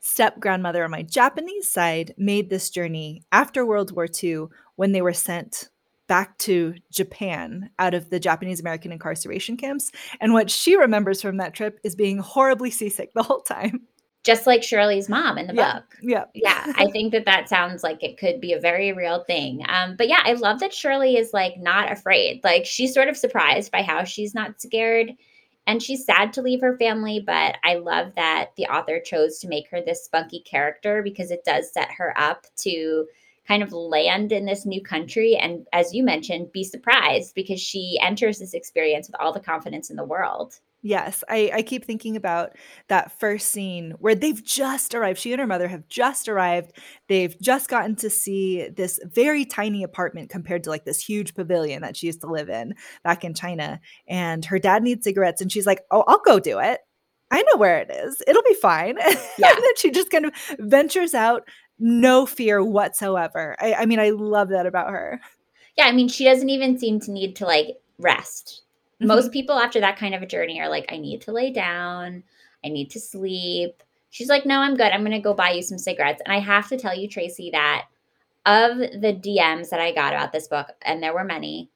step 0.00 0.38
grandmother 0.38 0.84
on 0.84 0.90
my 0.90 1.02
Japanese 1.02 1.72
side 1.72 2.12
made 2.18 2.50
this 2.50 2.68
journey 2.68 3.22
after 3.32 3.64
World 3.64 3.96
War 3.96 4.06
II 4.22 4.48
when 4.74 4.92
they 4.92 5.00
were 5.00 5.14
sent 5.14 5.70
back 6.06 6.36
to 6.38 6.74
Japan 6.92 7.70
out 7.78 7.94
of 7.94 8.10
the 8.10 8.20
Japanese 8.20 8.60
American 8.60 8.92
incarceration 8.92 9.56
camps. 9.56 9.90
And 10.20 10.34
what 10.34 10.50
she 10.50 10.76
remembers 10.76 11.22
from 11.22 11.38
that 11.38 11.54
trip 11.54 11.80
is 11.82 11.96
being 11.96 12.18
horribly 12.18 12.70
seasick 12.70 13.14
the 13.14 13.22
whole 13.22 13.40
time 13.40 13.86
just 14.26 14.46
like 14.46 14.62
Shirley's 14.62 15.08
mom 15.08 15.38
in 15.38 15.46
the 15.46 15.54
yeah, 15.54 15.74
book. 15.74 15.96
Yeah. 16.02 16.24
yeah. 16.34 16.72
I 16.76 16.86
think 16.92 17.12
that 17.12 17.24
that 17.26 17.48
sounds 17.48 17.84
like 17.84 18.02
it 18.02 18.18
could 18.18 18.40
be 18.40 18.52
a 18.52 18.60
very 18.60 18.92
real 18.92 19.22
thing. 19.22 19.64
Um, 19.68 19.94
but 19.96 20.08
yeah, 20.08 20.20
I 20.24 20.32
love 20.32 20.58
that 20.60 20.74
Shirley 20.74 21.16
is 21.16 21.32
like 21.32 21.56
not 21.58 21.92
afraid. 21.92 22.42
Like 22.42 22.66
she's 22.66 22.92
sort 22.92 23.08
of 23.08 23.16
surprised 23.16 23.70
by 23.70 23.82
how 23.82 24.02
she's 24.02 24.34
not 24.34 24.60
scared. 24.60 25.12
And 25.68 25.82
she's 25.82 26.04
sad 26.04 26.32
to 26.34 26.42
leave 26.42 26.60
her 26.60 26.76
family, 26.76 27.22
but 27.24 27.56
I 27.64 27.76
love 27.76 28.12
that 28.16 28.50
the 28.56 28.66
author 28.66 29.00
chose 29.00 29.38
to 29.38 29.48
make 29.48 29.68
her 29.70 29.80
this 29.80 30.04
spunky 30.04 30.40
character 30.40 31.02
because 31.02 31.30
it 31.30 31.44
does 31.44 31.72
set 31.72 31.90
her 31.92 32.12
up 32.16 32.46
to 32.58 33.06
kind 33.48 33.62
of 33.62 33.72
land 33.72 34.32
in 34.32 34.44
this 34.44 34.66
new 34.66 34.82
country 34.82 35.36
and, 35.36 35.66
as 35.72 35.94
you 35.94 36.04
mentioned, 36.04 36.52
be 36.52 36.64
surprised 36.64 37.34
because 37.34 37.60
she 37.60 37.98
enters 38.02 38.38
this 38.38 38.54
experience 38.54 39.08
with 39.08 39.20
all 39.20 39.32
the 39.32 39.40
confidence 39.40 39.90
in 39.90 39.96
the 39.96 40.04
world. 40.04 40.58
Yes, 40.86 41.24
I, 41.28 41.50
I 41.52 41.62
keep 41.62 41.84
thinking 41.84 42.14
about 42.14 42.52
that 42.86 43.18
first 43.18 43.50
scene 43.50 43.94
where 43.98 44.14
they've 44.14 44.42
just 44.44 44.94
arrived. 44.94 45.18
She 45.18 45.32
and 45.32 45.40
her 45.40 45.46
mother 45.46 45.66
have 45.66 45.88
just 45.88 46.28
arrived. 46.28 46.78
They've 47.08 47.36
just 47.40 47.68
gotten 47.68 47.96
to 47.96 48.08
see 48.08 48.68
this 48.68 49.00
very 49.04 49.44
tiny 49.44 49.82
apartment 49.82 50.30
compared 50.30 50.62
to 50.62 50.70
like 50.70 50.84
this 50.84 51.04
huge 51.04 51.34
pavilion 51.34 51.82
that 51.82 51.96
she 51.96 52.06
used 52.06 52.20
to 52.20 52.28
live 52.28 52.48
in 52.48 52.74
back 53.02 53.24
in 53.24 53.34
China. 53.34 53.80
And 54.06 54.44
her 54.44 54.60
dad 54.60 54.84
needs 54.84 55.02
cigarettes, 55.02 55.40
and 55.40 55.50
she's 55.50 55.66
like, 55.66 55.80
Oh, 55.90 56.04
I'll 56.06 56.22
go 56.24 56.38
do 56.38 56.60
it. 56.60 56.78
I 57.32 57.42
know 57.42 57.56
where 57.56 57.80
it 57.80 57.90
is. 57.90 58.22
It'll 58.24 58.42
be 58.44 58.54
fine. 58.54 58.96
Yeah. 59.38 59.50
and 59.50 59.58
then 59.58 59.76
she 59.76 59.90
just 59.90 60.10
kind 60.10 60.26
of 60.26 60.32
ventures 60.60 61.14
out, 61.14 61.48
no 61.80 62.26
fear 62.26 62.62
whatsoever. 62.62 63.56
I, 63.58 63.74
I 63.74 63.86
mean, 63.86 63.98
I 63.98 64.10
love 64.10 64.50
that 64.50 64.66
about 64.66 64.90
her. 64.90 65.20
Yeah, 65.76 65.86
I 65.86 65.92
mean, 65.92 66.08
she 66.08 66.24
doesn't 66.24 66.48
even 66.48 66.78
seem 66.78 67.00
to 67.00 67.10
need 67.10 67.34
to 67.36 67.44
like 67.44 67.76
rest. 67.98 68.62
Mm-hmm. 69.00 69.08
Most 69.08 69.32
people 69.32 69.58
after 69.58 69.80
that 69.80 69.98
kind 69.98 70.14
of 70.14 70.22
a 70.22 70.26
journey 70.26 70.60
are 70.60 70.68
like, 70.68 70.86
I 70.90 70.96
need 70.96 71.20
to 71.22 71.32
lay 71.32 71.52
down, 71.52 72.22
I 72.64 72.68
need 72.68 72.90
to 72.90 73.00
sleep. 73.00 73.82
She's 74.10 74.28
like, 74.28 74.46
No, 74.46 74.60
I'm 74.60 74.76
good. 74.76 74.92
I'm 74.92 75.02
gonna 75.02 75.20
go 75.20 75.34
buy 75.34 75.50
you 75.50 75.62
some 75.62 75.78
cigarettes. 75.78 76.22
And 76.24 76.32
I 76.32 76.38
have 76.38 76.68
to 76.68 76.78
tell 76.78 76.96
you, 76.96 77.08
Traci, 77.08 77.52
that 77.52 77.86
of 78.46 78.78
the 78.78 79.20
DMs 79.22 79.68
that 79.70 79.80
I 79.80 79.92
got 79.92 80.14
about 80.14 80.32
this 80.32 80.48
book, 80.48 80.68
and 80.82 81.02
there 81.02 81.12
were 81.12 81.24
many, 81.24 81.68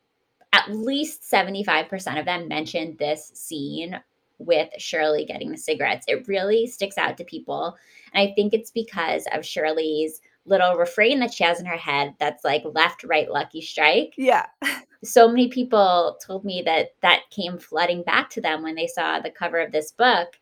at 0.53 0.71
least 0.71 1.23
75% 1.31 2.19
of 2.19 2.25
them 2.25 2.49
mentioned 2.49 2.97
this 2.97 3.33
scene 3.35 4.01
with 4.39 4.69
Shirley 4.79 5.25
getting 5.25 5.51
the 5.51 5.59
cigarettes. 5.59 6.07
It 6.09 6.27
really 6.27 6.67
sticks 6.67 6.97
out 6.97 7.17
to 7.19 7.25
people. 7.25 7.77
And 8.15 8.27
I 8.29 8.33
think 8.35 8.55
it's 8.55 8.71
because 8.71 9.27
of 9.33 9.45
Shirley's 9.45 10.21
little 10.51 10.75
refrain 10.75 11.21
that 11.21 11.33
she 11.33 11.45
has 11.45 11.61
in 11.61 11.67
her 11.67 11.77
head 11.77 12.15
that's 12.19 12.45
like 12.45 12.63
left, 12.75 13.05
right, 13.05 13.31
lucky 13.31 13.63
strike. 13.63 14.15
Yeah. 14.19 14.47
so 15.05 15.29
many 15.29 15.49
people 15.49 16.19
told 16.25 16.45
me 16.45 16.63
that 16.67 16.91
that 17.01 17.23
came 17.31 17.59
flooding 17.59 18.03
back 18.03 18.29
to 18.31 18.41
them 18.41 18.63
when 18.63 18.75
they 18.75 18.89
saw 18.89 19.21
the 19.21 19.31
cover 19.31 19.59
of 19.59 19.73
this 19.73 19.93
book. 19.93 20.39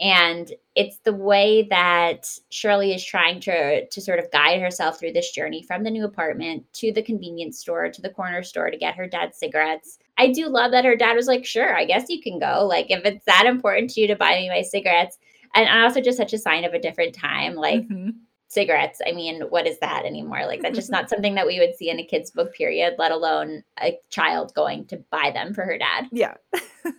And 0.00 0.50
it's 0.74 0.96
the 1.04 1.12
way 1.12 1.66
that 1.68 2.26
Shirley 2.48 2.94
is 2.94 3.04
trying 3.04 3.38
to 3.40 3.86
to 3.86 4.00
sort 4.00 4.18
of 4.18 4.30
guide 4.30 4.62
herself 4.62 4.98
through 4.98 5.12
this 5.12 5.30
journey 5.30 5.62
from 5.62 5.84
the 5.84 5.90
new 5.90 6.06
apartment 6.06 6.64
to 6.74 6.90
the 6.90 7.02
convenience 7.02 7.58
store 7.58 7.90
to 7.90 8.00
the 8.00 8.08
corner 8.08 8.42
store 8.42 8.70
to 8.70 8.78
get 8.78 8.94
her 8.94 9.06
dad's 9.06 9.38
cigarettes. 9.38 9.98
I 10.16 10.32
do 10.32 10.48
love 10.48 10.72
that 10.72 10.86
her 10.86 10.96
dad 10.96 11.16
was 11.16 11.26
like, 11.26 11.44
"Sure, 11.44 11.76
I 11.76 11.84
guess 11.84 12.08
you 12.08 12.22
can 12.22 12.38
go. 12.38 12.66
Like 12.66 12.86
if 12.90 13.04
it's 13.04 13.26
that 13.26 13.44
important 13.44 13.90
to 13.90 14.00
you 14.00 14.06
to 14.06 14.16
buy 14.16 14.36
me 14.36 14.48
my 14.48 14.62
cigarettes." 14.62 15.18
And 15.54 15.68
also 15.68 16.00
just 16.00 16.16
such 16.16 16.32
a 16.32 16.38
sign 16.38 16.64
of 16.64 16.72
a 16.72 16.80
different 16.80 17.14
time. 17.14 17.54
Like 17.54 17.82
mm-hmm 17.82 18.10
cigarettes. 18.50 19.00
I 19.06 19.12
mean, 19.12 19.42
what 19.42 19.68
is 19.68 19.78
that 19.78 20.04
anymore? 20.04 20.44
Like 20.44 20.60
that's 20.60 20.76
just 20.76 20.90
not 20.92 21.08
something 21.08 21.36
that 21.36 21.46
we 21.46 21.58
would 21.58 21.76
see 21.76 21.88
in 21.88 21.98
a 21.98 22.04
kid's 22.04 22.30
book 22.30 22.52
period, 22.52 22.96
let 22.98 23.12
alone 23.12 23.62
a 23.80 23.98
child 24.10 24.52
going 24.54 24.86
to 24.86 24.98
buy 25.10 25.30
them 25.32 25.54
for 25.54 25.64
her 25.64 25.78
dad. 25.78 26.08
Yeah. 26.12 26.34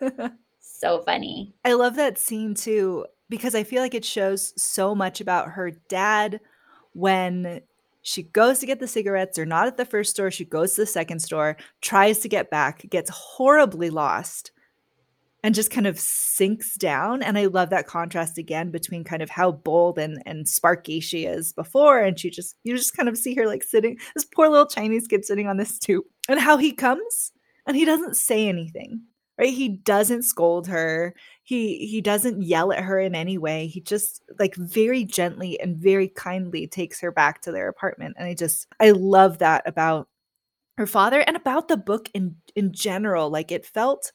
so 0.60 1.02
funny. 1.02 1.54
I 1.64 1.74
love 1.74 1.96
that 1.98 2.18
scene 2.18 2.56
too 2.56 3.06
because 3.30 3.54
I 3.54 3.64
feel 3.64 3.82
like 3.82 3.94
it 3.94 4.06
shows 4.06 4.54
so 4.62 4.96
much 4.96 5.22
about 5.22 5.50
her 5.52 5.72
dad 5.72 6.40
when 6.94 7.62
she 8.02 8.24
goes 8.24 8.60
to 8.60 8.66
get 8.66 8.80
the 8.80 8.88
cigarettes 8.88 9.38
or 9.38 9.46
not 9.46 9.68
at 9.68 9.78
the 9.78 9.86
first 9.86 10.12
store, 10.12 10.32
she 10.32 10.46
goes 10.46 10.74
to 10.74 10.82
the 10.82 10.88
second 10.88 11.20
store, 11.20 11.56
tries 11.82 12.20
to 12.20 12.30
get 12.30 12.50
back, 12.50 12.90
gets 12.90 13.12
horribly 13.12 13.90
lost 13.90 14.52
and 15.44 15.56
just 15.56 15.72
kind 15.72 15.88
of 15.88 16.00
sinks 16.00 16.76
down 16.76 17.22
and 17.22 17.38
i 17.38 17.46
love 17.46 17.70
that 17.70 17.88
contrast 17.88 18.38
again 18.38 18.72
between 18.72 19.04
kind 19.04 19.22
of 19.22 19.30
how 19.30 19.52
bold 19.52 19.98
and 19.98 20.22
and 20.26 20.48
sparky 20.48 21.00
she 21.00 21.26
is 21.26 21.54
before 21.54 22.00
and 22.00 22.20
she 22.20 22.30
just 22.30 22.56
you 22.64 22.76
just 22.76 22.96
kind 22.96 23.10
of 23.10 23.18
see 23.18 23.34
her 23.36 23.48
like 23.48 23.64
sitting 23.64 23.98
this 24.16 24.26
poor 24.26 24.50
little 24.50 24.68
chinese 24.68 25.08
kid 25.08 25.26
sitting 25.26 25.48
on 25.48 25.58
this 25.58 25.76
stoop 25.76 26.06
and 26.30 26.40
how 26.40 26.58
he 26.58 26.72
comes 26.72 27.32
and 27.68 27.76
he 27.76 27.86
doesn't 27.86 28.16
say 28.16 28.48
anything 28.48 29.02
right? 29.38 29.54
He 29.54 29.70
doesn't 29.70 30.22
scold 30.22 30.68
her. 30.68 31.16
He 31.44 31.88
he 31.88 32.00
doesn't 32.00 32.44
yell 32.44 32.72
at 32.72 32.84
her 32.84 33.00
in 33.00 33.16
any 33.16 33.40
way. 33.40 33.66
He 33.66 33.82
just 33.82 34.22
like 34.38 34.54
very 34.56 35.04
gently 35.04 35.60
and 35.60 35.78
very 35.78 36.10
kindly 36.10 36.68
takes 36.68 37.02
her 37.02 37.12
back 37.12 37.42
to 37.42 37.52
their 37.52 37.68
apartment 37.68 38.16
and 38.20 38.28
i 38.28 38.34
just 38.36 38.68
i 38.80 38.92
love 38.92 39.40
that 39.40 39.64
about 39.68 40.08
her 40.78 40.88
father 40.88 41.22
and 41.22 41.36
about 41.36 41.68
the 41.68 41.78
book 41.78 42.10
in 42.14 42.36
in 42.56 42.72
general. 42.72 43.30
Like 43.30 43.52
it 43.52 43.66
felt 43.66 44.12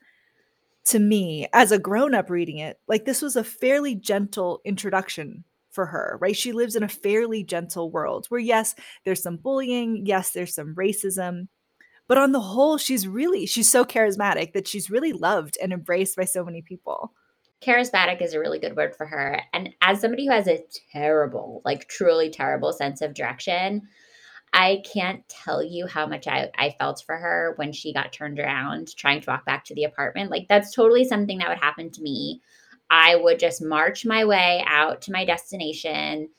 to 0.87 0.99
me 0.99 1.49
as 1.53 1.73
a 1.73 1.79
grown 1.79 2.15
up 2.15 2.31
reading 2.31 2.59
it, 2.59 2.79
like 2.89 3.05
this 3.05 3.23
was 3.23 3.37
a 3.37 3.45
fairly 3.45 3.95
gentle 3.95 4.61
introduction 4.65 5.45
for 5.71 5.87
her, 5.87 6.17
right? 6.21 6.37
She 6.37 6.53
lives 6.53 6.75
in 6.75 6.83
a 6.83 6.89
fairly 6.89 7.45
gentle 7.45 7.91
world 7.91 8.27
where, 8.29 8.41
yes, 8.41 8.75
there's 9.05 9.23
some 9.23 9.37
bullying, 9.37 10.07
yes, 10.07 10.31
there's 10.31 10.55
some 10.55 10.75
racism, 10.75 11.49
but 12.09 12.19
on 12.19 12.33
the 12.33 12.41
whole, 12.41 12.79
she's 12.79 13.07
really, 13.07 13.47
she's 13.47 13.71
so 13.71 13.85
charismatic 13.85 14.53
that 14.53 14.69
she's 14.69 14.91
really 14.91 15.13
loved 15.13 15.59
and 15.61 15.73
embraced 15.73 16.17
by 16.17 16.25
so 16.25 16.45
many 16.45 16.63
people. 16.63 17.13
Charismatic 17.63 18.23
is 18.23 18.33
a 18.33 18.39
really 18.39 18.59
good 18.59 18.77
word 18.77 18.95
for 18.95 19.07
her. 19.07 19.41
And 19.53 19.75
as 19.83 20.01
somebody 20.01 20.27
who 20.27 20.33
has 20.33 20.47
a 20.47 20.65
terrible, 20.93 21.63
like 21.65 21.89
truly 21.89 22.31
terrible 22.31 22.73
sense 22.73 23.03
of 23.03 23.15
direction, 23.15 23.83
I 24.59 24.83
can't 24.91 25.23
tell 25.29 25.63
you 25.63 25.87
how 25.87 26.07
much 26.07 26.27
I, 26.27 26.51
I 26.57 26.75
felt 26.79 27.03
for 27.05 27.15
her 27.15 27.53
when 27.57 27.73
she 27.73 27.93
got 27.93 28.11
turned 28.11 28.41
around 28.41 28.97
trying 28.97 29.21
to 29.21 29.31
walk 29.31 29.45
back 29.45 29.67
to 29.67 29.75
the 29.75 29.85
apartment. 29.85 30.31
Like, 30.31 30.49
that's 30.49 30.75
totally 30.75 31.05
something 31.05 31.37
that 31.39 31.51
would 31.51 31.59
happen 31.59 31.91
to 31.91 32.01
me. 32.01 32.41
I 32.89 33.17
would 33.17 33.39
just 33.39 33.63
march 33.63 34.07
my 34.07 34.25
way 34.25 34.65
out 34.67 35.03
to 35.03 35.13
my 35.13 35.27
destination, 35.27 36.31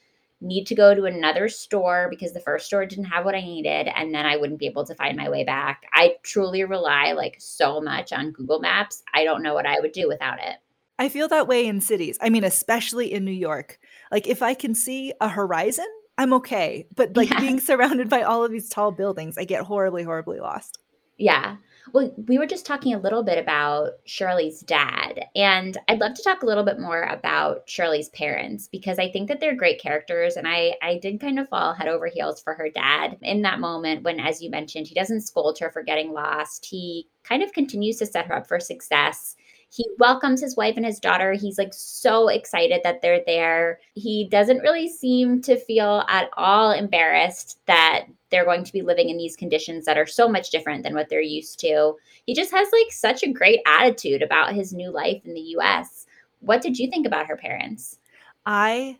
need 0.42 0.66
to 0.66 0.74
go 0.74 0.96
to 0.96 1.06
another 1.06 1.48
store 1.48 2.08
because 2.10 2.34
the 2.34 2.40
first 2.40 2.66
store 2.66 2.88
didn't 2.88 3.06
have 3.06 3.24
what 3.24 3.36
I 3.36 3.42
needed, 3.42 3.88
and 3.96 4.16
then 4.16 4.26
I 4.26 4.36
wouldn't 4.36 4.60
be 4.60 4.66
able 4.66 4.86
to 4.86 4.96
find 4.96 5.16
my 5.16 5.30
way 5.30 5.44
back. 5.44 5.84
I 5.94 6.16
truly 6.24 6.64
rely 6.64 7.12
like 7.12 7.36
so 7.38 7.80
much 7.82 8.12
on 8.14 8.32
Google 8.32 8.60
Maps. 8.60 9.04
I 9.14 9.26
don't 9.26 9.44
know 9.44 9.54
what 9.54 9.68
I 9.68 9.80
would 9.80 9.92
do 9.92 10.08
without 10.08 10.40
it. 10.40 10.56
I 10.98 11.10
feel 11.10 11.28
that 11.28 11.48
way 11.48 11.68
in 11.68 11.82
cities. 11.82 12.18
I 12.20 12.32
mean, 12.32 12.44
especially 12.44 13.14
in 13.14 13.26
New 13.26 13.32
York. 13.32 13.78
Like, 14.12 14.26
if 14.26 14.42
I 14.42 14.56
can 14.56 14.74
see 14.74 15.14
a 15.22 15.30
horizon, 15.30 15.86
I'm 16.18 16.34
okay. 16.34 16.88
But 16.96 17.16
like 17.16 17.30
yeah. 17.30 17.40
being 17.40 17.60
surrounded 17.60 18.10
by 18.10 18.24
all 18.24 18.44
of 18.44 18.52
these 18.52 18.70
tall 18.70 18.92
buildings, 18.92 19.38
I 19.38 19.44
get 19.44 19.64
horribly, 19.64 20.04
horribly 20.04 20.40
lost. 20.40 20.80
Yeah. 21.18 21.58
Well, 21.94 22.14
we 22.28 22.38
were 22.38 22.46
just 22.46 22.66
talking 22.66 22.94
a 22.94 23.00
little 23.00 23.24
bit 23.24 23.38
about 23.38 23.94
Shirley's 24.06 24.60
dad, 24.60 25.26
and 25.36 25.78
I'd 25.88 26.00
love 26.00 26.16
to 26.16 26.24
talk 26.24 26.44
a 26.44 26.46
little 26.46 26.66
bit 26.66 26.80
more 26.80 27.04
about 27.04 27.70
Shirley's 27.70 28.10
parents 28.10 28.68
because 28.68 29.00
I 29.00 29.10
think 29.10 29.30
that 29.30 29.40
they're 29.40 29.56
great 29.56 29.82
characters, 29.82 30.36
and 30.36 30.48
I 30.48 30.76
I 30.82 31.00
did 31.02 31.22
kind 31.22 31.40
of 31.40 31.48
fall 31.48 31.74
head 31.74 31.88
over 31.88 32.08
heels 32.08 32.42
for 32.42 32.54
her 32.56 32.70
dad 32.70 33.18
in 33.22 33.42
that 33.44 33.62
moment 33.62 34.04
when, 34.04 34.20
as 34.20 34.42
you 34.42 34.50
mentioned, 34.50 34.88
he 34.88 34.96
doesn't 34.96 35.22
scold 35.22 35.60
her 35.60 35.72
for 35.72 35.82
getting 35.82 36.12
lost. 36.12 36.66
He 36.66 37.08
kind 37.24 37.42
of 37.42 37.54
continues 37.54 37.98
to 37.98 38.06
set 38.06 38.28
her 38.28 38.36
up 38.36 38.48
for 38.48 38.60
success 38.60 39.36
he 39.70 39.86
welcomes 40.00 40.42
his 40.42 40.56
wife 40.56 40.78
and 40.78 40.86
his 40.86 41.00
daughter. 41.00 41.34
He's 41.34 41.58
like 41.58 41.74
so 41.74 42.30
excited 42.30 42.82
that 42.84 43.02
they're 43.02 43.24
there. 43.26 43.80
He 43.94 44.28
doesn't 44.30 44.60
really 44.60 44.90
seem 44.90 45.42
to 45.44 45.58
feel 45.58 46.04
at 46.08 46.30
all 46.38 46.72
embarrassed 46.72 47.60
that 47.66 48.06
they're 48.30 48.46
going 48.46 48.64
to 48.64 48.74
be 48.74 48.82
living 48.82 49.10
in 49.10 49.18
these 49.18 49.36
conditions 49.36 49.86
that 49.86 49.98
are 49.98 50.06
so 50.06 50.28
much 50.28 50.50
different 50.50 50.84
than 50.84 50.94
what 50.94 51.10
they're 51.10 51.22
used 51.22 51.60
to. 51.60 51.96
He 52.26 52.34
just 52.34 52.52
has 52.52 52.68
like 52.72 52.92
such 52.92 53.24
a 53.24 53.32
great 53.32 53.60
attitude 53.66 54.22
about 54.22 54.54
his 54.54 54.74
new 54.74 54.90
life 54.90 55.22
in 55.26 55.34
the 55.34 55.56
US. 55.58 56.06
What 56.40 56.62
did 56.62 56.78
you 56.78 56.90
think 56.90 57.06
about 57.06 57.28
her 57.28 57.38
parents? 57.38 58.00
I 58.46 58.98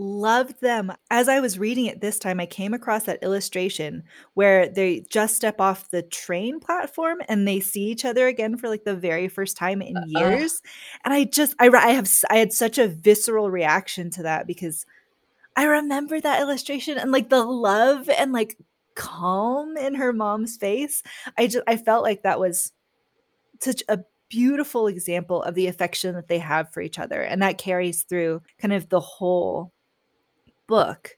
loved 0.00 0.60
them. 0.60 0.92
As 1.10 1.28
I 1.28 1.40
was 1.40 1.58
reading 1.58 1.86
it 1.86 2.00
this 2.00 2.18
time, 2.18 2.40
I 2.40 2.46
came 2.46 2.74
across 2.74 3.04
that 3.04 3.22
illustration 3.22 4.02
where 4.34 4.68
they 4.68 5.04
just 5.10 5.36
step 5.36 5.60
off 5.60 5.90
the 5.90 6.02
train 6.02 6.58
platform 6.58 7.18
and 7.28 7.46
they 7.46 7.60
see 7.60 7.84
each 7.84 8.04
other 8.04 8.26
again 8.26 8.56
for 8.56 8.68
like 8.68 8.84
the 8.84 8.96
very 8.96 9.28
first 9.28 9.56
time 9.56 9.82
in 9.82 9.96
uh, 9.96 10.04
years. 10.06 10.62
And 11.04 11.12
I 11.12 11.24
just, 11.24 11.54
I, 11.58 11.68
I 11.68 11.92
have, 11.92 12.10
I 12.30 12.38
had 12.38 12.52
such 12.52 12.78
a 12.78 12.88
visceral 12.88 13.50
reaction 13.50 14.10
to 14.12 14.22
that 14.24 14.46
because 14.46 14.86
I 15.56 15.64
remember 15.64 16.20
that 16.20 16.40
illustration 16.40 16.96
and 16.96 17.12
like 17.12 17.28
the 17.28 17.44
love 17.44 18.08
and 18.08 18.32
like 18.32 18.56
calm 18.94 19.76
in 19.76 19.94
her 19.94 20.12
mom's 20.12 20.56
face. 20.56 21.02
I 21.36 21.46
just, 21.46 21.64
I 21.66 21.76
felt 21.76 22.02
like 22.02 22.22
that 22.22 22.40
was 22.40 22.72
such 23.60 23.82
a 23.88 24.00
beautiful 24.30 24.86
example 24.86 25.42
of 25.42 25.54
the 25.54 25.66
affection 25.66 26.14
that 26.14 26.28
they 26.28 26.38
have 26.38 26.72
for 26.72 26.80
each 26.80 26.98
other 26.98 27.20
and 27.20 27.42
that 27.42 27.58
carries 27.58 28.04
through 28.04 28.40
kind 28.60 28.72
of 28.72 28.88
the 28.88 29.00
whole 29.00 29.72
book. 30.70 31.16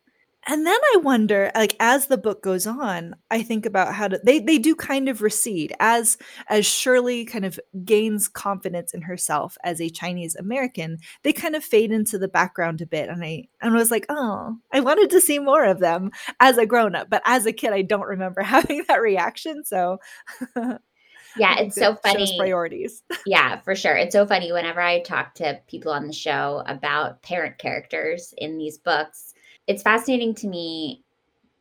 And 0.49 0.67
then 0.67 0.79
I 0.95 0.97
wonder, 0.97 1.53
like 1.55 1.77
as 1.79 2.07
the 2.07 2.19
book 2.19 2.43
goes 2.43 2.67
on, 2.67 3.15
I 3.31 3.43
think 3.43 3.65
about 3.65 3.95
how 3.95 4.09
to 4.09 4.21
they 4.25 4.41
they 4.41 4.59
do 4.59 4.75
kind 4.75 5.09
of 5.09 5.23
recede 5.23 5.73
as 5.79 6.19
as 6.49 6.67
Shirley 6.67 7.25
kind 7.25 7.45
of 7.45 7.61
gains 7.85 8.27
confidence 8.27 8.93
in 8.93 9.03
herself 9.03 9.57
as 9.63 9.81
a 9.81 9.89
Chinese 9.89 10.35
American, 10.35 10.99
they 11.23 11.33
kind 11.33 11.55
of 11.55 11.63
fade 11.63 11.93
into 11.93 12.19
the 12.19 12.27
background 12.27 12.81
a 12.81 12.87
bit. 12.87 13.09
And 13.09 13.23
I 13.23 13.45
and 13.61 13.75
I 13.75 13.77
was 13.77 13.93
like, 13.93 14.07
oh, 14.09 14.57
I 14.73 14.81
wanted 14.81 15.11
to 15.11 15.21
see 15.21 15.39
more 15.39 15.65
of 15.65 15.79
them 15.79 16.11
as 16.41 16.59
a 16.59 16.67
grown 16.67 16.97
up, 16.97 17.09
but 17.09 17.23
as 17.25 17.47
a 17.47 17.53
kid, 17.53 17.73
I 17.73 17.83
don't 17.83 18.09
remember 18.09 18.43
having 18.57 18.85
that 18.89 19.01
reaction. 19.01 19.63
So 19.65 19.99
yeah 21.37 21.55
it's 21.59 21.77
so 21.77 21.95
funny 21.95 22.37
priorities 22.37 23.03
yeah 23.27 23.61
for 23.61 23.75
sure 23.75 23.97
it's 23.97 24.13
so 24.13 24.27
funny 24.27 24.53
whenever 24.53 24.81
i 24.81 25.01
talk 25.01 25.35
to 25.35 25.59
people 25.67 25.93
on 25.93 26.07
the 26.07 26.13
show 26.13 26.63
about 26.67 27.23
parent 27.23 27.59
characters 27.59 28.35
in 28.37 28.59
these 28.59 28.77
books 28.77 29.33
it's 29.73 29.83
fascinating 29.83 30.35
to 30.37 30.47
me 30.47 31.03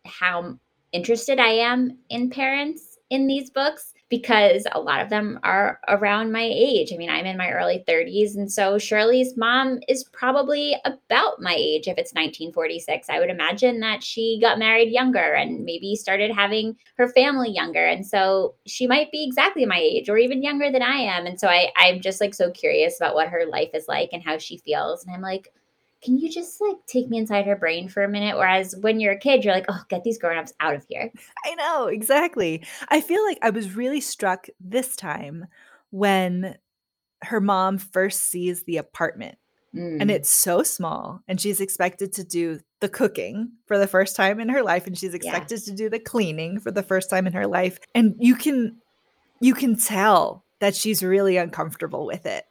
how 0.05 0.57
interested 0.91 1.39
I 1.39 1.51
am 1.51 1.97
in 2.09 2.29
parents 2.29 2.97
in 3.09 3.25
these 3.25 3.49
books 3.49 3.93
because 4.09 4.67
a 4.73 4.79
lot 4.79 5.01
of 5.01 5.09
them 5.09 5.39
are 5.43 5.79
around 5.87 6.33
my 6.33 6.43
age. 6.43 6.91
I 6.93 6.97
mean, 6.97 7.09
I'm 7.09 7.25
in 7.25 7.37
my 7.37 7.49
early 7.49 7.81
30s. 7.87 8.35
And 8.35 8.51
so 8.51 8.77
Shirley's 8.77 9.37
mom 9.37 9.79
is 9.87 10.03
probably 10.03 10.75
about 10.83 11.41
my 11.41 11.55
age 11.57 11.87
if 11.87 11.97
it's 11.97 12.13
1946. 12.13 13.09
I 13.09 13.19
would 13.19 13.29
imagine 13.29 13.79
that 13.79 14.03
she 14.03 14.37
got 14.41 14.59
married 14.59 14.91
younger 14.91 15.33
and 15.33 15.63
maybe 15.63 15.95
started 15.95 16.35
having 16.35 16.75
her 16.97 17.07
family 17.07 17.51
younger. 17.51 17.85
And 17.85 18.05
so 18.05 18.55
she 18.67 18.85
might 18.85 19.11
be 19.11 19.23
exactly 19.25 19.65
my 19.65 19.79
age 19.79 20.09
or 20.09 20.17
even 20.17 20.43
younger 20.43 20.69
than 20.69 20.81
I 20.81 20.97
am. 20.97 21.25
And 21.25 21.39
so 21.39 21.47
I, 21.47 21.71
I'm 21.77 22.01
just 22.01 22.19
like 22.19 22.33
so 22.33 22.51
curious 22.51 22.97
about 22.97 23.15
what 23.15 23.29
her 23.29 23.45
life 23.45 23.69
is 23.73 23.87
like 23.87 24.09
and 24.11 24.21
how 24.21 24.37
she 24.37 24.57
feels. 24.57 25.05
And 25.05 25.15
I'm 25.15 25.21
like, 25.21 25.53
can 26.03 26.17
you 26.17 26.29
just 26.29 26.59
like 26.59 26.77
take 26.87 27.09
me 27.09 27.17
inside 27.17 27.45
her 27.45 27.55
brain 27.55 27.87
for 27.87 28.03
a 28.03 28.09
minute? 28.09 28.37
Whereas 28.37 28.75
when 28.81 28.99
you're 28.99 29.13
a 29.13 29.19
kid, 29.19 29.43
you're 29.43 29.53
like, 29.53 29.65
oh, 29.69 29.81
get 29.89 30.03
these 30.03 30.17
grown-ups 30.17 30.53
out 30.59 30.75
of 30.75 30.85
here. 30.89 31.11
I 31.45 31.55
know, 31.55 31.87
exactly. 31.87 32.65
I 32.89 33.01
feel 33.01 33.23
like 33.23 33.37
I 33.41 33.51
was 33.51 33.75
really 33.75 34.01
struck 34.01 34.47
this 34.59 34.95
time 34.95 35.47
when 35.91 36.57
her 37.23 37.39
mom 37.39 37.77
first 37.77 38.29
sees 38.29 38.63
the 38.63 38.77
apartment. 38.77 39.37
Mm. 39.75 40.01
And 40.01 40.11
it's 40.11 40.29
so 40.29 40.63
small, 40.63 41.21
and 41.29 41.39
she's 41.39 41.61
expected 41.61 42.11
to 42.13 42.25
do 42.25 42.59
the 42.81 42.89
cooking 42.89 43.53
for 43.67 43.77
the 43.77 43.87
first 43.87 44.17
time 44.17 44.41
in 44.41 44.49
her 44.49 44.61
life, 44.61 44.85
and 44.85 44.97
she's 44.97 45.13
expected 45.13 45.59
yeah. 45.59 45.65
to 45.65 45.71
do 45.71 45.89
the 45.89 45.99
cleaning 45.99 46.59
for 46.59 46.71
the 46.71 46.83
first 46.83 47.09
time 47.09 47.25
in 47.25 47.31
her 47.31 47.47
life. 47.47 47.79
And 47.95 48.15
you 48.19 48.35
can 48.35 48.81
you 49.39 49.53
can 49.53 49.77
tell 49.77 50.43
that 50.59 50.75
she's 50.75 51.01
really 51.01 51.37
uncomfortable 51.37 52.05
with 52.05 52.25
it 52.25 52.43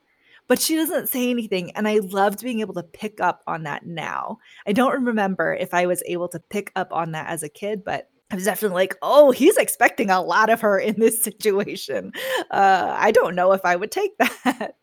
but 0.51 0.61
she 0.61 0.75
doesn't 0.75 1.09
say 1.09 1.31
anything. 1.31 1.71
And 1.77 1.87
I 1.87 2.01
loved 2.01 2.43
being 2.43 2.59
able 2.59 2.75
to 2.75 2.83
pick 2.83 3.21
up 3.21 3.45
on 3.47 3.63
that 3.63 3.87
now. 3.87 4.39
I 4.67 4.73
don't 4.73 5.05
remember 5.05 5.55
if 5.55 5.73
I 5.73 5.87
was 5.87 6.03
able 6.07 6.27
to 6.27 6.41
pick 6.41 6.73
up 6.75 6.93
on 6.93 7.13
that 7.13 7.29
as 7.29 7.45
a 7.45 7.49
kid, 7.49 7.85
but 7.85 8.11
I 8.33 8.35
was 8.35 8.47
definitely 8.47 8.75
like, 8.75 8.97
oh, 9.01 9.31
he's 9.31 9.57
expecting 9.57 10.11
a 10.11 10.21
lot 10.21 10.51
of 10.51 10.61
her 10.63 10.77
in 10.77 10.99
this 10.99 11.23
situation. 11.23 12.11
Uh, 12.51 12.97
I 12.99 13.13
don't 13.13 13.37
know 13.37 13.53
if 13.53 13.61
I 13.65 13.77
would 13.77 13.93
take 13.93 14.19
that. 14.19 14.75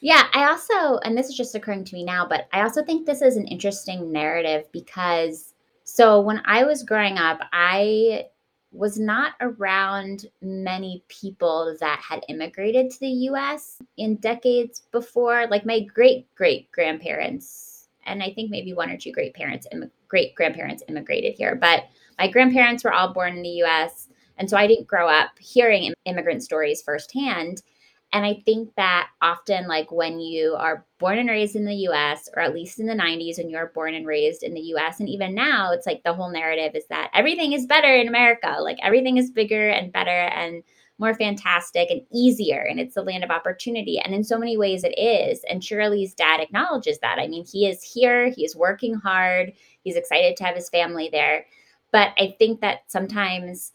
Yeah, 0.00 0.24
I 0.34 0.50
also, 0.50 0.98
and 1.04 1.16
this 1.16 1.28
is 1.28 1.36
just 1.36 1.54
occurring 1.54 1.84
to 1.84 1.94
me 1.94 2.02
now, 2.02 2.26
but 2.26 2.48
I 2.52 2.62
also 2.62 2.82
think 2.84 3.06
this 3.06 3.22
is 3.22 3.36
an 3.36 3.46
interesting 3.46 4.10
narrative 4.10 4.64
because 4.72 5.54
so 5.84 6.20
when 6.20 6.42
I 6.46 6.64
was 6.64 6.82
growing 6.82 7.18
up, 7.18 7.38
I 7.52 8.24
was 8.72 8.98
not 8.98 9.34
around 9.40 10.26
many 10.40 11.04
people 11.08 11.76
that 11.80 12.00
had 12.00 12.24
immigrated 12.28 12.90
to 12.90 13.00
the 13.00 13.10
US 13.30 13.78
in 13.98 14.16
decades 14.16 14.82
before. 14.90 15.46
Like 15.50 15.66
my 15.66 15.80
great 15.80 16.34
great 16.34 16.72
grandparents, 16.72 17.88
and 18.06 18.22
I 18.22 18.32
think 18.32 18.50
maybe 18.50 18.72
one 18.72 18.90
or 18.90 18.96
two 18.96 19.12
great 19.12 19.34
parents, 19.34 19.66
great 20.08 20.34
grandparents 20.34 20.82
immigrated 20.88 21.34
here, 21.36 21.54
but 21.54 21.84
my 22.18 22.28
grandparents 22.28 22.84
were 22.84 22.92
all 22.92 23.12
born 23.12 23.36
in 23.36 23.42
the 23.42 23.62
US. 23.62 24.08
And 24.38 24.48
so 24.48 24.56
I 24.56 24.66
didn't 24.66 24.86
grow 24.86 25.08
up 25.08 25.38
hearing 25.38 25.92
immigrant 26.06 26.42
stories 26.42 26.82
firsthand. 26.82 27.62
And 28.12 28.26
I 28.26 28.42
think 28.44 28.74
that 28.76 29.08
often, 29.22 29.66
like 29.66 29.90
when 29.90 30.20
you 30.20 30.54
are 30.58 30.84
born 30.98 31.18
and 31.18 31.30
raised 31.30 31.56
in 31.56 31.64
the 31.64 31.88
US, 31.88 32.28
or 32.36 32.42
at 32.42 32.54
least 32.54 32.78
in 32.78 32.86
the 32.86 32.94
90s, 32.94 33.38
when 33.38 33.48
you're 33.48 33.72
born 33.74 33.94
and 33.94 34.06
raised 34.06 34.42
in 34.42 34.52
the 34.52 34.60
US, 34.74 35.00
and 35.00 35.08
even 35.08 35.34
now, 35.34 35.72
it's 35.72 35.86
like 35.86 36.02
the 36.04 36.12
whole 36.12 36.30
narrative 36.30 36.72
is 36.74 36.86
that 36.88 37.10
everything 37.14 37.52
is 37.52 37.66
better 37.66 37.94
in 37.94 38.08
America. 38.08 38.56
Like 38.60 38.78
everything 38.82 39.16
is 39.16 39.30
bigger 39.30 39.70
and 39.70 39.92
better 39.92 40.10
and 40.10 40.62
more 40.98 41.14
fantastic 41.14 41.90
and 41.90 42.02
easier. 42.12 42.60
And 42.68 42.78
it's 42.78 42.94
the 42.94 43.02
land 43.02 43.24
of 43.24 43.30
opportunity. 43.30 43.98
And 43.98 44.14
in 44.14 44.22
so 44.22 44.38
many 44.38 44.56
ways, 44.56 44.84
it 44.84 44.96
is. 44.98 45.42
And 45.50 45.64
Shirley's 45.64 46.14
dad 46.14 46.40
acknowledges 46.40 46.98
that. 47.00 47.18
I 47.18 47.26
mean, 47.26 47.44
he 47.44 47.66
is 47.66 47.82
here, 47.82 48.30
he 48.30 48.44
is 48.44 48.54
working 48.54 48.94
hard, 48.94 49.52
he's 49.82 49.96
excited 49.96 50.36
to 50.36 50.44
have 50.44 50.54
his 50.54 50.68
family 50.68 51.08
there. 51.10 51.46
But 51.90 52.10
I 52.18 52.36
think 52.38 52.60
that 52.60 52.82
sometimes 52.86 53.72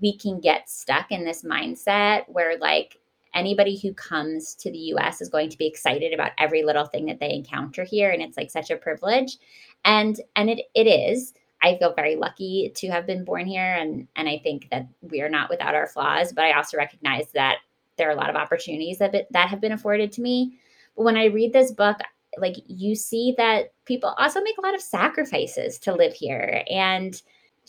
we 0.00 0.16
can 0.16 0.38
get 0.38 0.70
stuck 0.70 1.10
in 1.10 1.24
this 1.24 1.42
mindset 1.42 2.24
where, 2.28 2.56
like, 2.58 2.99
anybody 3.34 3.78
who 3.78 3.92
comes 3.94 4.54
to 4.56 4.70
the 4.70 4.78
US 4.94 5.20
is 5.20 5.28
going 5.28 5.50
to 5.50 5.58
be 5.58 5.66
excited 5.66 6.12
about 6.12 6.32
every 6.38 6.62
little 6.62 6.84
thing 6.84 7.06
that 7.06 7.20
they 7.20 7.32
encounter 7.32 7.84
here 7.84 8.10
and 8.10 8.22
it's 8.22 8.36
like 8.36 8.50
such 8.50 8.70
a 8.70 8.76
privilege. 8.76 9.38
And 9.84 10.20
and 10.36 10.50
it 10.50 10.66
it 10.74 10.86
is. 10.86 11.34
I 11.62 11.76
feel 11.76 11.92
very 11.94 12.16
lucky 12.16 12.72
to 12.74 12.88
have 12.88 13.06
been 13.06 13.24
born 13.24 13.46
here 13.46 13.74
and 13.74 14.08
and 14.16 14.28
I 14.28 14.38
think 14.42 14.68
that 14.70 14.86
we 15.00 15.20
are 15.20 15.28
not 15.28 15.50
without 15.50 15.74
our 15.74 15.86
flaws 15.86 16.32
but 16.32 16.44
I 16.44 16.52
also 16.52 16.76
recognize 16.76 17.30
that 17.32 17.58
there 17.96 18.08
are 18.08 18.12
a 18.12 18.16
lot 18.16 18.30
of 18.30 18.36
opportunities 18.36 18.98
that 18.98 19.14
that 19.30 19.48
have 19.48 19.60
been 19.60 19.72
afforded 19.72 20.12
to 20.12 20.22
me. 20.22 20.58
But 20.96 21.04
when 21.04 21.16
I 21.16 21.26
read 21.26 21.52
this 21.52 21.72
book 21.72 21.98
like 22.38 22.56
you 22.66 22.94
see 22.94 23.34
that 23.36 23.72
people 23.86 24.10
also 24.10 24.40
make 24.40 24.56
a 24.58 24.62
lot 24.62 24.74
of 24.74 24.80
sacrifices 24.80 25.78
to 25.80 25.94
live 25.94 26.12
here 26.12 26.62
and 26.70 27.20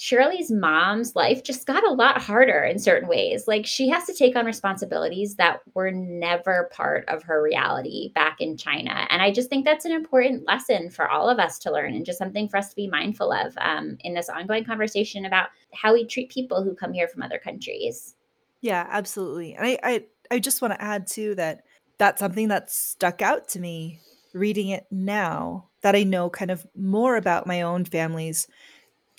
Shirley's 0.02 0.50
mom's 0.50 1.16
life 1.16 1.44
just 1.44 1.68
got 1.68 1.88
a 1.88 1.94
lot 1.94 2.20
harder 2.20 2.64
in 2.64 2.80
certain 2.80 3.08
ways. 3.08 3.48
Like 3.48 3.68
she 3.68 3.88
has 3.90 4.04
to 4.06 4.16
take 4.16 4.36
on 4.36 4.48
responsibilities 4.48 5.36
that 5.36 5.60
were 5.76 5.92
never 5.92 6.72
part 6.74 7.08
of 7.08 7.22
her 7.22 7.44
reality 7.44 8.12
back 8.16 8.42
in 8.42 8.58
China. 8.58 9.06
And 9.12 9.22
I 9.22 9.32
just 9.32 9.48
think 9.48 9.64
that's 9.64 9.86
an 9.86 9.92
important 9.92 10.48
lesson 10.48 10.90
for 10.90 11.08
all 11.08 11.30
of 11.30 11.38
us 11.38 11.60
to 11.60 11.72
learn 11.72 11.94
and 11.94 12.04
just 12.04 12.18
something 12.18 12.50
for 12.50 12.58
us 12.58 12.70
to 12.70 12.76
be 12.76 12.88
mindful 12.88 13.32
of 13.32 13.56
um, 13.60 13.96
in 14.00 14.16
this 14.16 14.28
ongoing 14.28 14.64
conversation 14.64 15.26
about 15.26 15.50
how 15.72 15.94
we 15.94 16.04
treat 16.08 16.32
people 16.32 16.64
who 16.64 16.74
come 16.74 16.94
here 16.94 17.08
from 17.08 17.22
other 17.22 17.38
countries. 17.38 18.16
Yeah, 18.62 18.88
absolutely. 18.90 19.54
And 19.54 19.68
I, 19.68 19.78
I, 19.84 20.06
I 20.32 20.40
just 20.40 20.64
want 20.64 20.74
to 20.74 20.82
add 20.82 21.06
too 21.06 21.36
that 21.36 21.62
that's 22.00 22.22
something 22.22 22.48
that 22.48 22.72
stuck 22.72 23.22
out 23.22 23.50
to 23.50 23.60
me 23.60 24.00
reading 24.34 24.70
it 24.70 24.88
now 24.90 25.70
that 25.82 25.96
I 25.96 26.02
know 26.02 26.32
kind 26.32 26.50
of 26.50 26.66
more 26.76 27.18
about 27.18 27.46
my 27.46 27.62
own 27.62 27.86
family's 27.86 28.48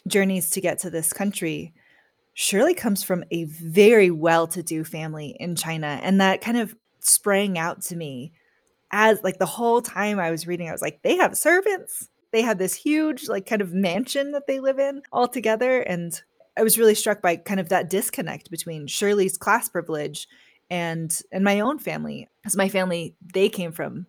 journeys 0.06 0.50
to 0.50 0.60
get 0.60 0.78
to 0.80 0.90
this 0.90 1.12
country 1.12 1.72
Shirley 2.34 2.74
comes 2.74 3.02
from 3.02 3.24
a 3.30 3.44
very 3.44 4.10
well 4.10 4.46
to 4.48 4.62
do 4.62 4.84
family 4.84 5.36
in 5.38 5.54
China. 5.54 6.00
And 6.02 6.20
that 6.20 6.40
kind 6.40 6.56
of 6.56 6.74
sprang 7.00 7.58
out 7.58 7.82
to 7.82 7.96
me 7.96 8.32
as 8.90 9.22
like 9.22 9.38
the 9.38 9.46
whole 9.46 9.82
time 9.82 10.18
I 10.18 10.30
was 10.30 10.46
reading, 10.46 10.68
I 10.68 10.72
was 10.72 10.82
like, 10.82 11.00
they 11.02 11.16
have 11.16 11.36
servants. 11.36 12.08
They 12.30 12.42
have 12.42 12.58
this 12.58 12.74
huge, 12.74 13.28
like, 13.28 13.44
kind 13.44 13.60
of 13.60 13.74
mansion 13.74 14.32
that 14.32 14.46
they 14.46 14.58
live 14.58 14.78
in 14.78 15.02
all 15.12 15.28
together. 15.28 15.80
And 15.80 16.18
I 16.56 16.62
was 16.62 16.78
really 16.78 16.94
struck 16.94 17.20
by 17.20 17.36
kind 17.36 17.60
of 17.60 17.68
that 17.68 17.90
disconnect 17.90 18.50
between 18.50 18.86
Shirley's 18.86 19.36
class 19.36 19.68
privilege 19.68 20.26
and 20.70 21.14
and 21.30 21.44
my 21.44 21.60
own 21.60 21.78
family. 21.78 22.28
Because 22.42 22.56
my 22.56 22.70
family, 22.70 23.16
they 23.34 23.50
came 23.50 23.72
from 23.72 24.06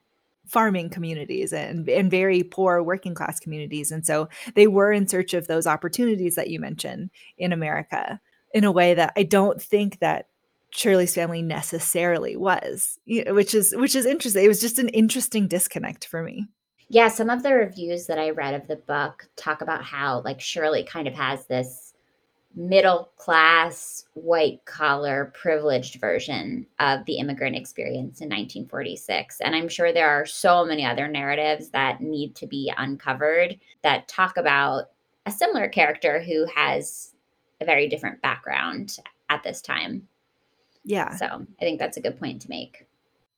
farming 0.53 0.87
communities 0.87 1.51
and, 1.51 1.89
and 1.89 2.11
very 2.11 2.43
poor 2.43 2.83
working 2.83 3.15
class 3.15 3.39
communities. 3.39 3.91
And 3.91 4.05
so 4.05 4.29
they 4.53 4.67
were 4.67 4.91
in 4.91 5.07
search 5.07 5.33
of 5.33 5.47
those 5.47 5.65
opportunities 5.65 6.35
that 6.35 6.51
you 6.51 6.59
mentioned 6.59 7.09
in 7.39 7.51
America 7.51 8.21
in 8.53 8.63
a 8.63 8.71
way 8.71 8.93
that 8.93 9.13
I 9.17 9.23
don't 9.23 9.59
think 9.59 9.97
that 9.99 10.27
Shirley's 10.69 11.15
family 11.15 11.41
necessarily 11.41 12.35
was, 12.35 12.99
which 13.07 13.55
is 13.55 13.75
which 13.75 13.95
is 13.95 14.05
interesting. 14.05 14.45
It 14.45 14.47
was 14.47 14.61
just 14.61 14.79
an 14.79 14.89
interesting 14.89 15.47
disconnect 15.47 16.05
for 16.05 16.21
me. 16.21 16.47
Yeah, 16.87 17.07
some 17.07 17.31
of 17.31 17.41
the 17.41 17.53
reviews 17.53 18.05
that 18.05 18.19
I 18.19 18.29
read 18.29 18.53
of 18.53 18.67
the 18.67 18.75
book 18.75 19.27
talk 19.35 19.61
about 19.61 19.83
how 19.83 20.21
like 20.21 20.39
Shirley 20.39 20.83
kind 20.83 21.07
of 21.07 21.15
has 21.15 21.47
this 21.47 21.82
middle 22.55 23.09
class, 23.17 24.05
white 24.13 24.63
collar, 24.65 25.31
privileged 25.33 25.99
version 25.99 26.65
of 26.79 27.05
the 27.05 27.17
immigrant 27.17 27.55
experience 27.55 28.21
in 28.21 28.29
1946. 28.29 29.41
And 29.41 29.55
I'm 29.55 29.67
sure 29.67 29.91
there 29.91 30.09
are 30.09 30.25
so 30.25 30.63
many 30.65 30.85
other 30.85 31.07
narratives 31.07 31.69
that 31.69 32.01
need 32.01 32.35
to 32.35 32.47
be 32.47 32.71
uncovered 32.77 33.59
that 33.81 34.07
talk 34.07 34.37
about 34.37 34.91
a 35.25 35.31
similar 35.31 35.67
character 35.67 36.21
who 36.21 36.45
has 36.53 37.13
a 37.61 37.65
very 37.65 37.87
different 37.87 38.21
background 38.21 38.97
at 39.29 39.41
this 39.43 39.61
time. 39.61 40.07
Yeah. 40.83 41.15
So 41.15 41.25
I 41.25 41.63
think 41.63 41.79
that's 41.79 41.97
a 41.97 42.01
good 42.01 42.19
point 42.19 42.41
to 42.43 42.49
make. 42.49 42.85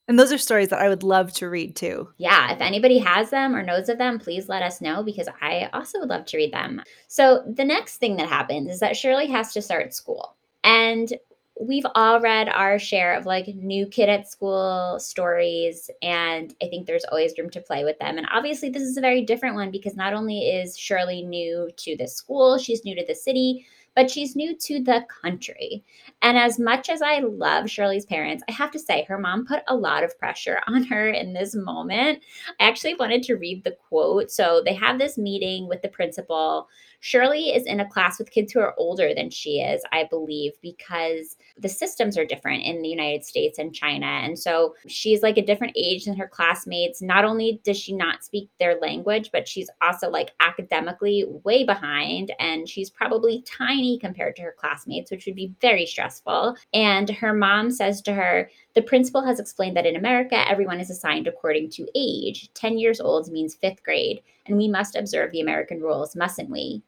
And 0.08 0.20
those 0.20 0.32
are 0.32 0.38
stories 0.38 0.70
that 0.70 0.82
I 0.82 0.90
would 0.90 1.04
love 1.04 1.34
to 1.34 1.50
read 1.50 1.76
too. 1.76 2.10
Yeah, 2.18 2.52
if 2.52 2.62
anybody 2.62 3.00
has 3.00 3.32
them 3.32 3.56
or 3.56 3.64
knows 3.64 3.90
of 3.90 3.98
them, 3.98 4.20
please 4.20 4.48
let 4.48 4.62
us 4.62 4.82
know 4.82 5.02
because 5.02 5.28
I 5.42 5.70
also 5.74 6.00
would 6.00 6.10
love 6.10 6.26
to 6.26 6.38
read 6.38 6.54
them. 6.54 6.82
So, 7.08 7.44
the 7.48 7.66
next 7.66 7.98
thing 7.98 8.16
that 8.18 8.30
happens 8.30 8.70
is 8.70 8.80
that 8.82 8.96
Shirley 8.96 9.28
has 9.28 9.52
to 9.54 9.62
start 9.62 9.94
school. 9.94 10.36
And 10.64 11.12
we've 11.60 11.86
all 11.96 12.20
read 12.20 12.50
our 12.50 12.78
share 12.78 13.16
of 13.16 13.26
like 13.26 13.48
new 13.48 13.88
kid 13.88 14.10
at 14.10 14.30
school 14.30 14.98
stories 15.00 15.90
and 16.02 16.54
i 16.62 16.66
think 16.68 16.86
there's 16.86 17.06
always 17.06 17.34
room 17.38 17.50
to 17.50 17.62
play 17.62 17.86
with 17.86 17.98
them 18.00 18.18
and 18.18 18.28
obviously 18.32 18.70
this 18.70 18.84
is 18.84 18.98
a 18.98 19.02
very 19.02 19.22
different 19.22 19.56
one 19.56 19.72
because 19.72 19.96
not 19.96 20.14
only 20.14 20.50
is 20.50 20.78
shirley 20.78 21.22
new 21.22 21.70
to 21.78 21.96
this 21.96 22.14
school 22.14 22.58
she's 22.58 22.84
new 22.84 22.94
to 22.94 23.06
the 23.06 23.16
city 23.16 23.66
but 23.96 24.12
she's 24.12 24.36
new 24.36 24.56
to 24.58 24.84
the 24.84 25.06
country. 25.22 25.84
And 26.22 26.38
as 26.38 26.60
much 26.60 26.90
as 26.90 27.02
I 27.02 27.20
love 27.20 27.70
Shirley's 27.70 28.06
parents, 28.06 28.44
I 28.48 28.52
have 28.52 28.72
to 28.72 28.80
say 28.80 29.04
her 29.04 29.18
mom 29.18 29.46
put 29.46 29.64
a 29.68 29.76
lot 29.76 30.04
of 30.04 30.18
pressure 30.20 30.60
on 30.68 30.84
her 30.84 31.10
in 31.10 31.34
this 31.34 31.56
moment. 31.56 32.20
I 32.60 32.68
actually 32.68 32.96
wanted 32.96 33.24
to 33.24 33.36
read 33.36 33.64
the 33.64 33.78
quote. 33.88 34.32
So 34.32 34.62
they 34.64 34.74
have 34.74 35.00
this 35.00 35.18
meeting 35.18 35.68
with 35.68 35.82
the 35.82 35.90
principal. 35.90 36.68
Shirley 37.06 37.54
is 37.54 37.68
in 37.68 37.82
a 37.82 37.88
class 37.88 38.18
with 38.18 38.32
kids 38.32 38.52
who 38.52 38.60
are 38.62 38.74
older 38.80 39.14
than 39.14 39.30
she 39.30 39.60
is, 39.60 39.84
I 39.92 40.06
believe, 40.06 40.54
because 40.64 41.38
the 41.56 41.70
systems 41.70 42.18
are 42.18 42.26
different 42.26 42.64
in 42.64 42.82
the 42.82 42.90
United 42.90 43.24
States 43.24 43.60
and 43.60 43.76
China. 43.76 44.08
And 44.08 44.40
so 44.40 44.74
she's 44.88 45.22
like 45.22 45.38
a 45.38 45.46
different 45.46 45.74
age 45.78 46.06
than 46.06 46.18
her 46.18 46.28
classmates. 46.28 47.04
Not 47.04 47.24
only 47.24 47.62
does 47.64 47.78
she 47.78 47.94
not 47.96 48.24
speak 48.24 48.50
their 48.60 48.80
language, 48.80 49.30
but 49.32 49.48
she's 49.48 49.70
also 49.84 50.10
like 50.10 50.32
academically 50.40 51.26
way 51.44 51.64
behind. 51.64 52.34
And 52.40 52.68
she's 52.68 52.90
probably 52.90 53.44
tiny 53.44 54.00
compared 54.00 54.36
to 54.38 54.42
her 54.42 54.56
classmates, 54.58 55.12
which 55.12 55.28
would 55.28 55.36
be 55.36 55.54
very 55.62 55.86
stressful. 55.86 56.56
And 56.74 57.08
her 57.12 57.34
mom 57.34 57.70
says 57.70 58.02
to 58.02 58.14
her, 58.16 58.50
the 58.74 58.82
principal 58.82 59.24
has 59.24 59.40
explained 59.40 59.78
that 59.78 59.86
in 59.86 59.96
America, 59.96 60.44
everyone 60.50 60.80
is 60.80 60.90
assigned 60.90 61.28
according 61.28 61.70
to 61.74 61.88
age. 61.94 62.50
10 62.56 62.80
years 62.80 63.00
old 63.00 63.32
means 63.32 63.54
fifth 63.54 63.84
grade, 63.84 64.24
and 64.48 64.58
we 64.58 64.68
must 64.68 64.96
observe 64.96 65.32
the 65.32 65.42
American 65.42 65.80
rules, 65.80 66.16
mustn't 66.16 66.50
we? 66.50 66.82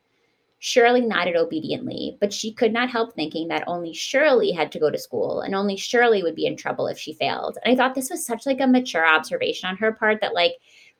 Shirley 0.59 1.01
nodded 1.01 1.35
obediently, 1.35 2.17
but 2.19 2.33
she 2.33 2.51
could 2.51 2.73
not 2.73 2.89
help 2.89 3.13
thinking 3.13 3.47
that 3.47 3.63
only 3.67 3.93
Shirley 3.93 4.51
had 4.51 4.71
to 4.71 4.79
go 4.79 4.89
to 4.89 4.97
school 4.97 5.41
and 5.41 5.53
only 5.53 5.77
Shirley 5.77 6.23
would 6.23 6.35
be 6.35 6.47
in 6.47 6.57
trouble 6.57 6.87
if 6.87 6.97
she 6.97 7.13
failed. 7.13 7.57
And 7.63 7.71
I 7.71 7.75
thought 7.75 7.93
this 7.93 8.09
was 8.09 8.25
such 8.25 8.45
like 8.45 8.59
a 8.59 8.67
mature 8.67 9.05
observation 9.05 9.69
on 9.69 9.77
her 9.77 9.91
part 9.91 10.19
that 10.21 10.33
like 10.33 10.53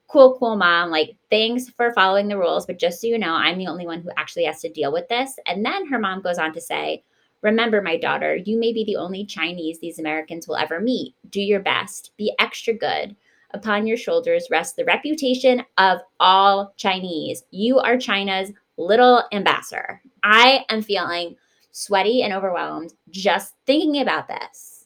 cool 0.07 0.37
cool 0.37 0.55
mom 0.55 0.89
like 0.89 1.17
thanks 1.29 1.69
for 1.69 1.91
following 1.91 2.29
the 2.29 2.37
rules 2.37 2.65
but 2.65 2.79
just 2.79 3.01
so 3.01 3.07
you 3.07 3.17
know 3.17 3.33
I'm 3.33 3.57
the 3.57 3.67
only 3.67 3.85
one 3.85 3.99
who 4.01 4.09
actually 4.15 4.45
has 4.45 4.61
to 4.61 4.69
deal 4.69 4.93
with 4.93 5.07
this. 5.09 5.37
And 5.47 5.65
then 5.65 5.87
her 5.87 5.99
mom 5.99 6.21
goes 6.21 6.37
on 6.37 6.53
to 6.53 6.61
say, 6.61 7.03
Remember, 7.41 7.81
my 7.81 7.97
daughter, 7.97 8.35
you 8.35 8.59
may 8.59 8.73
be 8.73 8.83
the 8.83 8.95
only 8.95 9.25
Chinese 9.25 9.79
these 9.79 9.99
Americans 9.99 10.47
will 10.47 10.57
ever 10.57 10.79
meet. 10.79 11.13
Do 11.29 11.41
your 11.41 11.59
best. 11.59 12.11
Be 12.17 12.33
extra 12.39 12.73
good. 12.73 13.15
Upon 13.51 13.87
your 13.87 13.97
shoulders 13.97 14.47
rests 14.51 14.73
the 14.73 14.85
reputation 14.85 15.63
of 15.77 15.99
all 16.19 16.73
Chinese. 16.77 17.43
You 17.51 17.79
are 17.79 17.97
China's 17.97 18.51
little 18.77 19.23
ambassador. 19.31 20.01
I 20.23 20.65
am 20.69 20.81
feeling 20.81 21.35
sweaty 21.71 22.21
and 22.21 22.33
overwhelmed 22.33 22.93
just 23.09 23.53
thinking 23.65 24.01
about 24.01 24.27
this. 24.27 24.85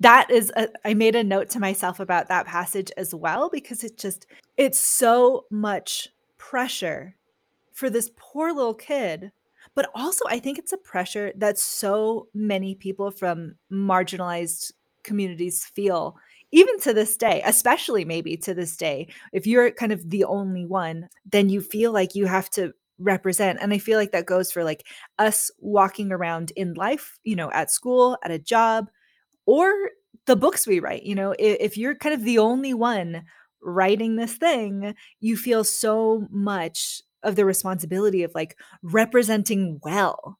That 0.00 0.30
is, 0.30 0.52
a, 0.56 0.68
I 0.84 0.94
made 0.94 1.16
a 1.16 1.24
note 1.24 1.50
to 1.50 1.60
myself 1.60 1.98
about 1.98 2.28
that 2.28 2.46
passage 2.46 2.92
as 2.96 3.14
well 3.14 3.50
because 3.50 3.82
it 3.82 3.98
just, 3.98 4.26
it's 4.56 4.78
so 4.78 5.46
much 5.50 6.08
pressure 6.36 7.16
for 7.72 7.90
this 7.90 8.10
poor 8.16 8.52
little 8.52 8.74
kid 8.74 9.32
but 9.74 9.90
also, 9.94 10.24
I 10.28 10.38
think 10.38 10.58
it's 10.58 10.72
a 10.72 10.76
pressure 10.78 11.32
that 11.36 11.58
so 11.58 12.28
many 12.34 12.74
people 12.74 13.10
from 13.10 13.56
marginalized 13.70 14.72
communities 15.04 15.64
feel, 15.64 16.16
even 16.50 16.80
to 16.80 16.92
this 16.92 17.16
day, 17.16 17.42
especially 17.44 18.04
maybe 18.04 18.36
to 18.38 18.54
this 18.54 18.76
day. 18.76 19.08
If 19.32 19.46
you're 19.46 19.70
kind 19.70 19.92
of 19.92 20.10
the 20.10 20.24
only 20.24 20.66
one, 20.66 21.08
then 21.24 21.48
you 21.48 21.60
feel 21.60 21.92
like 21.92 22.14
you 22.14 22.26
have 22.26 22.50
to 22.50 22.72
represent. 22.98 23.58
And 23.60 23.72
I 23.72 23.78
feel 23.78 23.98
like 23.98 24.12
that 24.12 24.26
goes 24.26 24.50
for 24.52 24.64
like 24.64 24.86
us 25.18 25.50
walking 25.58 26.12
around 26.12 26.52
in 26.56 26.74
life, 26.74 27.18
you 27.24 27.36
know, 27.36 27.50
at 27.52 27.70
school, 27.70 28.18
at 28.22 28.30
a 28.30 28.38
job, 28.38 28.90
or 29.46 29.72
the 30.26 30.36
books 30.36 30.66
we 30.66 30.80
write. 30.80 31.04
You 31.04 31.14
know, 31.14 31.34
if, 31.38 31.56
if 31.60 31.78
you're 31.78 31.94
kind 31.94 32.14
of 32.14 32.24
the 32.24 32.38
only 32.38 32.74
one 32.74 33.24
writing 33.62 34.16
this 34.16 34.34
thing, 34.34 34.94
you 35.20 35.36
feel 35.36 35.64
so 35.64 36.26
much 36.30 37.02
of 37.22 37.36
the 37.36 37.44
responsibility 37.44 38.22
of 38.22 38.34
like 38.34 38.56
representing 38.82 39.80
well. 39.82 40.38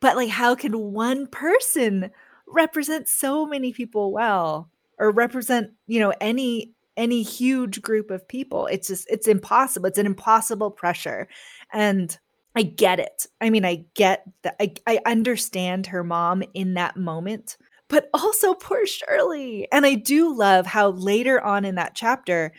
But 0.00 0.16
like 0.16 0.30
how 0.30 0.54
can 0.54 0.92
one 0.92 1.26
person 1.26 2.10
represent 2.46 3.08
so 3.08 3.46
many 3.46 3.72
people 3.72 4.12
well 4.12 4.70
or 4.98 5.10
represent, 5.10 5.70
you 5.86 6.00
know, 6.00 6.12
any 6.20 6.72
any 6.96 7.22
huge 7.22 7.82
group 7.82 8.10
of 8.10 8.26
people? 8.26 8.66
It's 8.66 8.88
just 8.88 9.06
it's 9.10 9.28
impossible. 9.28 9.86
It's 9.86 9.98
an 9.98 10.06
impossible 10.06 10.70
pressure. 10.70 11.28
And 11.72 12.16
I 12.54 12.62
get 12.62 12.98
it. 12.98 13.26
I 13.40 13.50
mean, 13.50 13.64
I 13.64 13.84
get 13.94 14.24
that. 14.42 14.56
I, 14.60 14.72
I 14.86 15.00
understand 15.04 15.88
her 15.88 16.02
mom 16.02 16.42
in 16.54 16.74
that 16.74 16.96
moment, 16.96 17.58
but 17.88 18.08
also 18.14 18.54
poor 18.54 18.86
Shirley. 18.86 19.68
And 19.70 19.84
I 19.84 19.94
do 19.94 20.34
love 20.34 20.66
how 20.66 20.88
later 20.90 21.40
on 21.40 21.64
in 21.64 21.74
that 21.74 21.94
chapter, 21.94 22.52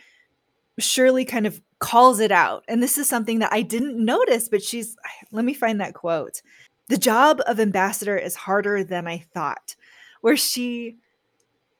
Shirley 0.78 1.24
kind 1.24 1.46
of 1.46 1.60
calls 1.80 2.20
it 2.20 2.30
out. 2.30 2.64
And 2.68 2.80
this 2.82 2.96
is 2.96 3.08
something 3.08 3.40
that 3.40 3.52
I 3.52 3.62
didn't 3.62 4.02
notice, 4.02 4.48
but 4.48 4.62
she's, 4.62 4.96
let 5.32 5.44
me 5.44 5.54
find 5.54 5.80
that 5.80 5.94
quote. 5.94 6.42
The 6.88 6.96
job 6.96 7.40
of 7.46 7.60
ambassador 7.60 8.16
is 8.16 8.36
harder 8.36 8.84
than 8.84 9.06
I 9.06 9.18
thought, 9.34 9.74
where 10.20 10.36
she 10.36 10.96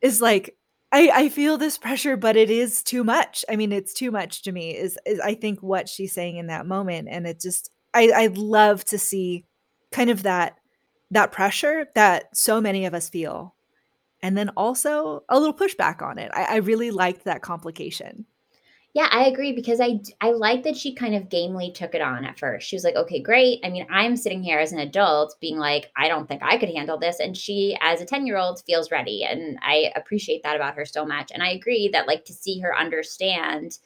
is 0.02 0.20
like, 0.20 0.57
I, 0.90 1.10
I 1.14 1.28
feel 1.28 1.58
this 1.58 1.76
pressure, 1.76 2.16
but 2.16 2.36
it 2.36 2.50
is 2.50 2.82
too 2.82 3.04
much. 3.04 3.44
I 3.48 3.56
mean, 3.56 3.72
it's 3.72 3.92
too 3.92 4.10
much 4.10 4.42
to 4.42 4.52
me, 4.52 4.76
is, 4.76 4.98
is 5.04 5.20
I 5.20 5.34
think 5.34 5.60
what 5.60 5.88
she's 5.88 6.12
saying 6.12 6.38
in 6.38 6.46
that 6.46 6.66
moment. 6.66 7.08
And 7.10 7.26
it 7.26 7.40
just, 7.40 7.70
I, 7.92 8.10
I'd 8.10 8.38
love 8.38 8.84
to 8.86 8.98
see 8.98 9.44
kind 9.90 10.10
of 10.10 10.22
that 10.22 10.56
that 11.10 11.32
pressure 11.32 11.86
that 11.94 12.36
so 12.36 12.60
many 12.60 12.84
of 12.84 12.92
us 12.92 13.08
feel 13.08 13.54
and 14.22 14.36
then 14.36 14.50
also 14.50 15.24
a 15.28 15.38
little 15.38 15.54
pushback 15.54 16.02
on 16.02 16.18
it. 16.18 16.30
I, 16.34 16.44
I 16.44 16.56
really 16.56 16.90
liked 16.90 17.24
that 17.24 17.40
complication. 17.40 18.26
Yeah, 18.94 19.08
I 19.10 19.26
agree 19.26 19.52
because 19.52 19.80
I 19.80 20.00
I 20.20 20.32
like 20.32 20.62
that 20.64 20.76
she 20.76 20.94
kind 20.94 21.14
of 21.14 21.28
gamely 21.28 21.70
took 21.70 21.94
it 21.94 22.00
on 22.00 22.24
at 22.24 22.38
first. 22.38 22.66
She 22.66 22.74
was 22.74 22.84
like, 22.84 22.96
"Okay, 22.96 23.20
great." 23.20 23.60
I 23.62 23.68
mean, 23.68 23.86
I'm 23.90 24.16
sitting 24.16 24.42
here 24.42 24.58
as 24.58 24.72
an 24.72 24.78
adult 24.78 25.36
being 25.40 25.58
like, 25.58 25.90
"I 25.96 26.08
don't 26.08 26.26
think 26.26 26.42
I 26.42 26.56
could 26.56 26.70
handle 26.70 26.98
this." 26.98 27.20
And 27.20 27.36
she 27.36 27.76
as 27.82 28.00
a 28.00 28.06
10-year-old 28.06 28.62
feels 28.66 28.90
ready, 28.90 29.24
and 29.24 29.58
I 29.62 29.92
appreciate 29.94 30.42
that 30.42 30.56
about 30.56 30.74
her 30.74 30.86
so 30.86 31.04
much. 31.04 31.30
And 31.32 31.42
I 31.42 31.50
agree 31.50 31.88
that 31.92 32.06
like 32.08 32.24
to 32.26 32.32
see 32.32 32.60
her 32.60 32.76
understand 32.76 33.78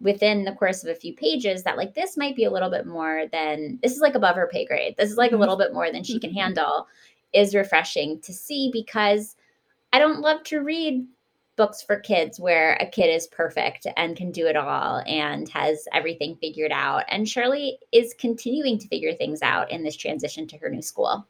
within 0.00 0.44
the 0.44 0.52
course 0.52 0.84
of 0.84 0.90
a 0.90 0.94
few 0.94 1.14
pages 1.14 1.62
that 1.62 1.76
like 1.78 1.94
this 1.94 2.16
might 2.16 2.36
be 2.36 2.44
a 2.44 2.50
little 2.50 2.70
bit 2.70 2.86
more 2.86 3.24
than 3.32 3.78
this 3.82 3.92
is 3.92 4.00
like 4.00 4.14
above 4.14 4.36
her 4.36 4.48
pay 4.52 4.66
grade. 4.66 4.94
This 4.98 5.10
is 5.10 5.16
like 5.16 5.30
mm-hmm. 5.30 5.36
a 5.36 5.40
little 5.40 5.56
bit 5.56 5.72
more 5.72 5.90
than 5.90 6.04
she 6.04 6.20
can 6.20 6.30
mm-hmm. 6.30 6.40
handle 6.40 6.86
is 7.32 7.54
refreshing 7.54 8.20
to 8.20 8.32
see 8.32 8.70
because 8.72 9.36
I 9.92 9.98
don't 9.98 10.20
love 10.20 10.42
to 10.44 10.60
read 10.60 11.06
books 11.56 11.82
for 11.82 12.00
kids 12.00 12.40
where 12.40 12.74
a 12.80 12.86
kid 12.86 13.06
is 13.06 13.26
perfect 13.28 13.86
and 13.96 14.16
can 14.16 14.30
do 14.30 14.46
it 14.46 14.56
all 14.56 15.02
and 15.06 15.48
has 15.48 15.86
everything 15.92 16.36
figured 16.36 16.72
out. 16.72 17.04
And 17.08 17.28
Shirley 17.28 17.78
is 17.92 18.14
continuing 18.18 18.78
to 18.78 18.88
figure 18.88 19.14
things 19.14 19.42
out 19.42 19.70
in 19.70 19.82
this 19.82 19.96
transition 19.96 20.46
to 20.48 20.58
her 20.58 20.68
new 20.68 20.82
school. 20.82 21.26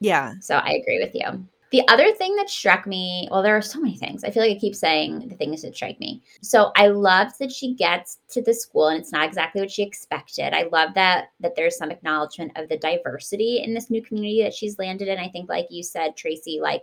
Yeah. 0.00 0.34
So 0.40 0.56
I 0.56 0.72
agree 0.72 1.00
with 1.00 1.14
you. 1.14 1.46
The 1.72 1.86
other 1.88 2.12
thing 2.12 2.36
that 2.36 2.48
struck 2.48 2.86
me, 2.86 3.28
well, 3.30 3.42
there 3.42 3.56
are 3.56 3.62
so 3.62 3.80
many 3.80 3.96
things. 3.96 4.22
I 4.22 4.30
feel 4.30 4.42
like 4.42 4.56
I 4.56 4.60
keep 4.60 4.76
saying 4.76 5.28
the 5.28 5.34
things 5.34 5.62
that 5.62 5.74
strike 5.74 5.98
me. 5.98 6.22
So 6.40 6.70
I 6.76 6.86
loved 6.86 7.40
that 7.40 7.50
she 7.50 7.74
gets 7.74 8.18
to 8.30 8.40
the 8.40 8.54
school 8.54 8.88
and 8.88 9.00
it's 9.00 9.10
not 9.10 9.26
exactly 9.26 9.60
what 9.60 9.70
she 9.70 9.82
expected. 9.82 10.54
I 10.54 10.68
love 10.70 10.94
that 10.94 11.30
that 11.40 11.56
there's 11.56 11.76
some 11.76 11.90
acknowledgement 11.90 12.52
of 12.54 12.68
the 12.68 12.78
diversity 12.78 13.62
in 13.64 13.74
this 13.74 13.90
new 13.90 14.00
community 14.00 14.42
that 14.42 14.54
she's 14.54 14.78
landed 14.78 15.08
in. 15.08 15.18
I 15.18 15.28
think, 15.28 15.48
like 15.48 15.66
you 15.70 15.82
said, 15.82 16.16
Traci, 16.16 16.60
like 16.60 16.82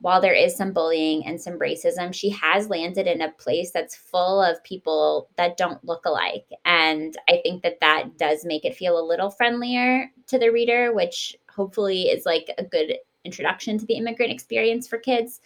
while 0.00 0.20
there 0.20 0.34
is 0.34 0.56
some 0.56 0.72
bullying 0.72 1.26
and 1.26 1.40
some 1.40 1.58
racism, 1.58 2.12
she 2.12 2.30
has 2.30 2.68
landed 2.68 3.06
in 3.06 3.20
a 3.20 3.32
place 3.32 3.70
that's 3.70 3.94
full 3.94 4.42
of 4.42 4.62
people 4.64 5.28
that 5.36 5.58
don't 5.58 5.84
look 5.84 6.06
alike. 6.06 6.46
And 6.64 7.16
I 7.28 7.40
think 7.42 7.62
that 7.62 7.80
that 7.80 8.16
does 8.16 8.44
make 8.44 8.64
it 8.64 8.76
feel 8.76 8.98
a 8.98 9.06
little 9.06 9.30
friendlier 9.30 10.10
to 10.28 10.38
the 10.38 10.50
reader, 10.50 10.94
which 10.94 11.36
hopefully 11.50 12.04
is 12.04 12.24
like 12.24 12.50
a 12.56 12.64
good 12.64 12.96
introduction 13.24 13.78
to 13.78 13.84
the 13.84 13.94
immigrant 13.94 14.32
experience 14.32 14.88
for 14.88 14.96
kids. 14.96 15.40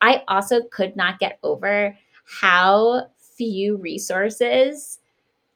I 0.00 0.24
also 0.26 0.62
could 0.62 0.96
not 0.96 1.20
get 1.20 1.38
over 1.44 1.96
how 2.24 3.06
few 3.36 3.76
resources 3.76 4.98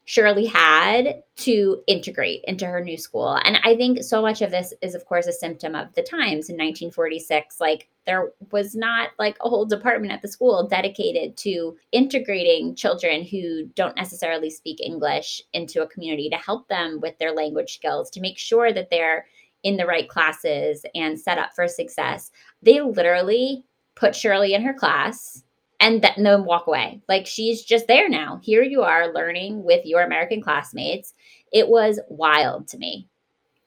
Shirley 0.06 0.46
had 0.46 1.24
to 1.38 1.82
integrate 1.88 2.44
into 2.44 2.64
her 2.64 2.80
new 2.80 2.96
school. 2.96 3.40
And 3.44 3.58
I 3.64 3.74
think 3.76 4.04
so 4.04 4.22
much 4.22 4.40
of 4.40 4.52
this 4.52 4.72
is, 4.80 4.94
of 4.94 5.04
course, 5.04 5.26
a 5.26 5.32
symptom 5.32 5.74
of 5.74 5.92
the 5.94 6.02
times 6.02 6.48
in 6.48 6.54
1946. 6.54 7.60
Like, 7.60 7.88
there 8.06 8.30
was 8.52 8.76
not 8.76 9.10
like 9.18 9.36
a 9.40 9.48
whole 9.48 9.66
department 9.66 10.12
at 10.12 10.22
the 10.22 10.28
school 10.28 10.68
dedicated 10.68 11.36
to 11.38 11.76
integrating 11.90 12.76
children 12.76 13.24
who 13.24 13.66
don't 13.74 13.96
necessarily 13.96 14.48
speak 14.48 14.80
English 14.80 15.42
into 15.54 15.82
a 15.82 15.88
community 15.88 16.30
to 16.30 16.36
help 16.36 16.68
them 16.68 17.00
with 17.02 17.18
their 17.18 17.32
language 17.32 17.74
skills, 17.74 18.08
to 18.10 18.20
make 18.20 18.38
sure 18.38 18.72
that 18.72 18.90
they're 18.90 19.26
in 19.64 19.76
the 19.76 19.86
right 19.86 20.08
classes 20.08 20.86
and 20.94 21.18
set 21.18 21.36
up 21.36 21.50
for 21.52 21.66
success. 21.66 22.30
They 22.62 22.80
literally 22.80 23.64
put 23.96 24.14
Shirley 24.14 24.54
in 24.54 24.62
her 24.62 24.74
class 24.74 25.42
and 25.80 26.02
then 26.02 26.44
walk 26.44 26.66
away. 26.66 27.02
Like 27.08 27.26
she's 27.26 27.62
just 27.62 27.86
there 27.86 28.08
now. 28.08 28.40
Here 28.42 28.62
you 28.62 28.82
are 28.82 29.12
learning 29.12 29.64
with 29.64 29.84
your 29.84 30.02
American 30.02 30.40
classmates. 30.40 31.12
It 31.52 31.68
was 31.68 32.00
wild 32.08 32.68
to 32.68 32.78
me. 32.78 33.08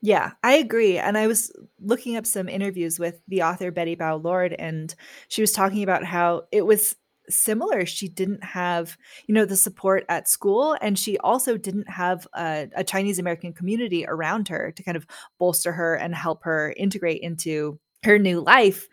Yeah, 0.02 0.32
I 0.44 0.54
agree. 0.56 0.98
And 0.98 1.18
I 1.18 1.28
was 1.28 1.52
looking 1.82 2.16
up 2.16 2.26
some 2.26 2.48
interviews 2.48 3.00
with 3.00 3.22
the 3.28 3.44
author 3.44 3.70
Bette 3.70 3.98
Bao 3.98 4.24
Lord, 4.24 4.54
and 4.58 4.96
she 5.28 5.42
was 5.42 5.52
talking 5.52 5.84
about 5.84 6.06
how 6.06 6.44
it 6.54 6.66
was 6.66 6.96
similar. 7.30 7.86
She 7.86 8.08
didn't 8.08 8.44
have, 8.44 8.98
you 9.28 9.36
know, 9.36 9.44
the 9.44 9.58
support 9.58 10.06
at 10.08 10.30
school, 10.30 10.78
and 10.82 10.98
she 10.98 11.18
also 11.18 11.58
didn't 11.58 11.90
have 11.90 12.26
a, 12.34 12.70
a 12.76 12.84
Chinese 12.84 13.20
American 13.20 13.52
community 13.52 14.06
around 14.08 14.48
her 14.48 14.72
to 14.72 14.84
kind 14.84 14.96
of 14.96 15.06
bolster 15.38 15.74
her 15.74 15.96
and 15.96 16.16
help 16.16 16.46
her 16.46 16.74
integrate 16.78 17.22
into 17.22 17.78
her 18.04 18.18
new 18.18 18.40
life 18.40 18.88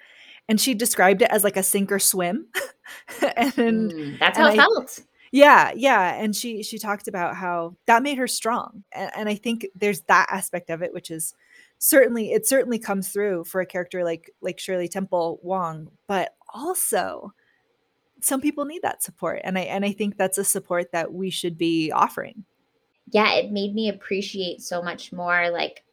and 0.48 0.60
she 0.60 0.74
described 0.74 1.22
it 1.22 1.30
as 1.30 1.44
like 1.44 1.56
a 1.56 1.62
sink 1.62 1.90
or 1.90 1.98
swim. 1.98 2.46
and 3.22 3.92
mm, 3.92 4.18
that's 4.18 4.38
how 4.38 4.46
it 4.46 4.52
I, 4.52 4.56
felt. 4.56 5.00
Yeah, 5.32 5.72
yeah, 5.74 6.14
and 6.14 6.34
she 6.34 6.62
she 6.62 6.78
talked 6.78 7.08
about 7.08 7.36
how 7.36 7.76
that 7.86 8.02
made 8.02 8.18
her 8.18 8.28
strong, 8.28 8.84
and, 8.92 9.10
and 9.16 9.28
I 9.28 9.34
think 9.34 9.66
there's 9.74 10.02
that 10.02 10.28
aspect 10.30 10.70
of 10.70 10.82
it, 10.82 10.94
which 10.94 11.10
is 11.10 11.34
certainly 11.78 12.32
it 12.32 12.46
certainly 12.46 12.78
comes 12.78 13.08
through 13.08 13.44
for 13.44 13.60
a 13.60 13.66
character 13.66 14.04
like 14.04 14.30
like 14.40 14.58
Shirley 14.58 14.88
Temple 14.88 15.40
Wong, 15.42 15.90
but 16.06 16.34
also 16.54 17.32
some 18.20 18.40
people 18.40 18.64
need 18.64 18.82
that 18.82 19.02
support, 19.02 19.40
and 19.44 19.58
I 19.58 19.62
and 19.62 19.84
I 19.84 19.92
think 19.92 20.16
that's 20.16 20.38
a 20.38 20.44
support 20.44 20.92
that 20.92 21.12
we 21.12 21.30
should 21.30 21.58
be 21.58 21.90
offering. 21.90 22.44
Yeah, 23.10 23.34
it 23.34 23.52
made 23.52 23.74
me 23.74 23.88
appreciate 23.88 24.62
so 24.62 24.82
much 24.82 25.12
more 25.12 25.50
like 25.50 25.84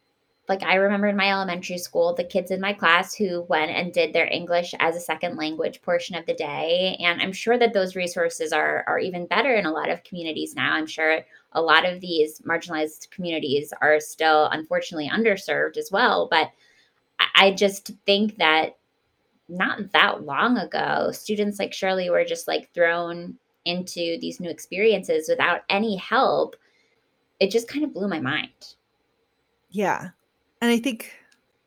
like 0.50 0.62
I 0.62 0.76
remember 0.76 1.08
in 1.08 1.16
my 1.16 1.32
elementary 1.32 1.78
school, 1.78 2.14
the 2.14 2.24
kids 2.24 2.52
in 2.52 2.60
my 2.60 2.74
class 2.74 3.16
who 3.16 3.44
went 3.44 3.72
and 3.72 3.94
did 3.94 4.12
their 4.12 4.28
English 4.28 4.74
as 4.80 4.96
a 4.96 5.00
second 5.00 5.38
language 5.38 5.82
portion 5.82 6.16
of 6.16 6.26
the 6.26 6.34
day. 6.34 6.98
And 7.00 7.22
I'm 7.22 7.32
sure 7.32 7.58
that 7.58 7.74
those 7.74 7.96
resources 7.96 8.52
are 8.52 8.84
are 8.86 9.00
even 9.00 9.26
better 9.26 9.56
in 9.56 9.66
a 9.66 9.72
lot 9.72 9.90
of 9.90 10.04
communities 10.04 10.54
now. 10.54 10.74
I'm 10.74 10.88
sure 10.88 11.22
a 11.54 11.62
lot 11.62 11.88
of 11.88 12.02
these 12.02 12.40
marginalized 12.40 13.10
communities 13.10 13.74
are 13.82 14.00
still 14.02 14.48
unfortunately 14.48 15.10
underserved 15.10 15.78
as 15.78 15.92
well. 15.92 16.28
But 16.30 16.52
I 17.36 17.52
just 17.52 17.92
think 18.06 18.38
that 18.38 18.78
not 19.48 19.92
that 19.94 20.26
long 20.26 20.58
ago, 20.58 21.12
students 21.12 21.58
like 21.58 21.74
Shirley 21.74 22.10
were 22.10 22.26
just 22.26 22.50
like 22.50 22.74
thrown 22.74 23.36
into 23.66 24.18
these 24.20 24.42
new 24.42 24.50
experiences 24.50 25.30
without 25.30 25.62
any 25.70 25.96
help. 25.96 26.58
It 27.40 27.50
just 27.50 27.68
kind 27.70 27.86
of 27.86 27.94
blew 27.94 28.10
my 28.10 28.20
mind. 28.20 28.76
Yeah. 29.70 30.10
And 30.64 30.72
I 30.72 30.80
think 30.80 31.12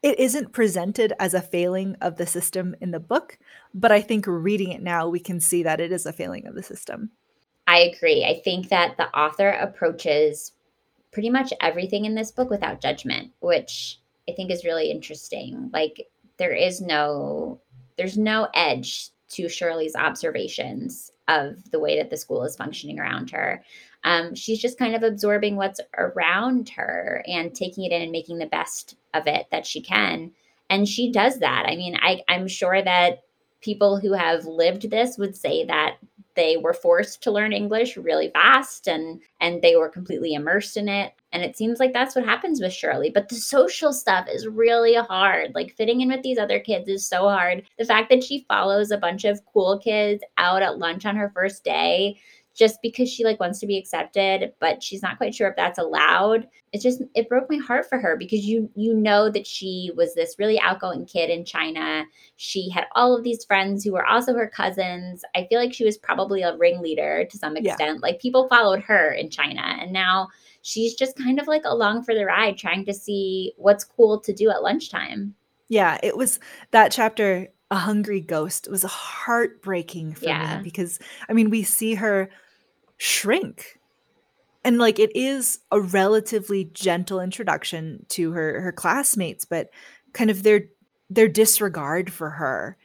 it 0.02 0.18
isn't 0.18 0.54
presented 0.54 1.12
as 1.20 1.35
a 1.35 1.42
failing 1.42 1.96
of 2.00 2.16
the 2.16 2.26
system 2.26 2.74
in 2.80 2.92
the 2.92 2.98
book, 2.98 3.38
but 3.74 3.92
I 3.92 4.00
think 4.00 4.24
reading 4.26 4.72
it 4.72 4.80
now, 4.80 5.06
we 5.06 5.20
can 5.20 5.38
see 5.38 5.62
that 5.64 5.82
it 5.82 5.92
is 5.92 6.06
a 6.06 6.14
failing 6.14 6.46
of 6.46 6.54
the 6.54 6.62
system. 6.62 7.11
I 7.66 7.80
agree. 7.80 8.24
I 8.24 8.40
think 8.42 8.70
that 8.70 8.96
the 8.96 9.14
author 9.14 9.50
approaches 9.50 10.52
pretty 11.12 11.28
much 11.28 11.52
everything 11.61 12.06
in 12.06 12.14
this 12.14 12.30
book 12.30 12.48
without 12.48 12.80
judgment, 12.80 13.32
which 13.40 14.00
I 14.26 14.32
think 14.32 14.50
is 14.50 14.64
really 14.64 14.90
interesting. 14.90 15.68
Like 15.74 16.09
there 16.38 16.54
is 16.54 16.80
no 16.80 17.61
there's 17.98 18.16
no 18.16 18.48
edge 18.54 19.11
to 19.28 19.50
Shirley's 19.50 19.94
observations 19.94 21.12
of 21.28 21.70
the 21.70 21.80
way 21.80 21.98
that 21.98 22.09
the 22.09 22.16
school 22.16 22.44
is 22.44 22.56
functioning 22.56 22.98
around 22.98 23.28
her 23.28 23.62
um, 24.07 24.37
she's 24.37 24.61
just 24.61 24.79
kind 24.79 24.95
of 24.95 25.03
absorbing 25.03 25.57
what's 25.57 25.81
around 25.99 26.69
her 26.71 27.25
and 27.27 27.53
taking 27.53 27.85
it 27.85 27.92
in 27.92 28.03
and 28.03 28.12
making 28.12 28.38
the 28.38 28.47
best 28.47 28.97
of 29.12 29.27
it 29.27 29.47
that 29.51 29.66
she 29.66 29.83
can. 29.83 30.31
And 30.71 30.88
she 30.88 31.11
does 31.11 31.40
that. 31.40 31.66
I 31.69 31.75
mean, 31.75 31.97
I, 32.01 32.23
I'm 32.29 32.47
sure 32.47 32.81
that 32.81 33.25
people 33.61 33.99
who 33.99 34.12
have 34.12 34.45
lived 34.45 34.90
this 34.90 35.19
would 35.19 35.37
say 35.37 35.64
that 35.64 35.97
they 36.37 36.57
were 36.57 36.73
forced 36.73 37.23
to 37.23 37.33
learn 37.33 37.53
English 37.53 37.97
really 37.97 38.29
fast 38.29 38.87
and 38.87 39.21
and 39.40 39.62
they 39.62 39.75
were 39.75 39.88
completely 39.88 40.35
immersed 40.35 40.77
in 40.77 40.88
it. 40.88 41.12
And 41.33 41.42
it 41.42 41.57
seems 41.57 41.81
like 41.81 41.92
that's 41.92 42.14
what 42.14 42.25
happens 42.25 42.61
with 42.61 42.73
Shirley. 42.73 43.11
But 43.11 43.29
the 43.29 43.35
social 43.35 43.92
stuff 43.92 44.29
is 44.31 44.47
really 44.47 44.95
hard. 44.95 45.53
Like 45.55 45.75
fitting 45.75 46.01
in 46.01 46.11
with 46.11 46.23
these 46.23 46.38
other 46.38 46.61
kids 46.61 46.88
is 46.88 47.09
so 47.09 47.29
hard. 47.29 47.64
The 47.79 47.85
fact 47.85 48.11
that 48.11 48.23
she 48.23 48.45
follows 48.49 48.90
a 48.90 48.99
bunch 48.99 49.25
of 49.25 49.40
cool 49.53 49.81
kids 49.81 50.23
out 50.38 50.62
at 50.62 50.79
lunch 50.79 51.07
on 51.07 51.16
her 51.16 51.33
first 51.35 51.64
day 51.64 52.19
just 52.57 52.81
because 52.83 53.09
she 53.09 53.23
like 53.23 53.38
wants 53.38 53.61
to 53.61 53.66
be 53.66 53.77
accepted 53.77 54.53
but 54.61 54.83
she's 54.83 55.03
not 55.03 55.19
quite 55.19 55.35
sure 55.35 55.49
if 55.49 55.57
that's 55.57 55.79
allowed. 55.79 56.49
It 56.73 56.81
just 56.81 57.03
it 57.14 57.29
broke 57.29 57.49
my 57.51 57.59
heart 57.59 57.88
for 57.88 57.99
her 57.99 58.16
because 58.16 58.45
you 58.45 58.71
you 58.75 58.95
know 58.95 59.31
that 59.31 59.47
she 59.47 59.92
was 59.95 60.14
this 60.14 60.37
really 60.38 60.59
outgoing 60.61 61.05
kid 61.07 61.31
in 61.31 61.45
china. 61.45 62.05
She 62.37 62.71
had 62.71 62.87
all 62.95 63.16
of 63.16 63.23
these 63.23 63.45
friends 63.45 63.85
who 63.85 63.92
were 63.92 64.07
also 64.07 64.35
her 64.35 64.49
cousins. 64.49 65.23
I 65.35 65.47
feel 65.49 65.61
like 65.61 65.75
she 65.75 65.85
was 65.85 65.99
probably 65.99 66.42
a 66.42 66.57
ringleader 66.57 67.27
to 67.31 67.38
some 67.38 67.57
extent. 67.57 67.97
Yeah. 67.97 68.01
like 68.01 68.21
people 68.21 68.49
followed 68.49 68.81
her 68.81 69.12
in 69.12 69.31
china 69.31 69.62
and 69.62 69.92
now 69.92 70.29
she's 70.62 70.95
just 70.95 71.16
kind 71.16 71.38
of 71.38 71.47
like 71.47 71.62
along 71.64 72.03
for 72.03 72.14
the 72.14 72.25
ride 72.25 72.57
trying 72.57 72.85
to 72.87 72.95
see 72.95 73.53
what's 73.57 73.85
cool 73.85 74.19
to 74.21 74.33
do 74.33 74.51
at 74.51 74.62
lunchtime. 74.62 75.35
Yeah 75.69 75.99
it 76.03 76.16
was 76.16 76.40
that 76.71 76.90
chapter 76.90 77.49
a 77.71 77.77
hungry 77.77 78.21
ghost 78.21 78.69
was 78.71 78.85
heartbreaking 78.85 80.14
for 80.14 80.27
yeah. 80.27 80.59
me 80.59 80.62
because 80.62 80.99
I 81.29 81.33
mean 81.33 81.51
we 81.51 81.62
see 81.62 81.95
her 81.95 82.31
shrink. 82.96 83.78
And 84.64 84.78
like 84.78 84.98
it 84.98 85.14
is 85.14 85.61
a 85.70 85.80
relatively 85.80 86.64
gentle 86.72 87.20
introduction 87.20 88.04
to 88.11 88.32
her 88.32 88.61
her 88.61 88.72
classmates 88.72 89.44
but 89.44 89.70
kind 90.12 90.28
of 90.28 90.42
their 90.42 90.62
their 91.09 91.28
disregard 91.28 92.12
for 92.12 92.30
her 92.30 92.76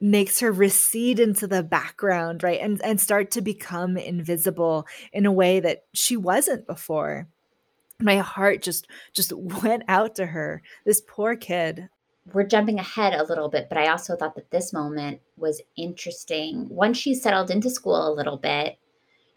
makes 0.00 0.40
her 0.40 0.50
recede 0.50 1.20
into 1.20 1.46
the 1.46 1.62
background 1.62 2.42
right 2.42 2.60
and 2.60 2.82
and 2.82 3.00
start 3.00 3.30
to 3.32 3.40
become 3.40 3.96
invisible 3.96 4.86
in 5.12 5.26
a 5.26 5.32
way 5.32 5.60
that 5.60 5.84
she 5.92 6.16
wasn't 6.16 6.66
before. 6.66 7.28
My 8.00 8.16
heart 8.16 8.62
just 8.62 8.88
just 9.12 9.32
went 9.32 9.84
out 9.86 10.16
to 10.16 10.26
her. 10.26 10.62
This 10.84 11.02
poor 11.06 11.36
kid. 11.36 11.88
We're 12.32 12.44
jumping 12.44 12.80
ahead 12.80 13.14
a 13.14 13.24
little 13.24 13.48
bit 13.48 13.68
but 13.68 13.78
i 13.78 13.88
also 13.88 14.16
thought 14.16 14.34
that 14.34 14.50
this 14.50 14.72
moment 14.72 15.20
was 15.36 15.62
interesting. 15.76 16.68
Once 16.68 16.98
she 16.98 17.14
settled 17.14 17.50
into 17.50 17.70
school 17.70 18.08
a 18.08 18.12
little 18.12 18.38
bit 18.38 18.76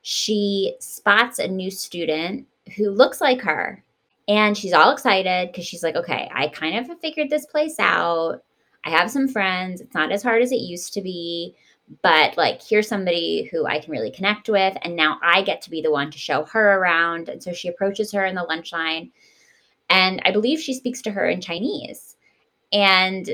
she 0.02 0.76
spots 0.80 1.40
a 1.40 1.48
new 1.48 1.70
student 1.72 2.48
who 2.76 2.90
looks 2.90 3.22
like 3.22 3.42
her 3.42 3.84
and 4.28 4.58
she's 4.58 4.74
all 4.74 4.92
excited 4.92 5.52
because 5.52 5.66
she's 5.66 5.84
like, 5.84 5.96
okay, 5.96 6.30
I 6.34 6.48
kind 6.48 6.78
of 6.78 7.00
figured 7.00 7.30
this 7.30 7.46
place 7.46 7.76
out. 7.80 8.44
I 8.86 8.90
have 8.90 9.12
some 9.12 9.28
friends. 9.28 9.82
It's 9.82 9.94
not 9.94 10.12
as 10.12 10.24
hard 10.24 10.42
as 10.42 10.52
it 10.52 10.62
used 10.62 10.94
to 10.94 11.02
be, 11.02 11.56
but 12.02 12.38
like, 12.38 12.62
here's 12.62 12.88
somebody 12.88 13.50
who 13.52 13.66
I 13.66 13.80
can 13.80 13.92
really 13.92 14.12
connect 14.12 14.48
with. 14.50 14.78
And 14.84 14.96
now 14.96 15.20
I 15.22 15.42
get 15.42 15.62
to 15.64 15.70
be 15.70 15.82
the 15.82 15.92
one 15.92 16.10
to 16.12 16.18
show 16.18 16.46
her 16.46 16.80
around. 16.80 17.30
And 17.30 17.44
so 17.44 17.52
she 17.54 17.68
approaches 17.68 18.12
her 18.12 18.26
in 18.26 18.36
the 18.36 18.44
lunch 18.44 18.72
line. 18.72 19.12
And 19.90 20.22
I 20.24 20.32
believe 20.32 20.60
she 20.60 20.74
speaks 20.74 21.02
to 21.04 21.12
her 21.12 21.28
in 21.28 21.42
Chinese. 21.42 22.16
And 22.72 23.30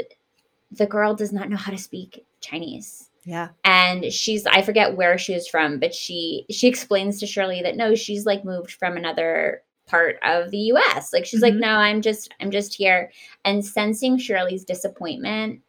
the 0.72 0.88
girl 0.88 1.14
does 1.14 1.32
not 1.32 1.50
know 1.50 1.58
how 1.58 1.72
to 1.72 1.78
speak 1.78 2.26
Chinese. 2.42 3.07
Yeah. 3.28 3.50
And 3.66 4.06
she's 4.06 4.46
I 4.46 4.62
forget 4.62 4.96
where 4.96 5.18
she 5.18 5.34
was 5.34 5.50
from, 5.50 5.80
but 5.80 5.94
she 5.94 6.46
she 6.50 6.70
explains 6.70 7.20
to 7.20 7.28
Shirley 7.28 7.62
that 7.62 7.76
no, 7.76 7.94
she's 7.94 8.26
like 8.26 8.46
moved 8.46 8.72
from 8.72 8.96
another 8.96 9.64
part 9.86 10.18
of 10.24 10.50
the 10.50 10.72
US. 10.72 11.12
Like 11.12 11.26
she's 11.26 11.44
mm-hmm. 11.44 11.56
like, 11.56 11.62
no, 11.62 11.72
I'm 11.72 12.02
just 12.02 12.34
I'm 12.40 12.52
just 12.52 12.74
here. 12.74 13.12
And 13.44 13.66
sensing 13.66 14.18
Shirley's 14.18 14.64
disappointment, 14.64 15.60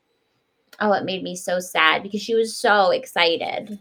oh, 0.78 0.92
it 0.92 1.04
made 1.04 1.24
me 1.24 1.34
so 1.34 1.58
sad 1.58 2.04
because 2.04 2.22
she 2.22 2.36
was 2.36 2.56
so 2.56 2.92
excited. 2.92 3.80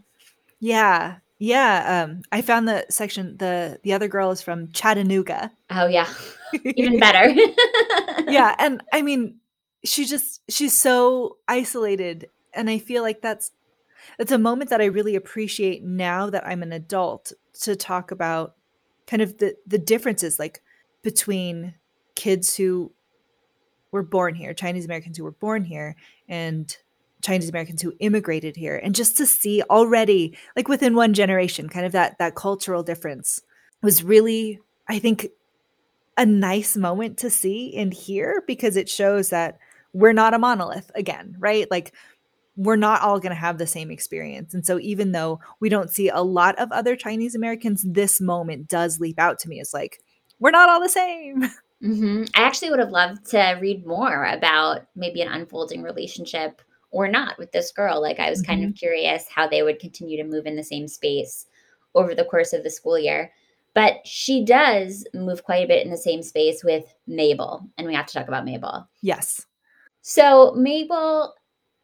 Yeah. 0.60 1.18
Yeah. 1.38 2.08
Um, 2.08 2.24
I 2.32 2.42
found 2.42 2.68
the 2.68 2.88
section 2.90 3.38
the 3.38 3.80
the 3.84 3.94
other 3.94 4.08
girl 4.08 4.32
is 4.32 4.42
from 4.42 4.72
Chattanooga. 4.72 5.52
Oh 5.70 5.86
yeah. 5.86 6.12
Even 6.64 7.00
better. 7.00 7.30
yeah. 8.28 8.56
And 8.58 8.82
I 8.92 9.04
mean, 9.04 9.36
she 9.84 10.06
just 10.06 10.42
she's 10.50 10.74
so 10.74 11.38
isolated. 11.48 12.30
And 12.56 12.72
I 12.72 12.80
feel 12.80 13.04
like 13.04 13.22
that's 13.22 13.52
it's 14.20 14.32
a 14.32 14.38
moment 14.38 14.70
that 14.70 14.82
I 14.82 14.86
really 14.86 15.16
appreciate 15.16 15.84
now 15.84 16.30
that 16.30 16.46
I'm 16.46 16.64
an 16.64 16.74
adult 16.74 17.34
to 17.62 17.76
talk 17.76 18.12
about 18.12 18.56
kind 19.06 19.22
of 19.22 19.38
the 19.38 19.56
the 19.66 19.78
differences 19.78 20.40
like 20.40 20.62
between 21.02 21.76
kids 22.16 22.56
who 22.56 22.92
were 23.92 24.04
born 24.04 24.36
here, 24.36 24.54
Chinese 24.54 24.86
Americans 24.86 25.18
who 25.18 25.24
were 25.24 25.32
born 25.32 25.64
here 25.64 25.96
and 26.28 26.76
Chinese 27.22 27.50
Americans 27.50 27.82
who 27.82 27.94
immigrated 28.00 28.56
here 28.56 28.78
and 28.78 28.94
just 28.94 29.18
to 29.18 29.26
see 29.26 29.64
already 29.70 30.38
like 30.56 30.68
within 30.68 30.96
one 30.96 31.14
generation 31.14 31.68
kind 31.68 31.86
of 31.86 31.92
that 31.92 32.18
that 32.20 32.36
cultural 32.36 32.84
difference 32.84 33.42
was 33.82 34.04
really 34.04 34.60
I 34.88 35.00
think 35.00 35.28
a 36.18 36.26
nice 36.26 36.76
moment 36.76 37.18
to 37.20 37.30
see 37.30 37.76
and 37.76 37.94
hear 37.94 38.44
because 38.48 38.76
it 38.76 38.90
shows 38.90 39.30
that 39.30 39.60
we're 39.94 40.14
not 40.14 40.34
a 40.34 40.40
monolith 40.40 40.92
again, 40.96 41.36
right? 41.40 41.70
Like 41.72 41.94
we're 42.58 42.76
not 42.76 43.02
all 43.02 43.20
going 43.20 43.30
to 43.30 43.36
have 43.36 43.60
the 43.60 43.68
same 43.68 43.92
experience. 43.92 44.54
And 44.54 44.66
so, 44.66 44.80
even 44.80 45.14
though 45.14 45.40
we 45.60 45.70
don't 45.70 45.92
see 45.92 46.10
a 46.10 46.22
lot 46.22 46.58
of 46.60 46.72
other 46.72 46.96
Chinese 46.96 47.36
Americans, 47.36 47.84
this 47.88 48.20
moment 48.20 48.68
does 48.68 49.00
leap 49.00 49.20
out 49.20 49.40
to 49.40 49.50
me 49.50 49.62
as 49.62 49.74
like, 49.74 50.02
we're 50.40 50.52
not 50.52 50.68
all 50.68 50.82
the 50.82 50.90
same. 50.90 51.50
Mm-hmm. 51.84 52.24
I 52.34 52.42
actually 52.42 52.72
would 52.72 52.80
have 52.80 52.90
loved 52.90 53.24
to 53.28 53.56
read 53.62 53.86
more 53.86 54.26
about 54.26 54.88
maybe 54.96 55.22
an 55.22 55.32
unfolding 55.32 55.84
relationship 55.84 56.60
or 56.90 57.08
not 57.08 57.38
with 57.38 57.52
this 57.52 57.72
girl. 57.72 58.02
Like, 58.02 58.20
I 58.20 58.32
was 58.32 58.42
mm-hmm. 58.42 58.52
kind 58.52 58.64
of 58.64 58.70
mm-hmm. 58.70 58.78
curious 58.78 59.28
how 59.30 59.48
they 59.48 59.62
would 59.62 59.78
continue 59.78 60.18
to 60.18 60.28
move 60.28 60.48
in 60.48 60.56
the 60.56 60.64
same 60.64 60.88
space 60.88 61.46
over 61.94 62.16
the 62.16 62.26
course 62.26 62.52
of 62.52 62.64
the 62.64 62.72
school 62.72 62.98
year. 62.98 63.32
But 63.76 63.98
she 64.08 64.44
does 64.44 65.06
move 65.14 65.44
quite 65.44 65.66
a 65.66 65.68
bit 65.68 65.86
in 65.86 65.92
the 65.92 65.98
same 65.98 66.24
space 66.24 66.64
with 66.64 66.92
Mabel. 67.06 67.64
And 67.78 67.86
we 67.86 67.94
have 67.94 68.08
to 68.08 68.14
talk 68.16 68.28
about 68.28 68.44
Mabel. 68.44 68.90
Yes. 69.04 69.46
So, 70.02 70.54
Mabel 70.56 71.36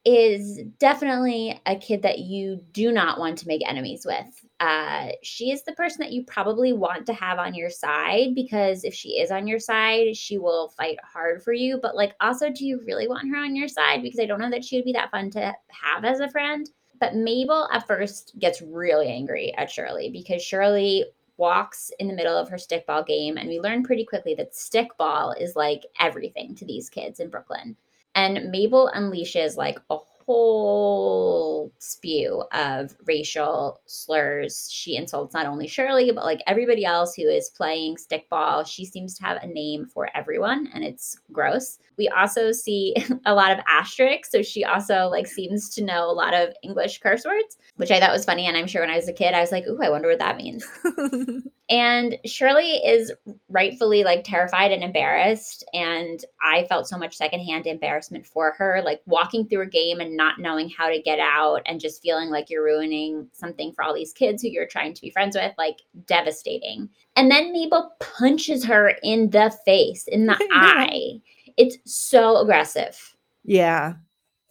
is 0.06 0.60
definitely 0.80 1.62
a 1.66 1.78
kid 1.78 2.02
that 2.02 2.20
you 2.20 2.62
do 2.74 2.92
not 2.92 3.20
want 3.20 3.38
to 3.38 3.48
make 3.48 3.68
enemies 3.68 4.06
with. 4.06 4.46
Uh, 4.60 5.10
she 5.22 5.52
is 5.52 5.64
the 5.64 5.72
person 5.74 6.00
that 6.02 6.12
you 6.12 6.24
probably 6.26 6.74
want 6.74 7.06
to 7.06 7.14
have 7.14 7.40
on 7.40 7.54
your 7.54 7.70
side 7.70 8.36
because 8.36 8.84
if 8.84 8.94
she 8.94 9.12
is 9.12 9.32
on 9.32 9.48
your 9.48 9.60
side, 9.60 10.16
she 10.16 10.38
will 10.38 10.70
fight 10.70 10.98
hard 11.04 11.42
for 11.42 11.54
you. 11.54 11.80
But, 11.82 11.96
like, 11.96 12.16
also, 12.20 12.50
do 12.50 12.66
you 12.66 12.82
really 12.86 13.08
want 13.08 13.30
her 13.30 13.38
on 13.38 13.56
your 13.56 13.70
side? 13.70 14.02
Because 14.04 14.20
I 14.20 14.26
don't 14.26 14.42
know 14.42 14.50
that 14.50 14.66
she 14.66 14.76
would 14.76 14.86
be 14.86 14.94
that 14.94 15.12
fun 15.12 15.30
to 15.32 15.56
have 15.70 16.04
as 16.04 16.20
a 16.20 16.30
friend. 16.30 16.70
But 17.00 17.16
Mabel 17.16 17.70
at 17.72 17.88
first 17.88 18.38
gets 18.40 18.62
really 18.62 19.08
angry 19.08 19.54
at 19.58 19.72
Shirley 19.72 20.10
because 20.10 20.42
Shirley 20.42 21.06
walks 21.38 21.92
in 22.00 22.08
the 22.08 22.14
middle 22.14 22.38
of 22.38 22.50
her 22.50 22.58
stickball 22.58 23.06
game. 23.06 23.38
And 23.38 23.48
we 23.48 23.60
learn 23.60 23.84
pretty 23.84 24.06
quickly 24.06 24.36
that 24.36 24.54
stickball 24.54 25.40
is 25.40 25.56
like 25.56 25.86
everything 26.00 26.56
to 26.56 26.66
these 26.66 26.90
kids 26.90 27.20
in 27.20 27.30
Brooklyn. 27.30 27.76
And 28.16 28.52
Mabel 28.52 28.92
unleashes 28.96 29.58
like 29.58 29.80
a 29.90 29.98
whole 30.26 31.72
spew 31.80 32.44
of 32.54 32.96
racial 33.06 33.82
slurs. 33.86 34.70
She 34.72 34.96
insults 34.96 35.34
not 35.34 35.46
only 35.46 35.68
Shirley, 35.68 36.12
but 36.12 36.24
like 36.24 36.42
everybody 36.48 36.86
else 36.86 37.16
who 37.16 37.24
is 37.24 37.50
playing 37.50 37.98
stickball. 37.98 38.66
She 38.66 38.86
seems 38.86 39.18
to 39.18 39.26
have 39.26 39.42
a 39.42 39.48
name 39.48 39.86
for 39.86 40.10
everyone, 40.16 40.70
and 40.74 40.84
it's 40.84 41.18
gross. 41.32 41.80
We 41.98 42.08
also 42.10 42.52
see 42.52 42.96
a 43.26 43.34
lot 43.34 43.52
of 43.52 43.60
asterisks. 43.68 44.32
So 44.32 44.42
she 44.42 44.64
also 44.64 45.08
like 45.10 45.28
seems 45.28 45.70
to 45.76 45.84
know 45.84 46.10
a 46.10 46.14
lot 46.14 46.34
of 46.34 46.54
English 46.64 47.00
curse 47.00 47.26
words, 47.26 47.58
which 47.76 47.92
I 47.92 48.00
thought 48.00 48.12
was 48.12 48.26
funny. 48.26 48.48
And 48.48 48.58
I'm 48.58 48.68
sure 48.68 48.82
when 48.82 48.90
I 48.90 48.96
was 48.96 49.08
a 49.08 49.14
kid, 49.14 49.34
I 49.34 49.42
was 49.42 49.52
like, 49.52 49.68
ooh, 49.68 49.80
I 49.82 49.90
wonder 49.90 50.10
what 50.10 50.20
that 50.20 50.38
means. 50.38 50.66
and 51.70 52.18
Shirley 52.26 52.76
is 52.86 53.12
rightfully 53.50 54.04
like 54.04 54.24
terrified 54.24 54.72
and 54.72 54.84
embarrassed. 54.84 55.64
And 55.74 56.24
I 56.42 56.66
felt 56.66 56.88
so 56.88 56.98
much 56.98 57.16
secondhand 57.16 57.68
embarrassment 57.68 58.26
for 58.26 58.54
her, 58.58 58.82
like 58.84 59.02
walking 59.06 59.48
through 59.48 59.62
a 59.62 59.68
game 59.68 60.00
and 60.00 60.18
not 60.18 60.40
knowing 60.40 60.70
how 60.70 60.90
to 60.90 61.02
get 61.02 61.20
out 61.20 61.62
and 61.66 61.80
just 61.80 62.02
feeling 62.02 62.30
like 62.30 62.50
you're 62.50 62.64
ruining 62.64 63.28
something 63.34 63.72
for 63.74 63.84
all 63.84 63.94
these 63.94 64.14
kids 64.14 64.42
who 64.42 64.50
you're 64.50 64.68
trying 64.68 64.94
to 64.94 65.02
be 65.02 65.10
friends 65.10 65.36
with, 65.36 65.54
like 65.58 65.82
devastating. 66.06 66.90
And 67.16 67.30
then 67.30 67.54
Mabel 67.54 67.92
punches 68.00 68.66
her 68.66 68.94
in 69.04 69.30
the 69.30 69.56
face, 69.66 70.08
in 70.08 70.26
the 70.26 70.38
eye. 70.52 71.22
It's 71.58 71.78
so 71.86 72.38
aggressive. 72.38 73.16
Yeah. 73.44 73.94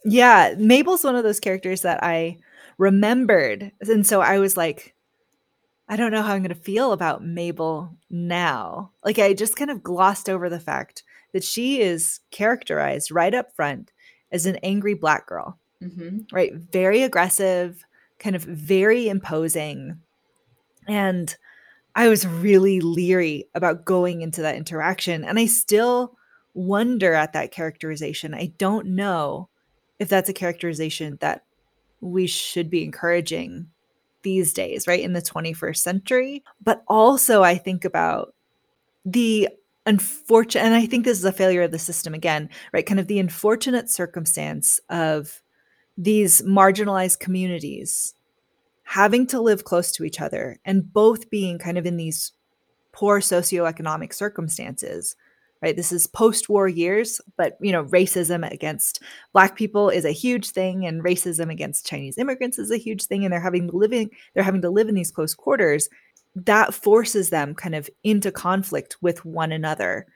Yeah. 0.05 0.55
Mabel's 0.57 1.03
one 1.03 1.15
of 1.15 1.23
those 1.23 1.39
characters 1.39 1.81
that 1.81 2.03
I 2.03 2.37
remembered. 2.77 3.71
And 3.81 4.05
so 4.05 4.21
I 4.21 4.39
was 4.39 4.57
like, 4.57 4.93
I 5.89 5.95
don't 5.95 6.11
know 6.11 6.21
how 6.21 6.33
I'm 6.33 6.41
going 6.41 6.49
to 6.49 6.55
feel 6.55 6.91
about 6.93 7.25
Mabel 7.25 7.95
now. 8.09 8.91
Like, 9.03 9.19
I 9.19 9.33
just 9.33 9.55
kind 9.55 9.69
of 9.69 9.83
glossed 9.83 10.29
over 10.29 10.49
the 10.49 10.59
fact 10.59 11.03
that 11.33 11.43
she 11.43 11.81
is 11.81 12.19
characterized 12.31 13.11
right 13.11 13.33
up 13.33 13.53
front 13.55 13.91
as 14.31 14.45
an 14.45 14.55
angry 14.63 14.93
black 14.93 15.27
girl, 15.27 15.57
mm-hmm. 15.81 16.19
right? 16.31 16.53
Very 16.55 17.03
aggressive, 17.03 17.83
kind 18.17 18.35
of 18.35 18.43
very 18.43 19.09
imposing. 19.09 19.99
And 20.87 21.35
I 21.95 22.07
was 22.07 22.25
really 22.25 22.79
leery 22.79 23.47
about 23.53 23.85
going 23.85 24.21
into 24.21 24.41
that 24.41 24.55
interaction. 24.55 25.23
And 25.23 25.37
I 25.37 25.45
still 25.45 26.15
wonder 26.53 27.13
at 27.13 27.33
that 27.33 27.51
characterization. 27.51 28.33
I 28.33 28.53
don't 28.57 28.87
know 28.87 29.49
if 29.99 30.09
that's 30.09 30.29
a 30.29 30.33
characterization 30.33 31.17
that 31.21 31.43
we 32.01 32.27
should 32.27 32.69
be 32.69 32.83
encouraging 32.83 33.67
these 34.23 34.53
days, 34.53 34.87
right? 34.87 35.01
In 35.01 35.13
the 35.13 35.21
21st 35.21 35.77
century. 35.77 36.43
But 36.61 36.83
also, 36.87 37.43
I 37.43 37.55
think 37.55 37.85
about 37.85 38.33
the 39.05 39.49
unfortunate, 39.85 40.63
and 40.63 40.73
I 40.73 40.85
think 40.85 41.05
this 41.05 41.17
is 41.17 41.25
a 41.25 41.31
failure 41.31 41.63
of 41.63 41.71
the 41.71 41.79
system 41.79 42.13
again, 42.13 42.49
right? 42.71 42.85
Kind 42.85 42.99
of 42.99 43.07
the 43.07 43.19
unfortunate 43.19 43.89
circumstance 43.89 44.79
of 44.89 45.41
these 45.97 46.41
marginalized 46.41 47.19
communities 47.19 48.15
having 48.83 49.27
to 49.27 49.41
live 49.41 49.63
close 49.63 49.91
to 49.93 50.03
each 50.03 50.19
other 50.19 50.59
and 50.65 50.91
both 50.91 51.29
being 51.29 51.57
kind 51.57 51.77
of 51.77 51.85
in 51.85 51.97
these 51.97 52.33
poor 52.91 53.19
socioeconomic 53.19 54.13
circumstances 54.13 55.15
right? 55.63 55.75
This 55.77 55.91
is 55.91 56.07
post-war 56.07 56.67
years 56.67 57.21
but 57.37 57.57
you 57.61 57.71
know 57.71 57.85
racism 57.85 58.49
against 58.51 59.01
black 59.31 59.55
people 59.55 59.89
is 59.89 60.05
a 60.05 60.11
huge 60.11 60.49
thing 60.49 60.85
and 60.85 61.03
racism 61.03 61.49
against 61.49 61.87
chinese 61.87 62.17
immigrants 62.17 62.59
is 62.59 62.69
a 62.69 62.77
huge 62.77 63.05
thing 63.05 63.23
and 63.23 63.31
they're 63.31 63.39
having 63.39 63.69
to 63.69 63.77
living 63.77 64.09
they're 64.33 64.43
having 64.43 64.61
to 64.61 64.69
live 64.69 64.89
in 64.89 64.95
these 64.95 65.11
close 65.11 65.33
quarters. 65.33 65.89
That 66.35 66.73
forces 66.73 67.29
them 67.29 67.53
kind 67.53 67.75
of 67.75 67.89
into 68.03 68.31
conflict 68.31 68.97
with 69.01 69.23
one 69.23 69.51
another 69.51 70.07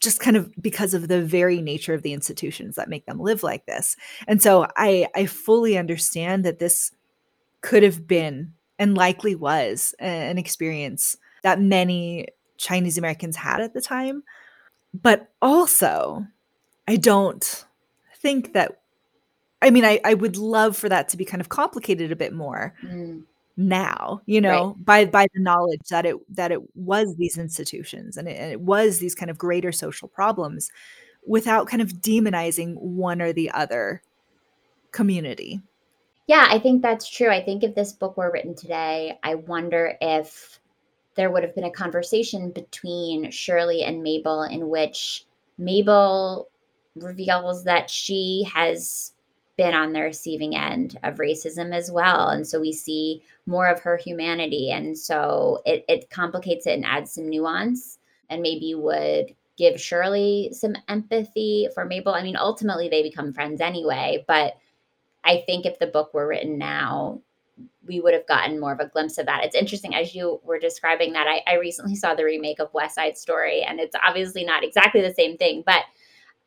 just 0.00 0.18
kind 0.18 0.36
of 0.36 0.52
because 0.60 0.94
of 0.94 1.06
the 1.06 1.22
very 1.22 1.62
nature 1.62 1.94
of 1.94 2.02
the 2.02 2.12
institutions 2.12 2.74
that 2.74 2.88
make 2.88 3.06
them 3.06 3.20
live 3.20 3.44
like 3.44 3.64
this. 3.66 3.96
And 4.26 4.42
so 4.42 4.66
i 4.76 5.06
i 5.14 5.26
fully 5.26 5.78
understand 5.78 6.44
that 6.44 6.58
this 6.58 6.90
could 7.60 7.84
have 7.84 8.06
been 8.06 8.52
and 8.78 8.96
likely 8.96 9.36
was 9.36 9.94
an 10.00 10.38
experience 10.38 11.16
that 11.44 11.60
many 11.60 12.26
chinese 12.56 12.98
americans 12.98 13.36
had 13.36 13.60
at 13.60 13.74
the 13.74 13.80
time 13.80 14.22
but 14.94 15.30
also, 15.40 16.26
I 16.86 16.96
don't 16.96 17.64
think 18.16 18.52
that 18.52 18.82
I 19.62 19.70
mean, 19.70 19.84
I, 19.84 20.00
I 20.04 20.14
would 20.14 20.36
love 20.36 20.76
for 20.76 20.88
that 20.88 21.08
to 21.10 21.16
be 21.16 21.24
kind 21.24 21.40
of 21.40 21.48
complicated 21.48 22.10
a 22.10 22.16
bit 22.16 22.32
more 22.32 22.74
mm. 22.84 23.22
now, 23.56 24.20
you 24.26 24.40
know, 24.40 24.68
right. 24.68 24.84
by 24.84 25.04
by 25.04 25.26
the 25.32 25.40
knowledge 25.40 25.82
that 25.88 26.04
it 26.04 26.16
that 26.34 26.50
it 26.50 26.60
was 26.76 27.14
these 27.16 27.38
institutions 27.38 28.16
and 28.16 28.28
it, 28.28 28.36
and 28.38 28.50
it 28.50 28.60
was 28.60 28.98
these 28.98 29.14
kind 29.14 29.30
of 29.30 29.38
greater 29.38 29.70
social 29.70 30.08
problems 30.08 30.70
without 31.24 31.68
kind 31.68 31.80
of 31.80 31.92
demonizing 31.94 32.74
one 32.76 33.22
or 33.22 33.32
the 33.32 33.50
other 33.52 34.02
community. 34.90 35.60
Yeah, 36.26 36.46
I 36.48 36.58
think 36.58 36.82
that's 36.82 37.08
true. 37.08 37.28
I 37.28 37.42
think 37.42 37.62
if 37.62 37.74
this 37.74 37.92
book 37.92 38.16
were 38.16 38.32
written 38.32 38.56
today, 38.56 39.18
I 39.22 39.36
wonder 39.36 39.96
if 40.00 40.58
there 41.14 41.30
would 41.30 41.42
have 41.42 41.54
been 41.54 41.64
a 41.64 41.70
conversation 41.70 42.50
between 42.50 43.30
Shirley 43.30 43.82
and 43.82 44.02
Mabel 44.02 44.42
in 44.42 44.68
which 44.68 45.26
Mabel 45.58 46.48
reveals 46.96 47.64
that 47.64 47.90
she 47.90 48.48
has 48.52 49.12
been 49.56 49.74
on 49.74 49.92
the 49.92 50.00
receiving 50.00 50.56
end 50.56 50.98
of 51.02 51.16
racism 51.16 51.74
as 51.74 51.90
well. 51.90 52.28
And 52.30 52.46
so 52.46 52.60
we 52.60 52.72
see 52.72 53.22
more 53.46 53.68
of 53.68 53.80
her 53.80 53.96
humanity. 53.96 54.70
And 54.70 54.96
so 54.96 55.60
it, 55.66 55.84
it 55.88 56.10
complicates 56.10 56.66
it 56.66 56.72
and 56.72 56.84
adds 56.86 57.12
some 57.12 57.28
nuance 57.28 57.98
and 58.30 58.40
maybe 58.40 58.74
would 58.74 59.34
give 59.58 59.80
Shirley 59.80 60.50
some 60.52 60.74
empathy 60.88 61.68
for 61.74 61.84
Mabel. 61.84 62.14
I 62.14 62.22
mean, 62.22 62.36
ultimately 62.36 62.88
they 62.88 63.02
become 63.02 63.34
friends 63.34 63.60
anyway, 63.60 64.24
but 64.26 64.54
I 65.24 65.42
think 65.46 65.66
if 65.66 65.78
the 65.78 65.86
book 65.86 66.14
were 66.14 66.26
written 66.26 66.58
now, 66.58 67.20
we 67.86 68.00
would 68.00 68.14
have 68.14 68.26
gotten 68.26 68.60
more 68.60 68.72
of 68.72 68.80
a 68.80 68.88
glimpse 68.88 69.18
of 69.18 69.26
that. 69.26 69.44
It's 69.44 69.56
interesting 69.56 69.94
as 69.94 70.14
you 70.14 70.40
were 70.44 70.58
describing 70.58 71.12
that. 71.12 71.26
I, 71.26 71.42
I 71.50 71.56
recently 71.56 71.94
saw 71.94 72.14
the 72.14 72.24
remake 72.24 72.60
of 72.60 72.72
West 72.72 72.94
Side 72.94 73.18
Story, 73.18 73.62
and 73.62 73.80
it's 73.80 73.96
obviously 74.06 74.44
not 74.44 74.64
exactly 74.64 75.00
the 75.00 75.14
same 75.14 75.36
thing, 75.36 75.62
but 75.64 75.82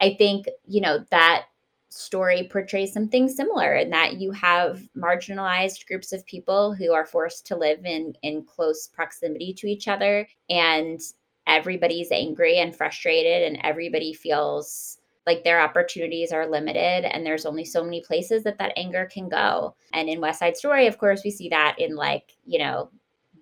I 0.01 0.16
think, 0.18 0.47
you 0.68 0.82
know, 0.82 1.05
that 1.11 1.45
story 1.89 2.47
portrays 2.51 2.91
something 2.91 3.30
similar 3.30 3.76
in 3.76 3.89
that 3.89 4.18
you 4.18 4.32
have 4.32 4.82
marginalized 4.97 5.88
groups 5.88 6.11
of 6.11 6.26
people 6.26 6.74
who 6.74 6.91
are 6.91 7.05
forced 7.05 7.45
to 7.47 7.55
live 7.55 7.86
in 7.86 8.13
in 8.22 8.43
close 8.43 8.88
proximity 8.88 9.53
to 9.53 9.68
each 9.68 9.88
other 9.88 10.28
and 10.49 10.99
everybody's 11.47 12.11
angry 12.11 12.57
and 12.57 12.76
frustrated 12.76 13.43
and 13.43 13.57
everybody 13.63 14.13
feels 14.13 14.97
like 15.26 15.43
their 15.43 15.61
opportunities 15.61 16.32
are 16.32 16.47
limited 16.47 17.05
and 17.05 17.26
there's 17.26 17.45
only 17.45 17.65
so 17.65 17.84
many 17.84 18.01
places 18.01 18.43
that 18.43 18.57
that 18.59 18.73
anger 18.78 19.09
can 19.11 19.28
go. 19.28 19.76
And 19.93 20.09
in 20.09 20.21
west 20.21 20.39
side 20.39 20.57
story 20.57 20.88
of 20.88 20.97
course 20.97 21.23
we 21.23 21.32
see 21.32 21.49
that 21.49 21.76
in 21.80 21.95
like 21.95 22.36
you 22.45 22.59
know 22.59 22.89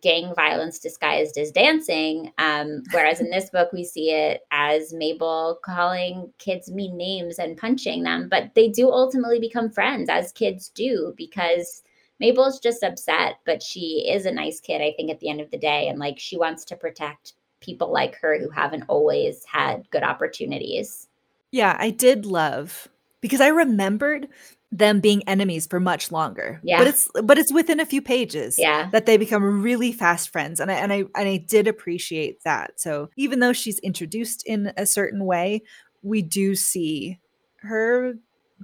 gang 0.04 0.36
violence 0.36 0.80
disguised 0.80 1.38
as 1.38 1.50
dancing 1.50 2.32
um, 2.38 2.84
whereas 2.92 3.22
in 3.22 3.32
this 3.32 3.50
book 3.50 3.72
we 3.72 3.86
see 3.86 4.12
it 4.12 4.42
as 4.52 4.94
mabel 4.94 5.58
calling 5.64 6.32
kids 6.38 6.70
mean 6.70 6.98
names 6.98 7.40
and 7.40 7.58
punching 7.58 8.04
them 8.04 8.28
but 8.30 8.52
they 8.54 8.68
do 8.68 8.92
ultimately 8.92 9.40
become 9.40 9.72
friends 9.72 10.10
as 10.10 10.34
kids 10.34 10.70
do 10.76 11.14
because 11.16 11.84
mabel's 12.20 12.60
just 12.60 12.84
upset 12.84 13.36
but 13.46 13.64
she 13.64 14.06
is 14.12 14.26
a 14.26 14.32
nice 14.32 14.60
kid 14.60 14.82
i 14.82 14.94
think 14.98 15.10
at 15.10 15.22
the 15.22 15.30
end 15.30 15.40
of 15.40 15.50
the 15.52 15.58
day 15.58 15.88
and 15.88 16.00
like 16.00 16.20
she 16.20 16.38
wants 16.38 16.66
to 16.66 16.76
protect 16.76 17.34
people 17.62 17.92
like 17.92 18.16
her 18.16 18.38
who 18.38 18.50
haven't 18.50 18.84
always 18.90 19.46
had 19.46 19.90
good 19.90 20.04
opportunities 20.04 21.08
yeah, 21.54 21.78
I 21.80 21.92
did 21.92 22.26
love 22.26 22.88
because 23.22 23.40
I 23.40 23.50
remembered 23.50 24.28
them 24.72 25.00
being 25.00 25.22
enemies 25.30 25.68
for 25.68 25.80
much 25.80 26.12
longer. 26.12 26.60
Yeah. 26.64 26.80
But 26.80 26.88
it's 26.88 27.10
but 27.24 27.38
it's 27.38 27.54
within 27.54 27.80
a 27.80 27.86
few 27.86 28.02
pages 28.02 28.58
yeah. 28.58 28.90
that 28.90 29.06
they 29.06 29.18
become 29.18 29.62
really 29.62 29.92
fast 29.92 30.30
friends. 30.30 30.60
And 30.60 30.72
I 30.72 30.74
and 30.74 30.92
I 30.92 31.04
and 31.16 31.30
I 31.30 31.38
did 31.38 31.68
appreciate 31.68 32.44
that. 32.44 32.80
So 32.80 33.12
even 33.18 33.40
though 33.40 33.54
she's 33.54 33.78
introduced 33.80 34.44
in 34.48 34.74
a 34.78 34.88
certain 34.88 35.26
way, 35.26 35.62
we 36.02 36.24
do 36.24 36.56
see 36.56 37.20
her 37.58 38.16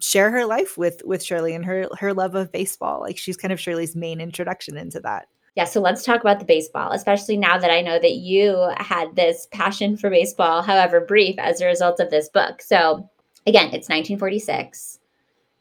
share 0.01 0.31
her 0.31 0.45
life 0.45 0.75
with 0.75 1.03
with 1.05 1.23
Shirley 1.23 1.53
and 1.53 1.65
her 1.65 1.87
her 1.99 2.11
love 2.11 2.33
of 2.33 2.51
baseball. 2.51 3.01
Like 3.01 3.19
she's 3.19 3.37
kind 3.37 3.53
of 3.53 3.59
Shirley's 3.59 3.95
main 3.95 4.19
introduction 4.19 4.77
into 4.77 4.99
that. 5.01 5.27
Yeah, 5.60 5.66
so 5.66 5.82
let's 5.82 6.05
talk 6.05 6.22
about 6.22 6.39
the 6.39 6.45
baseball, 6.45 6.93
especially 6.93 7.36
now 7.36 7.57
that 7.57 7.70
I 7.70 7.82
know 7.82 7.99
that 7.99 8.14
you 8.14 8.72
had 8.78 9.18
this 9.18 9.45
passion 9.51 9.97
for 9.97 10.10
baseball, 10.10 10.62
however 10.62 11.01
brief, 11.01 11.38
as 11.38 11.60
a 11.60 11.66
result 11.66 11.99
of 11.99 12.10
this 12.10 12.30
book. 12.30 12.62
So, 12.62 13.10
again, 13.45 13.66
it's 13.66 13.89
1946. 13.89 14.99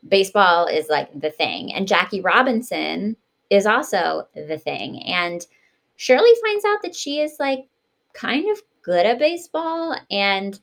Baseball 0.06 0.68
is 0.68 0.88
like 0.88 1.08
the 1.20 1.32
thing. 1.32 1.72
And 1.74 1.88
Jackie 1.88 2.20
Robinson 2.20 3.16
is 3.50 3.66
also 3.66 4.28
the 4.36 4.56
thing. 4.56 5.02
And 5.02 5.44
Shirley 5.96 6.30
finds 6.44 6.64
out 6.64 6.82
that 6.82 6.94
she 6.94 7.18
is 7.18 7.34
like 7.40 7.66
kind 8.12 8.48
of 8.52 8.62
good 8.82 9.04
at 9.04 9.18
baseball. 9.18 9.98
And 10.12 10.60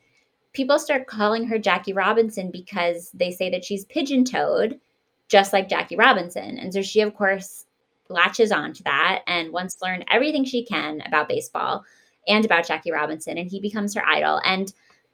people 0.54 0.80
start 0.80 1.08
calling 1.08 1.44
her 1.44 1.60
Jackie 1.60 1.92
Robinson 1.92 2.52
because 2.52 3.12
they 3.14 3.32
say 3.32 3.50
that 3.50 3.66
she's 3.66 3.84
pigeon 3.84 4.24
toed 4.24 4.80
just 5.28 5.52
like 5.52 5.68
Jackie 5.68 5.98
Robinson. 5.98 6.58
And 6.58 6.74
so 6.74 6.82
she, 6.82 7.02
of 7.02 7.14
course, 7.14 7.64
latches 8.10 8.51
on 8.51 8.74
to 8.74 8.84
that 8.84 9.22
and 9.28 9.51
wants 9.51 9.76
to 9.76 9.86
learn 9.86 10.03
everything 10.10 10.43
she 10.43 10.66
can 10.66 11.01
about 11.06 11.30
baseball 11.30 11.84
and 12.28 12.45
about 12.45 12.68
Jackie 12.68 12.91
Robinson. 12.91 13.38
And 13.38 13.49
he 13.49 13.60
becomes 13.60 13.93
her 13.93 14.06
idol. 14.06 14.41
And 14.45 14.74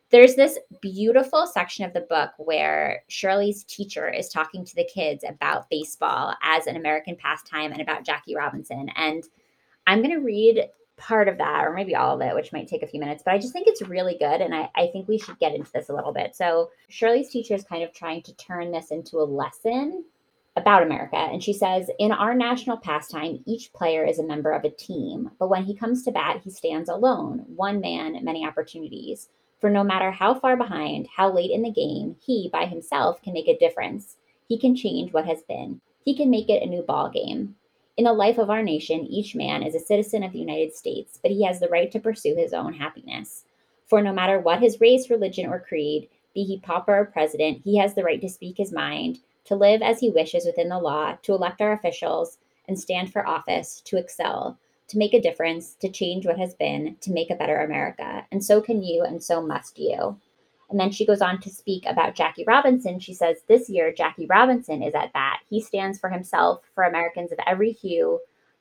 there's 0.09 0.35
this 0.35 0.59
beautiful 0.81 1.47
section 1.47 1.85
of 1.85 1.93
the 1.93 2.01
book 2.01 2.31
where 2.37 3.03
Shirley's 3.07 3.63
teacher 3.63 4.09
is 4.09 4.27
talking 4.27 4.65
to 4.65 4.75
the 4.75 4.89
kids 4.93 5.23
about 5.27 5.69
baseball 5.69 6.35
as 6.43 6.67
an 6.67 6.75
American 6.75 7.15
pastime 7.15 7.71
and 7.71 7.81
about 7.81 8.05
Jackie 8.05 8.35
Robinson. 8.35 8.89
And 8.97 9.23
I'm 9.87 10.01
going 10.01 10.13
to 10.13 10.25
read 10.25 10.67
part 10.97 11.27
of 11.27 11.37
that, 11.37 11.65
or 11.65 11.73
maybe 11.73 11.95
all 11.95 12.15
of 12.15 12.21
it, 12.21 12.35
which 12.35 12.53
might 12.53 12.67
take 12.67 12.83
a 12.83 12.87
few 12.87 12.99
minutes, 12.99 13.23
but 13.25 13.33
I 13.33 13.39
just 13.39 13.53
think 13.53 13.67
it's 13.67 13.81
really 13.81 14.17
good. 14.19 14.41
And 14.41 14.53
I, 14.53 14.69
I 14.75 14.87
think 14.87 15.07
we 15.07 15.17
should 15.17 15.39
get 15.39 15.55
into 15.55 15.71
this 15.71 15.89
a 15.89 15.93
little 15.93 16.13
bit. 16.13 16.35
So 16.35 16.69
Shirley's 16.89 17.29
teacher 17.29 17.55
is 17.55 17.63
kind 17.63 17.83
of 17.83 17.93
trying 17.93 18.21
to 18.23 18.35
turn 18.35 18.71
this 18.71 18.91
into 18.91 19.17
a 19.17 19.23
lesson 19.23 20.05
about 20.61 20.83
America. 20.83 21.17
And 21.17 21.43
she 21.43 21.53
says, 21.53 21.89
In 21.99 22.11
our 22.11 22.33
national 22.33 22.77
pastime, 22.77 23.43
each 23.45 23.73
player 23.73 24.05
is 24.05 24.19
a 24.19 24.23
member 24.23 24.51
of 24.51 24.63
a 24.63 24.69
team, 24.69 25.31
but 25.39 25.49
when 25.49 25.65
he 25.65 25.75
comes 25.75 26.03
to 26.03 26.11
bat, 26.11 26.41
he 26.43 26.51
stands 26.51 26.87
alone, 26.87 27.45
one 27.55 27.81
man, 27.81 28.23
many 28.23 28.45
opportunities. 28.45 29.29
For 29.59 29.69
no 29.69 29.83
matter 29.83 30.11
how 30.11 30.33
far 30.33 30.55
behind, 30.55 31.07
how 31.15 31.31
late 31.31 31.51
in 31.51 31.61
the 31.61 31.71
game, 31.71 32.15
he 32.23 32.49
by 32.51 32.65
himself 32.65 33.21
can 33.21 33.33
make 33.33 33.47
a 33.47 33.57
difference. 33.57 34.17
He 34.47 34.57
can 34.57 34.75
change 34.75 35.13
what 35.13 35.25
has 35.25 35.41
been. 35.43 35.81
He 36.03 36.15
can 36.15 36.29
make 36.29 36.49
it 36.49 36.63
a 36.63 36.69
new 36.69 36.81
ball 36.81 37.09
game. 37.09 37.55
In 37.97 38.05
the 38.05 38.13
life 38.13 38.37
of 38.37 38.49
our 38.49 38.63
nation, 38.63 39.05
each 39.05 39.35
man 39.35 39.63
is 39.63 39.75
a 39.75 39.79
citizen 39.79 40.23
of 40.23 40.31
the 40.31 40.39
United 40.39 40.73
States, 40.73 41.19
but 41.21 41.31
he 41.31 41.43
has 41.43 41.59
the 41.59 41.69
right 41.69 41.91
to 41.91 41.99
pursue 41.99 42.35
his 42.35 42.53
own 42.53 42.73
happiness. 42.73 43.43
For 43.87 44.01
no 44.01 44.13
matter 44.13 44.39
what 44.39 44.61
his 44.61 44.79
race, 44.79 45.09
religion, 45.09 45.47
or 45.47 45.59
creed, 45.59 46.07
be 46.33 46.43
he 46.43 46.59
pauper 46.59 46.97
or 46.97 47.05
president, 47.05 47.61
he 47.63 47.77
has 47.77 47.93
the 47.93 48.03
right 48.03 48.21
to 48.21 48.29
speak 48.29 48.57
his 48.57 48.71
mind, 48.71 49.19
to 49.45 49.55
live 49.55 49.81
as 49.81 49.99
he 49.99 50.09
wishes 50.09 50.45
within 50.45 50.69
the 50.69 50.79
law, 50.79 51.17
to 51.23 51.33
elect 51.33 51.61
our 51.61 51.73
officials, 51.73 52.37
and 52.67 52.79
stand 52.79 53.11
for 53.11 53.27
office, 53.27 53.81
to 53.85 53.97
excel, 53.97 54.57
to 54.87 54.97
make 54.97 55.13
a 55.13 55.21
difference, 55.21 55.75
to 55.75 55.89
change 55.89 56.25
what 56.25 56.37
has 56.37 56.53
been, 56.53 56.97
to 57.01 57.11
make 57.11 57.29
a 57.29 57.35
better 57.35 57.57
America. 57.57 58.25
And 58.31 58.43
so 58.43 58.61
can 58.61 58.83
you, 58.83 59.03
and 59.03 59.23
so 59.23 59.41
must 59.41 59.79
you. 59.79 60.19
And 60.69 60.79
then 60.79 60.91
she 60.91 61.05
goes 61.05 61.21
on 61.21 61.39
to 61.41 61.49
speak 61.49 61.85
about 61.85 62.15
Jackie 62.15 62.45
Robinson. 62.47 62.99
She 62.99 63.13
says, 63.13 63.37
This 63.47 63.69
year, 63.69 63.93
Jackie 63.93 64.25
Robinson 64.25 64.81
is 64.81 64.95
at 64.95 65.11
bat. 65.11 65.39
He 65.49 65.61
stands 65.61 65.99
for 65.99 66.09
himself, 66.09 66.63
for 66.73 66.85
Americans 66.85 67.31
of 67.31 67.39
every 67.45 67.73
hue, 67.73 68.19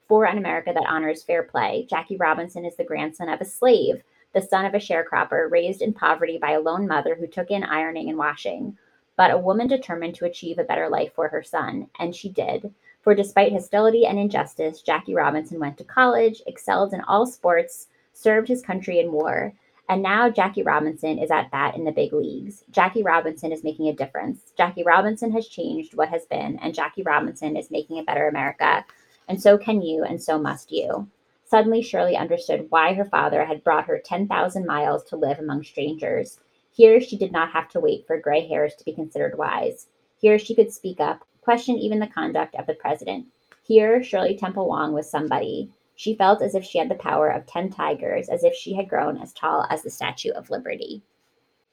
for 0.09 0.25
an 0.25 0.39
America 0.39 0.73
that 0.75 0.89
honors 0.89 1.23
fair 1.23 1.45
play. 1.45 1.87
Jackie 1.89 2.17
Robinson 2.17 2.65
is 2.65 2.75
the 2.77 2.85
grandson 2.85 3.29
of 3.29 3.41
a 3.41 3.45
slave, 3.45 4.03
the 4.35 4.43
son 4.43 4.65
of 4.65 4.75
a 4.75 4.79
sharecropper, 4.79 5.49
raised 5.49 5.83
in 5.83 5.93
poverty 5.93 6.37
by 6.37 6.51
a 6.51 6.61
lone 6.61 6.89
mother 6.89 7.15
who 7.15 7.29
took 7.29 7.49
in 7.49 7.63
ironing 7.63 8.09
and 8.09 8.19
washing, 8.19 8.77
but 9.21 9.31
a 9.31 9.37
woman 9.37 9.67
determined 9.67 10.15
to 10.15 10.25
achieve 10.25 10.59
a 10.59 10.65
better 10.65 10.89
life 10.89 11.13
for 11.13 11.29
her 11.29 11.43
son. 11.43 11.87
And 11.99 12.17
she 12.17 12.31
did. 12.31 12.73
For 13.03 13.15
despite 13.15 13.53
hostility 13.53 14.07
and 14.07 14.19
injustice, 14.19 14.81
Jackie 14.81 15.13
Robinson 15.13 15.61
went 15.61 15.77
to 15.77 15.85
college, 15.85 16.41
excelled 16.47 16.95
in 16.95 17.03
all 17.03 17.27
sports, 17.27 17.89
served 18.15 18.49
his 18.49 18.63
country 18.63 18.99
in 18.99 19.13
war. 19.13 19.53
And 19.91 20.03
now 20.03 20.31
Jackie 20.31 20.63
Robinson 20.63 21.19
is 21.19 21.31
at 21.31 21.51
bat 21.51 21.77
in 21.77 21.85
the 21.85 21.93
big 21.93 22.15
leagues. 22.15 22.65
Jackie 22.71 23.03
Robinson 23.03 23.53
is 23.53 23.63
making 23.63 23.89
a 23.89 23.93
difference. 23.93 24.53
Jackie 24.57 24.85
Robinson 24.85 25.31
has 25.33 25.47
changed 25.47 25.95
what 25.95 26.09
has 26.09 26.25
been, 26.25 26.59
and 26.63 26.75
Jackie 26.75 27.03
Robinson 27.03 27.59
is 27.59 27.71
making 27.71 27.99
a 27.99 28.05
better 28.05 28.27
America. 28.27 28.87
And 29.29 29.39
so 29.39 29.59
can 29.59 29.83
you, 29.83 30.03
and 30.03 30.23
so 30.23 30.39
must 30.39 30.73
you. 30.73 31.07
Suddenly, 31.45 31.83
Shirley 31.83 32.17
understood 32.17 32.69
why 32.71 32.95
her 32.95 33.05
father 33.05 33.45
had 33.45 33.65
brought 33.65 33.85
her 33.85 34.01
10,000 34.03 34.65
miles 34.65 35.05
to 35.05 35.17
live 35.17 35.39
among 35.39 35.63
strangers. 35.65 36.41
Here, 36.73 37.01
she 37.01 37.17
did 37.17 37.33
not 37.33 37.53
have 37.53 37.69
to 37.71 37.81
wait 37.81 38.07
for 38.07 38.19
gray 38.19 38.47
hairs 38.47 38.75
to 38.77 38.85
be 38.85 38.93
considered 38.93 39.37
wise. 39.37 39.89
Here, 40.21 40.39
she 40.39 40.55
could 40.55 40.73
speak 40.73 41.01
up, 41.01 41.25
question 41.41 41.77
even 41.77 41.99
the 41.99 42.07
conduct 42.07 42.55
of 42.55 42.67
the 42.67 42.75
president. 42.75 43.27
Here, 43.63 44.03
Shirley 44.03 44.37
Temple 44.37 44.69
Wong 44.69 44.93
was 44.93 45.11
somebody. 45.11 45.71
She 45.97 46.17
felt 46.17 46.43
as 46.43 46.55
if 46.55 46.65
she 46.65 46.79
had 46.79 46.89
the 46.89 46.95
power 46.95 47.29
of 47.29 47.47
10 47.47 47.71
tigers, 47.71 48.29
as 48.29 48.45
if 48.45 48.55
she 48.55 48.75
had 48.75 48.89
grown 48.89 49.19
as 49.19 49.33
tall 49.33 49.67
as 49.71 49.83
the 49.83 49.91
Statue 49.91 50.31
of 50.31 50.51
Liberty. 50.51 51.03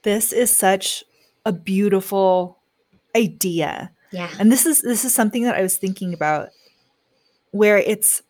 This 0.03 0.31
is 0.31 0.51
such 0.55 1.03
a 1.45 1.51
beautiful 1.51 2.57
idea. 3.15 3.91
Yeah. 4.11 4.29
And 4.39 4.51
this 4.51 4.65
is 4.65 4.81
this 4.81 5.05
is 5.05 5.13
something 5.13 5.43
that 5.43 5.55
I 5.55 5.61
was 5.61 5.77
thinking 5.77 6.13
about 6.13 6.49
where 7.51 7.77
it's 7.77 8.21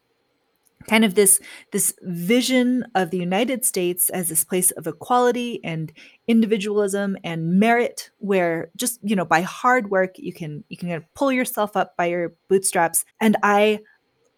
kind 0.85 1.03
of 1.03 1.15
this 1.15 1.39
this 1.71 1.93
vision 2.03 2.85
of 2.95 3.09
the 3.11 3.17
United 3.17 3.65
States 3.65 4.09
as 4.09 4.29
this 4.29 4.43
place 4.43 4.71
of 4.71 4.87
equality 4.87 5.59
and 5.63 5.91
individualism 6.27 7.17
and 7.23 7.59
merit 7.59 8.11
where 8.19 8.69
just 8.75 8.99
you 9.03 9.15
know 9.15 9.25
by 9.25 9.41
hard 9.41 9.89
work 9.89 10.11
you 10.17 10.33
can 10.33 10.63
you 10.69 10.77
can 10.77 10.89
kind 10.89 11.01
of 11.01 11.13
pull 11.13 11.31
yourself 11.31 11.75
up 11.75 11.95
by 11.97 12.05
your 12.05 12.33
bootstraps. 12.47 13.05
And 13.19 13.35
I 13.43 13.79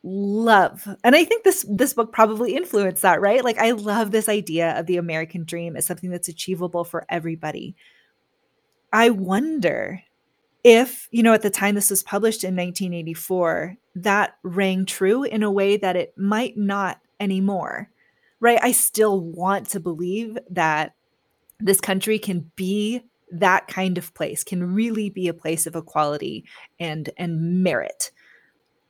love 0.01 0.87
and 1.03 1.15
I 1.15 1.25
think 1.25 1.43
this 1.43 1.65
this 1.69 1.93
book 1.93 2.13
probably 2.13 2.55
influenced 2.55 3.01
that 3.01 3.21
right? 3.21 3.43
Like 3.43 3.57
I 3.57 3.71
love 3.71 4.11
this 4.11 4.29
idea 4.29 4.79
of 4.79 4.85
the 4.85 4.97
American 4.97 5.43
dream 5.43 5.75
as 5.75 5.85
something 5.85 6.09
that's 6.09 6.29
achievable 6.29 6.83
for 6.83 7.05
everybody. 7.09 7.75
I 8.91 9.11
wonder 9.11 10.01
if, 10.63 11.07
you 11.11 11.23
know, 11.23 11.33
at 11.33 11.41
the 11.41 11.49
time 11.49 11.75
this 11.75 11.89
was 11.89 12.03
published 12.03 12.43
in 12.43 12.55
1984, 12.55 13.77
that 13.95 14.35
rang 14.43 14.85
true 14.85 15.23
in 15.23 15.43
a 15.43 15.51
way 15.51 15.77
that 15.77 15.95
it 15.95 16.13
might 16.17 16.57
not 16.57 16.99
anymore, 17.19 17.89
right? 18.39 18.59
I 18.61 18.71
still 18.71 19.21
want 19.21 19.69
to 19.69 19.79
believe 19.79 20.37
that 20.49 20.95
this 21.59 21.81
country 21.81 22.19
can 22.19 22.51
be 22.55 23.01
that 23.31 23.67
kind 23.67 23.97
of 23.97 24.13
place, 24.13 24.43
can 24.43 24.73
really 24.73 25.09
be 25.09 25.27
a 25.27 25.33
place 25.33 25.67
of 25.67 25.75
equality 25.75 26.45
and 26.79 27.09
and 27.17 27.63
merit. 27.63 28.11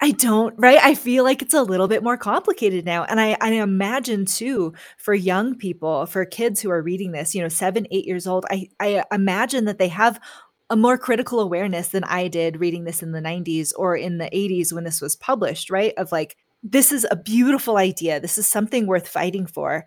I 0.02 0.12
don't, 0.12 0.56
right? 0.58 0.80
I 0.82 0.96
feel 0.96 1.26
like 1.26 1.42
it's 1.42 1.54
a 1.54 1.62
little 1.62 1.90
bit 1.90 2.04
more 2.04 2.16
complicated 2.16 2.86
now. 2.86 3.04
And 3.04 3.20
I, 3.20 3.36
I 3.42 3.52
imagine 3.52 4.26
too, 4.26 4.74
for 4.98 5.14
young 5.14 5.56
people, 5.56 6.06
for 6.06 6.24
kids 6.24 6.62
who 6.62 6.72
are 6.72 6.82
reading 6.82 7.12
this, 7.12 7.36
you 7.36 7.42
know, 7.42 7.50
seven, 7.50 7.86
eight 7.92 8.06
years 8.06 8.26
old, 8.26 8.46
I, 8.50 8.70
I 8.80 9.04
imagine 9.12 9.66
that 9.66 9.78
they 9.78 9.90
have 9.90 10.22
a 10.70 10.76
more 10.76 10.98
critical 10.98 11.40
awareness 11.40 11.90
than 11.90 12.04
I 12.04 12.28
did 12.28 12.60
reading 12.60 12.84
this 12.84 13.02
in 13.02 13.12
the 13.12 13.22
90s 13.22 13.72
or 13.76 13.96
in 13.96 14.18
the 14.18 14.30
80s 14.30 14.72
when 14.72 14.84
this 14.84 15.02
was 15.02 15.16
published, 15.16 15.70
right? 15.70 15.94
Of 15.98 16.12
like, 16.12 16.38
this 16.62 16.92
is 16.92 17.08
a 17.10 17.16
beautiful 17.16 17.78
idea. 17.78 18.20
This 18.20 18.38
is 18.38 18.48
something 18.48 18.86
worth 18.86 19.08
fighting 19.08 19.48
for. 19.48 19.86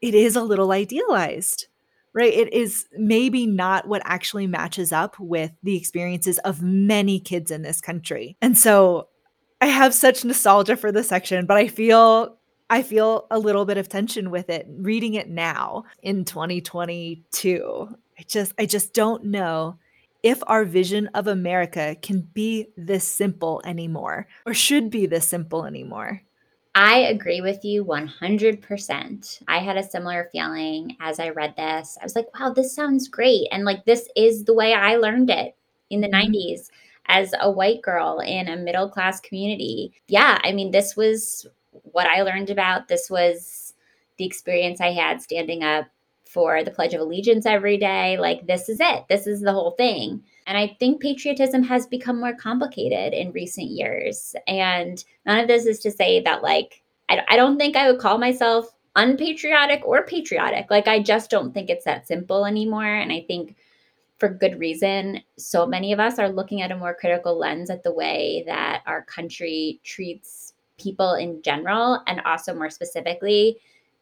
It 0.00 0.14
is 0.14 0.34
a 0.34 0.42
little 0.42 0.72
idealized, 0.72 1.66
right? 2.12 2.32
It 2.32 2.52
is 2.52 2.86
maybe 2.92 3.46
not 3.46 3.86
what 3.86 4.02
actually 4.04 4.46
matches 4.46 4.92
up 4.92 5.18
with 5.20 5.52
the 5.62 5.76
experiences 5.76 6.38
of 6.38 6.62
many 6.62 7.20
kids 7.20 7.50
in 7.50 7.62
this 7.62 7.80
country. 7.80 8.36
And 8.40 8.56
so 8.56 9.08
I 9.60 9.66
have 9.66 9.92
such 9.94 10.24
nostalgia 10.24 10.76
for 10.76 10.90
this 10.90 11.08
section, 11.08 11.46
but 11.46 11.56
I 11.56 11.68
feel 11.68 12.36
I 12.70 12.82
feel 12.82 13.26
a 13.30 13.38
little 13.38 13.64
bit 13.64 13.78
of 13.78 13.88
tension 13.88 14.30
with 14.30 14.48
it 14.48 14.66
reading 14.70 15.14
it 15.14 15.28
now 15.28 15.84
in 16.02 16.24
2022. 16.24 17.88
I 18.18 18.22
just 18.26 18.52
I 18.58 18.64
just 18.64 18.94
don't 18.94 19.24
know 19.24 19.76
if 20.22 20.42
our 20.46 20.64
vision 20.64 21.08
of 21.14 21.26
America 21.26 21.96
can 22.02 22.20
be 22.20 22.68
this 22.76 23.06
simple 23.06 23.60
anymore 23.64 24.28
or 24.46 24.54
should 24.54 24.90
be 24.90 25.06
this 25.06 25.26
simple 25.26 25.64
anymore. 25.64 26.22
I 26.74 26.98
agree 26.98 27.40
with 27.40 27.64
you 27.64 27.84
100%. 27.84 29.42
I 29.48 29.58
had 29.58 29.76
a 29.76 29.82
similar 29.82 30.28
feeling 30.30 30.96
as 31.00 31.18
I 31.18 31.30
read 31.30 31.54
this. 31.56 31.98
I 32.00 32.04
was 32.04 32.14
like, 32.14 32.26
wow, 32.38 32.50
this 32.50 32.74
sounds 32.74 33.08
great. 33.08 33.48
And 33.50 33.64
like, 33.64 33.84
this 33.84 34.08
is 34.14 34.44
the 34.44 34.54
way 34.54 34.72
I 34.72 34.96
learned 34.96 35.30
it 35.30 35.56
in 35.90 36.00
the 36.00 36.08
mm-hmm. 36.08 36.32
90s 36.32 36.68
as 37.06 37.34
a 37.40 37.50
white 37.50 37.82
girl 37.82 38.20
in 38.24 38.48
a 38.48 38.56
middle 38.56 38.88
class 38.88 39.20
community. 39.20 39.92
Yeah, 40.06 40.38
I 40.44 40.52
mean, 40.52 40.70
this 40.70 40.96
was 40.96 41.46
what 41.70 42.06
I 42.06 42.22
learned 42.22 42.50
about. 42.50 42.86
This 42.86 43.10
was 43.10 43.74
the 44.16 44.24
experience 44.24 44.80
I 44.80 44.92
had 44.92 45.20
standing 45.20 45.64
up 45.64 45.86
for 46.32 46.62
the 46.62 46.70
Pledge 46.70 46.94
of 46.94 47.00
Allegiance 47.00 47.44
every 47.44 47.76
day. 47.76 48.16
Like, 48.16 48.46
this 48.46 48.68
is 48.68 48.78
it. 48.80 49.04
This 49.08 49.26
is 49.26 49.40
the 49.40 49.52
whole 49.52 49.72
thing. 49.72 50.22
And 50.46 50.56
I 50.56 50.76
think 50.78 51.02
patriotism 51.02 51.62
has 51.64 51.86
become 51.86 52.20
more 52.20 52.34
complicated 52.34 53.12
in 53.12 53.32
recent 53.32 53.68
years. 53.68 54.36
And 54.46 55.04
none 55.26 55.40
of 55.40 55.48
this 55.48 55.66
is 55.66 55.80
to 55.80 55.90
say 55.90 56.20
that, 56.20 56.42
like, 56.42 56.82
I, 57.08 57.20
I 57.28 57.36
don't 57.36 57.58
think 57.58 57.76
I 57.76 57.90
would 57.90 58.00
call 58.00 58.18
myself 58.18 58.70
unpatriotic 58.94 59.82
or 59.84 60.04
patriotic. 60.04 60.70
Like, 60.70 60.86
I 60.86 61.02
just 61.02 61.30
don't 61.30 61.52
think 61.52 61.68
it's 61.68 61.84
that 61.84 62.06
simple 62.06 62.46
anymore. 62.46 62.84
And 62.84 63.12
I 63.12 63.24
think 63.26 63.56
for 64.18 64.28
good 64.28 64.60
reason, 64.60 65.20
so 65.36 65.66
many 65.66 65.92
of 65.92 65.98
us 65.98 66.18
are 66.18 66.28
looking 66.28 66.62
at 66.62 66.70
a 66.70 66.76
more 66.76 66.94
critical 66.94 67.38
lens 67.38 67.70
at 67.70 67.82
the 67.82 67.92
way 67.92 68.44
that 68.46 68.82
our 68.86 69.02
country 69.02 69.80
treats 69.82 70.54
people 70.78 71.14
in 71.14 71.42
general, 71.42 72.02
and 72.06 72.20
also 72.22 72.54
more 72.54 72.70
specifically, 72.70 73.58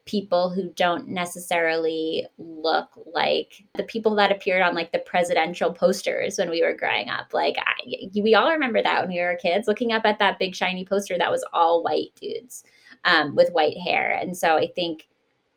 people 0.08 0.48
who 0.48 0.70
don't 0.70 1.06
necessarily 1.06 2.26
look 2.38 2.88
like 3.14 3.62
the 3.74 3.82
people 3.82 4.14
that 4.14 4.32
appeared 4.32 4.62
on 4.62 4.74
like 4.74 4.90
the 4.90 4.98
presidential 5.00 5.70
posters 5.70 6.38
when 6.38 6.48
we 6.48 6.62
were 6.62 6.74
growing 6.74 7.10
up. 7.10 7.34
Like 7.34 7.56
I, 7.58 8.08
we 8.14 8.34
all 8.34 8.50
remember 8.50 8.82
that 8.82 9.02
when 9.02 9.10
we 9.10 9.20
were 9.20 9.38
kids, 9.40 9.68
looking 9.68 9.92
up 9.92 10.06
at 10.06 10.18
that 10.18 10.38
big 10.38 10.56
shiny 10.56 10.86
poster 10.86 11.18
that 11.18 11.30
was 11.30 11.44
all 11.52 11.82
white 11.82 12.14
dudes 12.18 12.64
um, 13.04 13.36
with 13.36 13.52
white 13.52 13.76
hair. 13.76 14.18
And 14.18 14.34
so 14.34 14.56
I 14.56 14.68
think 14.74 15.08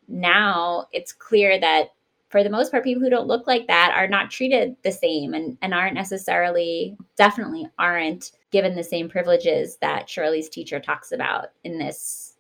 now 0.10 0.88
it's 0.92 1.14
clear 1.14 1.58
that 1.58 1.94
for 2.28 2.44
the 2.44 2.50
most 2.50 2.72
part, 2.72 2.84
people 2.84 3.02
who 3.02 3.10
don't 3.10 3.28
look 3.28 3.48
like 3.48 3.68
that 3.68 3.94
are 3.96 4.08
not 4.08 4.32
treated 4.32 4.76
the 4.84 4.92
same 4.92 5.34
and, 5.34 5.58
and 5.62 5.74
aren't 5.74 5.96
necessarily, 5.96 6.98
definitely 7.16 7.68
aren't 7.80 8.34
given 8.52 8.76
the 8.76 8.84
same 8.84 9.10
privileges 9.10 9.78
that 9.78 10.10
Shirley's 10.10 10.50
teacher 10.50 10.80
talks 10.80 11.14
about 11.14 11.48
in 11.64 11.78
this 11.78 12.31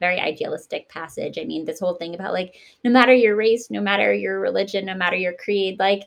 very 0.00 0.20
idealistic 0.20 0.88
passage. 0.88 1.38
I 1.38 1.44
mean, 1.44 1.64
this 1.64 1.80
whole 1.80 1.94
thing 1.94 2.14
about 2.14 2.32
like, 2.32 2.54
no 2.84 2.90
matter 2.90 3.14
your 3.14 3.36
race, 3.36 3.70
no 3.70 3.80
matter 3.80 4.12
your 4.12 4.40
religion, 4.40 4.86
no 4.86 4.94
matter 4.94 5.16
your 5.16 5.34
creed, 5.34 5.78
like, 5.78 6.04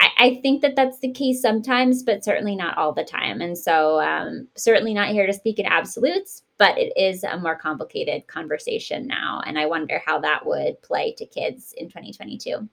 I, 0.00 0.08
I 0.18 0.40
think 0.42 0.62
that 0.62 0.76
that's 0.76 0.98
the 0.98 1.12
case 1.12 1.40
sometimes, 1.40 2.02
but 2.02 2.24
certainly 2.24 2.56
not 2.56 2.76
all 2.76 2.92
the 2.92 3.04
time. 3.04 3.40
And 3.40 3.56
so, 3.56 4.00
um, 4.00 4.48
certainly 4.56 4.92
not 4.92 5.10
here 5.10 5.26
to 5.26 5.32
speak 5.32 5.58
in 5.58 5.66
absolutes, 5.66 6.42
but 6.58 6.76
it 6.78 6.92
is 6.96 7.24
a 7.24 7.38
more 7.38 7.56
complicated 7.56 8.26
conversation 8.26 9.06
now. 9.06 9.40
And 9.46 9.58
I 9.58 9.66
wonder 9.66 10.02
how 10.04 10.18
that 10.20 10.44
would 10.44 10.80
play 10.82 11.14
to 11.18 11.26
kids 11.26 11.74
in 11.76 11.88
2022. 11.88 12.68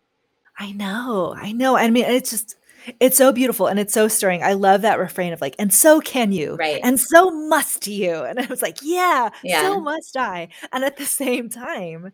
I 0.58 0.72
know. 0.74 1.36
I 1.38 1.52
know. 1.52 1.78
I 1.78 1.90
mean, 1.90 2.06
it's 2.06 2.32
just, 2.32 2.56
it's 3.00 3.18
so 3.18 3.32
beautiful 3.32 3.68
and 3.68 3.80
it's 3.80 3.94
so 3.94 4.08
stirring. 4.08 4.44
I 4.44 4.54
love 4.54 4.82
that 4.82 5.00
refrain 5.00 5.34
of 5.34 5.42
like, 5.42 5.56
and 5.60 5.74
so 5.74 6.00
can 6.02 6.32
you. 6.32 6.56
Right. 6.56 6.80
And 6.84 7.00
so 7.00 7.30
must 7.32 7.88
you. 7.88 8.12
And 8.32 8.40
I 8.40 8.46
was 8.46 8.62
like, 8.62 8.78
yeah, 8.82 9.30
Yeah. 9.44 9.62
so 9.64 9.80
must 9.80 10.16
I. 10.18 10.50
And 10.72 10.84
at 10.84 10.98
the 10.98 11.06
same 11.06 11.50
time, 11.50 12.12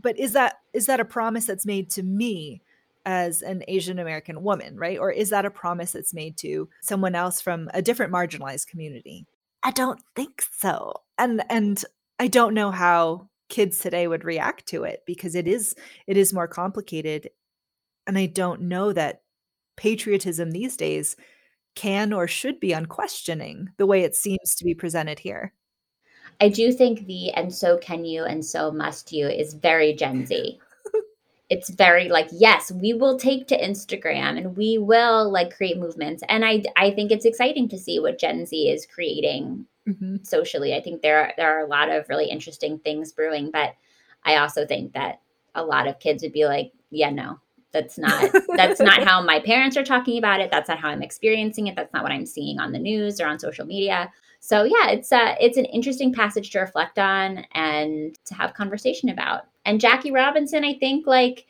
but 0.00 0.18
is 0.18 0.32
that 0.32 0.56
is 0.72 0.86
that 0.86 1.00
a 1.00 1.04
promise 1.04 1.46
that's 1.46 1.66
made 1.66 1.90
to 1.90 2.02
me 2.02 2.62
as 3.06 3.42
an 3.42 3.62
Asian 3.68 3.98
American 3.98 4.42
woman, 4.42 4.76
right? 4.76 4.98
Or 4.98 5.10
is 5.10 5.30
that 5.30 5.44
a 5.44 5.50
promise 5.50 5.92
that's 5.92 6.14
made 6.14 6.36
to 6.38 6.68
someone 6.80 7.14
else 7.14 7.40
from 7.40 7.68
a 7.74 7.82
different 7.82 8.12
marginalized 8.12 8.66
community? 8.66 9.26
I 9.62 9.70
don't 9.70 10.00
think 10.16 10.42
so. 10.58 10.94
And 11.18 11.42
and 11.50 11.84
I 12.18 12.28
don't 12.28 12.54
know 12.54 12.70
how 12.70 13.28
kids 13.50 13.78
today 13.78 14.08
would 14.08 14.24
react 14.24 14.66
to 14.68 14.84
it 14.84 15.02
because 15.06 15.34
it 15.34 15.46
is 15.46 15.74
it 16.06 16.16
is 16.16 16.32
more 16.32 16.48
complicated 16.48 17.28
and 18.06 18.16
I 18.18 18.26
don't 18.26 18.62
know 18.62 18.92
that 18.92 19.22
patriotism 19.76 20.50
these 20.50 20.76
days 20.76 21.16
can 21.74 22.12
or 22.12 22.28
should 22.28 22.60
be 22.60 22.72
unquestioning 22.72 23.70
the 23.76 23.86
way 23.86 24.02
it 24.02 24.14
seems 24.14 24.54
to 24.54 24.64
be 24.64 24.74
presented 24.74 25.18
here. 25.18 25.52
I 26.40 26.48
do 26.48 26.72
think 26.72 27.06
the 27.06 27.30
and 27.32 27.52
so 27.52 27.78
can 27.78 28.04
you 28.04 28.24
and 28.24 28.44
so 28.44 28.70
must 28.70 29.12
you 29.12 29.26
is 29.26 29.54
very 29.54 29.92
Gen 29.94 30.26
Z. 30.26 30.58
it's 31.50 31.70
very 31.70 32.08
like 32.08 32.28
yes, 32.32 32.72
we 32.72 32.92
will 32.92 33.18
take 33.18 33.46
to 33.48 33.60
Instagram 33.60 34.38
and 34.38 34.56
we 34.56 34.78
will 34.78 35.30
like 35.30 35.56
create 35.56 35.78
movements. 35.78 36.22
And 36.28 36.44
I 36.44 36.62
I 36.76 36.90
think 36.90 37.10
it's 37.10 37.24
exciting 37.24 37.68
to 37.68 37.78
see 37.78 37.98
what 37.98 38.18
Gen 38.18 38.46
Z 38.46 38.68
is 38.68 38.86
creating 38.86 39.66
Mhm. 39.88 40.26
socially. 40.26 40.74
I 40.74 40.80
think 40.80 41.02
there 41.02 41.20
are, 41.20 41.32
there 41.36 41.54
are 41.58 41.60
a 41.64 41.68
lot 41.68 41.90
of 41.90 42.08
really 42.08 42.30
interesting 42.30 42.78
things 42.78 43.12
brewing, 43.12 43.50
but 43.50 43.74
I 44.24 44.36
also 44.36 44.66
think 44.66 44.94
that 44.94 45.20
a 45.54 45.62
lot 45.64 45.86
of 45.86 45.98
kids 45.98 46.22
would 46.22 46.32
be 46.32 46.46
like, 46.46 46.72
yeah, 46.90 47.10
no. 47.10 47.38
That's 47.74 47.98
not 47.98 48.32
that's 48.56 48.80
not 48.80 49.02
how 49.06 49.20
my 49.20 49.40
parents 49.40 49.76
are 49.76 49.84
talking 49.84 50.16
about 50.16 50.40
it. 50.40 50.50
That's 50.50 50.68
not 50.68 50.78
how 50.78 50.88
I'm 50.88 51.02
experiencing 51.02 51.66
it. 51.66 51.76
That's 51.76 51.92
not 51.92 52.04
what 52.04 52.12
I'm 52.12 52.24
seeing 52.24 52.58
on 52.60 52.72
the 52.72 52.78
news 52.78 53.20
or 53.20 53.26
on 53.26 53.38
social 53.38 53.66
media. 53.66 54.10
So 54.40 54.62
yeah, 54.62 54.90
it's 54.90 55.12
a 55.12 55.36
it's 55.40 55.58
an 55.58 55.64
interesting 55.66 56.12
passage 56.12 56.50
to 56.50 56.60
reflect 56.60 56.98
on 56.98 57.44
and 57.52 58.16
to 58.26 58.34
have 58.34 58.54
conversation 58.54 59.08
about. 59.08 59.42
And 59.66 59.80
Jackie 59.80 60.12
Robinson, 60.12 60.64
I 60.64 60.74
think 60.74 61.06
like 61.06 61.46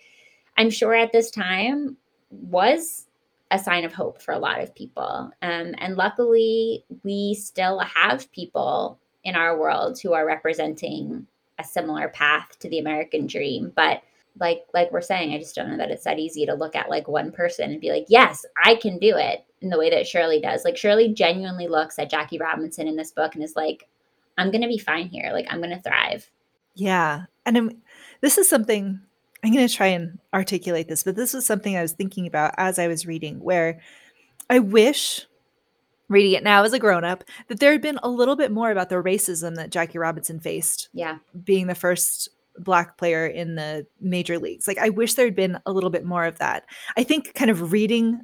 I'm 0.56 0.70
sure 0.70 0.94
at 0.94 1.12
this 1.12 1.30
time 1.30 1.98
was 2.30 3.06
a 3.50 3.58
sign 3.58 3.84
of 3.84 3.92
hope 3.92 4.20
for 4.20 4.32
a 4.32 4.38
lot 4.38 4.60
of 4.60 4.74
people. 4.74 5.30
Um, 5.42 5.74
and 5.78 5.96
luckily, 5.96 6.84
we 7.02 7.34
still 7.34 7.80
have 7.80 8.32
people 8.32 8.98
in 9.24 9.36
our 9.36 9.58
world 9.58 10.00
who 10.00 10.12
are 10.14 10.26
representing 10.26 11.26
a 11.58 11.64
similar 11.64 12.08
path 12.08 12.58
to 12.60 12.68
the 12.68 12.78
American 12.78 13.26
dream. 13.26 13.72
But 13.76 14.02
like 14.38 14.62
like 14.74 14.90
we're 14.92 15.00
saying, 15.00 15.32
I 15.32 15.38
just 15.38 15.54
don't 15.54 15.70
know 15.70 15.76
that 15.76 15.90
it's 15.90 16.04
that 16.04 16.18
easy 16.18 16.46
to 16.46 16.54
look 16.54 16.74
at 16.76 16.90
like 16.90 17.08
one 17.08 17.32
person 17.32 17.70
and 17.70 17.80
be 17.80 17.90
like, 17.90 18.06
yes, 18.08 18.44
I 18.64 18.74
can 18.76 18.98
do 18.98 19.16
it 19.16 19.44
in 19.60 19.70
the 19.70 19.78
way 19.78 19.90
that 19.90 20.06
Shirley 20.06 20.40
does. 20.40 20.64
Like 20.64 20.76
Shirley 20.76 21.12
genuinely 21.12 21.68
looks 21.68 21.98
at 21.98 22.10
Jackie 22.10 22.38
Robinson 22.38 22.88
in 22.88 22.96
this 22.96 23.12
book 23.12 23.34
and 23.34 23.44
is 23.44 23.56
like, 23.56 23.88
I'm 24.36 24.50
gonna 24.50 24.68
be 24.68 24.78
fine 24.78 25.08
here. 25.08 25.30
Like 25.32 25.46
I'm 25.50 25.60
gonna 25.60 25.80
thrive. 25.80 26.30
Yeah. 26.74 27.24
And 27.46 27.56
I'm, 27.56 27.82
this 28.20 28.38
is 28.38 28.48
something 28.48 29.00
I'm 29.44 29.52
going 29.52 29.68
to 29.68 29.74
try 29.74 29.88
and 29.88 30.18
articulate 30.32 30.88
this, 30.88 31.02
but 31.02 31.16
this 31.16 31.34
was 31.34 31.44
something 31.44 31.76
I 31.76 31.82
was 31.82 31.92
thinking 31.92 32.26
about 32.26 32.54
as 32.56 32.78
I 32.78 32.88
was 32.88 33.06
reading, 33.06 33.40
where 33.40 33.80
I 34.48 34.58
wish 34.58 35.26
reading 36.08 36.32
it 36.32 36.42
now 36.42 36.62
as 36.62 36.72
a 36.72 36.78
grown 36.78 37.04
up 37.04 37.24
that 37.48 37.60
there 37.60 37.72
had 37.72 37.82
been 37.82 37.98
a 38.02 38.08
little 38.08 38.36
bit 38.36 38.50
more 38.50 38.70
about 38.70 38.88
the 38.88 38.96
racism 38.96 39.56
that 39.56 39.70
Jackie 39.70 39.98
Robinson 39.98 40.40
faced 40.40 40.88
Yeah. 40.94 41.18
being 41.44 41.66
the 41.66 41.74
first 41.74 42.30
black 42.58 42.96
player 42.98 43.26
in 43.26 43.54
the 43.54 43.86
major 44.00 44.38
leagues. 44.38 44.66
Like 44.66 44.78
I 44.78 44.88
wish 44.88 45.14
there'd 45.14 45.34
been 45.34 45.58
a 45.66 45.72
little 45.72 45.90
bit 45.90 46.04
more 46.04 46.24
of 46.24 46.38
that. 46.38 46.64
I 46.96 47.02
think 47.02 47.34
kind 47.34 47.50
of 47.50 47.72
reading 47.72 48.20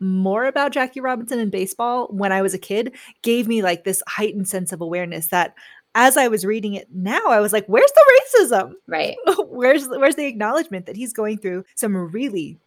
more 0.00 0.44
about 0.44 0.72
Jackie 0.72 1.00
Robinson 1.00 1.38
in 1.38 1.50
baseball 1.50 2.08
when 2.08 2.32
I 2.32 2.42
was 2.42 2.54
a 2.54 2.58
kid 2.58 2.94
gave 3.22 3.46
me 3.46 3.62
like 3.62 3.84
this 3.84 4.02
heightened 4.06 4.48
sense 4.48 4.72
of 4.72 4.80
awareness 4.80 5.28
that 5.28 5.54
as 5.94 6.16
I 6.16 6.28
was 6.28 6.44
reading 6.44 6.74
it 6.74 6.88
now, 6.92 7.20
I 7.26 7.40
was 7.40 7.52
like, 7.52 7.66
where's 7.66 7.92
the 7.92 8.20
racism? 8.40 8.72
Right. 8.88 9.16
where's 9.48 9.86
where's 9.88 10.16
the 10.16 10.26
acknowledgement 10.26 10.86
that 10.86 10.96
he's 10.96 11.12
going 11.12 11.38
through 11.38 11.64
some 11.76 11.96
really 11.96 12.58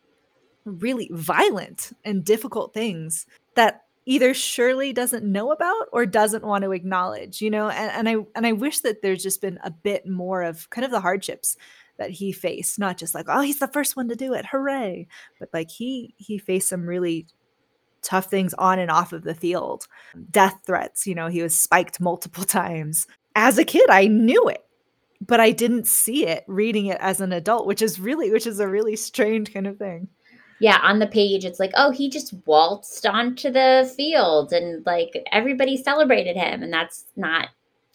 really 0.65 1.09
violent 1.13 1.93
and 2.03 2.25
difficult 2.25 2.73
things 2.73 3.25
that 3.55 3.83
either 4.07 4.33
Shirley 4.33 4.93
doesn't 4.93 5.25
know 5.25 5.51
about 5.51 5.87
or 5.91 6.05
doesn't 6.05 6.45
want 6.45 6.63
to 6.63 6.71
acknowledge, 6.71 7.41
you 7.41 7.51
know? 7.51 7.69
And, 7.69 7.91
and 7.91 8.09
I 8.09 8.25
and 8.35 8.47
I 8.47 8.53
wish 8.53 8.79
that 8.79 9.01
there's 9.01 9.21
just 9.21 9.41
been 9.41 9.59
a 9.63 9.69
bit 9.69 10.07
more 10.07 10.41
of 10.41 10.69
kind 10.69 10.85
of 10.85 10.91
the 10.91 11.01
hardships 11.01 11.57
that 11.97 12.09
he 12.09 12.31
faced, 12.31 12.79
not 12.79 12.97
just 12.97 13.13
like, 13.13 13.25
oh, 13.27 13.41
he's 13.41 13.59
the 13.59 13.67
first 13.67 13.95
one 13.97 14.07
to 14.07 14.15
do 14.15 14.33
it, 14.33 14.45
hooray. 14.45 15.07
But 15.39 15.49
like 15.53 15.69
he 15.69 16.15
he 16.17 16.37
faced 16.37 16.69
some 16.69 16.85
really 16.85 17.27
tough 18.01 18.29
things 18.29 18.53
on 18.53 18.79
and 18.79 18.89
off 18.89 19.11
of 19.11 19.23
the 19.23 19.35
field. 19.35 19.87
Death 20.31 20.57
threats, 20.65 21.05
you 21.05 21.13
know, 21.13 21.27
he 21.27 21.43
was 21.43 21.59
spiked 21.59 21.99
multiple 21.99 22.43
times. 22.45 23.07
As 23.35 23.57
a 23.57 23.65
kid, 23.65 23.89
I 23.89 24.07
knew 24.07 24.47
it, 24.47 24.63
but 25.19 25.41
I 25.41 25.51
didn't 25.51 25.85
see 25.85 26.25
it 26.25 26.45
reading 26.47 26.85
it 26.85 26.97
as 27.01 27.19
an 27.19 27.33
adult, 27.33 27.67
which 27.67 27.81
is 27.81 27.99
really 27.99 28.31
which 28.31 28.47
is 28.47 28.61
a 28.61 28.69
really 28.69 28.95
strange 28.95 29.53
kind 29.53 29.67
of 29.67 29.77
thing. 29.77 30.07
Yeah, 30.59 30.79
on 30.81 30.99
the 30.99 31.07
page, 31.07 31.45
it's 31.45 31.59
like, 31.59 31.71
oh, 31.75 31.91
he 31.91 32.09
just 32.09 32.33
waltzed 32.45 33.05
onto 33.05 33.51
the 33.51 33.91
field 33.95 34.53
and 34.53 34.85
like 34.85 35.23
everybody 35.31 35.77
celebrated 35.77 36.35
him. 36.35 36.63
And 36.63 36.73
that's 36.73 37.05
not 37.15 37.49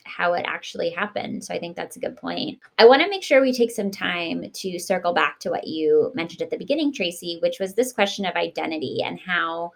how 0.05 0.35
it 0.35 0.45
actually 0.47 0.91
happened. 0.91 1.45
So 1.45 1.55
I 1.55 1.59
think 1.59 1.77
that's 1.77 1.97
a 1.97 2.01
good 2.01 2.17
point. 2.17 2.59
I 2.79 2.85
want 2.85 3.03
to 3.03 3.09
make 3.09 3.23
sure 3.23 3.41
we 3.41 3.53
take 3.53 3.71
some 3.71 3.91
time 3.91 4.51
to 4.53 4.79
circle 4.79 5.13
back 5.13 5.41
to 5.41 5.51
what 5.51 5.67
you 5.67 6.13
mentioned 6.15 6.43
at 6.43 6.51
the 6.51 6.59
beginning, 6.59 6.93
Traci, 6.93 7.41
which 7.43 7.59
was 7.59 7.75
this 7.75 7.93
question 7.93 8.25
of 8.25 8.35
identity 8.35 8.99
and 9.05 9.19
how 9.19 9.73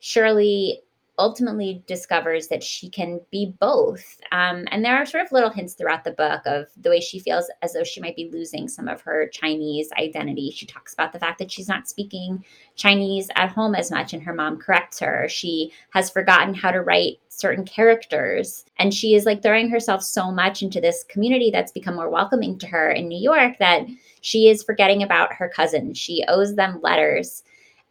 Shirley 0.00 0.82
ultimately 1.18 1.82
discovers 1.86 2.48
that 2.48 2.62
she 2.62 2.88
can 2.88 3.20
be 3.30 3.54
both. 3.58 4.20
Um, 4.30 4.66
and 4.70 4.84
there 4.84 4.96
are 4.96 5.04
sort 5.04 5.24
of 5.24 5.32
little 5.32 5.50
hints 5.50 5.74
throughout 5.74 6.04
the 6.04 6.12
book 6.12 6.42
of 6.46 6.66
the 6.76 6.90
way 6.90 7.00
she 7.00 7.18
feels 7.18 7.50
as 7.62 7.72
though 7.72 7.84
she 7.84 8.00
might 8.00 8.16
be 8.16 8.30
losing 8.32 8.68
some 8.68 8.88
of 8.88 9.00
her 9.02 9.28
Chinese 9.28 9.90
identity. 9.98 10.52
She 10.54 10.66
talks 10.66 10.94
about 10.94 11.12
the 11.12 11.18
fact 11.18 11.38
that 11.40 11.50
she's 11.50 11.68
not 11.68 11.88
speaking 11.88 12.44
Chinese 12.76 13.28
at 13.34 13.50
home 13.50 13.74
as 13.74 13.90
much, 13.90 14.12
and 14.12 14.22
her 14.22 14.32
mom 14.32 14.58
corrects 14.58 15.00
her. 15.00 15.28
She 15.28 15.72
has 15.90 16.08
forgotten 16.08 16.54
how 16.54 16.70
to 16.70 16.82
write 16.82 17.18
certain 17.28 17.64
characters. 17.64 18.64
And 18.78 18.94
she 18.94 19.14
is 19.14 19.24
like 19.24 19.42
throwing 19.42 19.70
herself 19.70 20.02
so 20.02 20.30
much 20.30 20.62
into 20.62 20.80
this 20.80 21.04
community 21.04 21.50
that's 21.50 21.72
become 21.72 21.96
more 21.96 22.10
welcoming 22.10 22.58
to 22.58 22.66
her 22.68 22.90
in 22.90 23.08
New 23.08 23.20
York 23.20 23.58
that 23.58 23.86
she 24.20 24.48
is 24.48 24.62
forgetting 24.62 25.02
about 25.02 25.32
her 25.32 25.48
cousins. 25.48 25.98
She 25.98 26.24
owes 26.28 26.54
them 26.54 26.80
letters. 26.82 27.42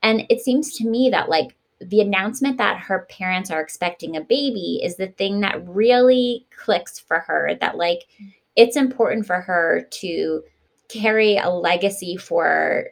And 0.03 0.25
it 0.29 0.41
seems 0.41 0.73
to 0.77 0.87
me 0.87 1.09
that, 1.11 1.29
like, 1.29 1.55
the 1.79 2.01
announcement 2.01 2.57
that 2.57 2.79
her 2.79 3.07
parents 3.09 3.51
are 3.51 3.61
expecting 3.61 4.15
a 4.15 4.21
baby 4.21 4.81
is 4.83 4.95
the 4.95 5.07
thing 5.07 5.41
that 5.41 5.67
really 5.67 6.45
clicks 6.55 6.99
for 6.99 7.19
her 7.19 7.55
that 7.61 7.77
like 7.77 8.07
it's 8.55 8.75
important 8.75 9.25
for 9.25 9.41
her 9.41 9.87
to 9.91 10.43
carry 10.89 11.37
a 11.37 11.49
legacy 11.49 12.17
for 12.17 12.87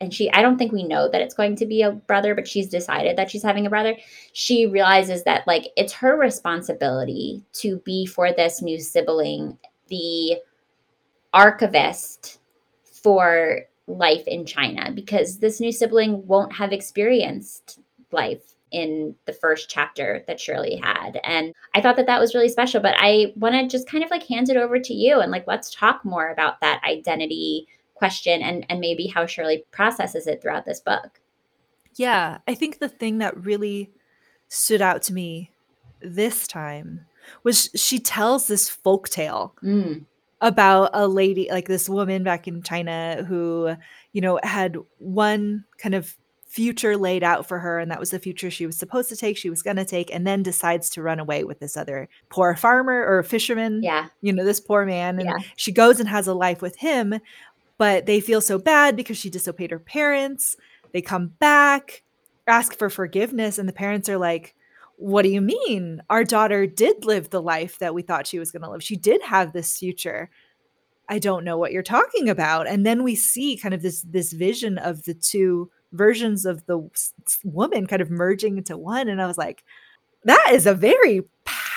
and 0.00 0.12
she 0.12 0.30
I 0.32 0.42
don't 0.42 0.58
think 0.58 0.72
we 0.72 0.82
know 0.82 1.08
that 1.08 1.20
it's 1.20 1.34
going 1.34 1.54
to 1.56 1.66
be 1.66 1.82
a 1.82 1.92
brother 1.92 2.34
but 2.34 2.48
she's 2.48 2.68
decided 2.68 3.16
that 3.16 3.30
she's 3.30 3.42
having 3.42 3.66
a 3.66 3.70
brother. 3.70 3.96
She 4.32 4.66
realizes 4.66 5.22
that 5.24 5.46
like 5.46 5.68
it's 5.76 5.92
her 5.92 6.18
responsibility 6.18 7.42
to 7.54 7.78
be 7.78 8.04
for 8.06 8.32
this 8.32 8.60
new 8.60 8.80
sibling 8.80 9.56
the 9.88 10.38
archivist 11.32 12.40
for 12.82 13.60
life 13.86 14.26
in 14.26 14.46
China 14.46 14.90
because 14.92 15.38
this 15.38 15.60
new 15.60 15.70
sibling 15.70 16.26
won't 16.26 16.52
have 16.52 16.72
experienced 16.72 17.80
life 18.14 18.54
in 18.70 19.14
the 19.26 19.32
first 19.32 19.70
chapter 19.70 20.24
that 20.26 20.40
Shirley 20.40 20.76
had. 20.82 21.20
And 21.22 21.54
I 21.74 21.80
thought 21.80 21.96
that 21.96 22.06
that 22.06 22.20
was 22.20 22.34
really 22.34 22.48
special. 22.48 22.80
But 22.80 22.96
I 22.98 23.32
want 23.36 23.54
to 23.54 23.68
just 23.68 23.88
kind 23.88 24.02
of 24.02 24.10
like 24.10 24.26
hand 24.26 24.48
it 24.48 24.56
over 24.56 24.80
to 24.80 24.94
you 24.94 25.20
and 25.20 25.30
like 25.30 25.46
let's 25.46 25.72
talk 25.72 26.04
more 26.04 26.30
about 26.30 26.60
that 26.60 26.82
identity 26.88 27.68
question 27.94 28.42
and 28.42 28.66
and 28.68 28.80
maybe 28.80 29.06
how 29.06 29.26
Shirley 29.26 29.64
processes 29.70 30.26
it 30.26 30.42
throughout 30.42 30.64
this 30.64 30.80
book. 30.80 31.20
Yeah, 31.94 32.38
I 32.48 32.54
think 32.54 32.78
the 32.78 32.88
thing 32.88 33.18
that 33.18 33.36
really 33.36 33.92
stood 34.48 34.82
out 34.82 35.02
to 35.02 35.14
me 35.14 35.52
this 36.00 36.46
time 36.46 37.06
was 37.42 37.70
she 37.74 37.98
tells 37.98 38.46
this 38.46 38.68
folk 38.68 39.08
tale 39.08 39.54
Mm, 39.62 40.04
about 40.40 40.90
a 40.92 41.06
lady 41.06 41.48
like 41.50 41.68
this 41.68 41.88
woman 41.88 42.24
back 42.24 42.46
in 42.48 42.62
China 42.62 43.24
who, 43.26 43.76
you 44.12 44.20
know, 44.20 44.38
had 44.42 44.76
one 44.98 45.64
kind 45.78 45.94
of 45.94 46.16
future 46.54 46.96
laid 46.96 47.24
out 47.24 47.48
for 47.48 47.58
her 47.58 47.80
and 47.80 47.90
that 47.90 47.98
was 47.98 48.12
the 48.12 48.18
future 48.20 48.48
she 48.48 48.64
was 48.64 48.76
supposed 48.76 49.08
to 49.08 49.16
take 49.16 49.36
she 49.36 49.50
was 49.50 49.60
going 49.60 49.74
to 49.74 49.84
take 49.84 50.14
and 50.14 50.24
then 50.24 50.40
decides 50.40 50.88
to 50.88 51.02
run 51.02 51.18
away 51.18 51.42
with 51.42 51.58
this 51.58 51.76
other 51.76 52.08
poor 52.28 52.54
farmer 52.54 53.04
or 53.04 53.24
fisherman 53.24 53.82
yeah. 53.82 54.06
you 54.20 54.32
know 54.32 54.44
this 54.44 54.60
poor 54.60 54.86
man 54.86 55.18
and 55.18 55.28
Yeah. 55.28 55.38
she 55.56 55.72
goes 55.72 55.98
and 55.98 56.08
has 56.08 56.28
a 56.28 56.32
life 56.34 56.62
with 56.62 56.76
him 56.76 57.18
but 57.76 58.06
they 58.06 58.20
feel 58.20 58.40
so 58.40 58.56
bad 58.56 58.94
because 58.94 59.16
she 59.16 59.30
disobeyed 59.30 59.72
her 59.72 59.80
parents 59.80 60.56
they 60.92 61.02
come 61.02 61.26
back 61.40 62.04
ask 62.46 62.78
for 62.78 62.88
forgiveness 62.88 63.58
and 63.58 63.68
the 63.68 63.72
parents 63.72 64.08
are 64.08 64.18
like 64.18 64.54
what 64.96 65.22
do 65.22 65.28
you 65.28 65.40
mean? 65.40 66.02
Our 66.08 66.22
daughter 66.22 66.68
did 66.68 67.04
live 67.04 67.30
the 67.30 67.42
life 67.42 67.80
that 67.80 67.94
we 67.94 68.02
thought 68.02 68.28
she 68.28 68.38
was 68.38 68.52
going 68.52 68.62
to 68.62 68.70
live. 68.70 68.80
She 68.80 68.94
did 68.94 69.20
have 69.22 69.52
this 69.52 69.76
future. 69.76 70.30
I 71.08 71.18
don't 71.18 71.44
know 71.44 71.58
what 71.58 71.72
you're 71.72 71.82
talking 71.82 72.28
about. 72.28 72.68
And 72.68 72.86
then 72.86 73.02
we 73.02 73.16
see 73.16 73.56
kind 73.56 73.74
of 73.74 73.82
this 73.82 74.02
this 74.02 74.32
vision 74.32 74.78
of 74.78 75.02
the 75.02 75.14
two 75.14 75.68
versions 75.94 76.44
of 76.44 76.66
the 76.66 76.88
woman 77.44 77.86
kind 77.86 78.02
of 78.02 78.10
merging 78.10 78.58
into 78.58 78.76
one 78.76 79.08
and 79.08 79.22
i 79.22 79.26
was 79.26 79.38
like 79.38 79.64
that 80.24 80.50
is 80.52 80.66
a 80.66 80.74
very 80.74 81.22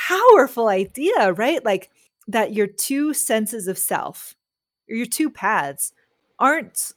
powerful 0.07 0.70
idea 0.70 1.34
right? 1.34 1.63
Like 1.63 1.89
that 2.28 2.53
your 2.53 2.68
two 2.68 3.13
senses 3.13 3.68
of 3.68 3.78
self 3.78 4.36
your 4.88 5.05
two 5.05 5.30
paths 5.30 5.91
aren't 6.39 6.93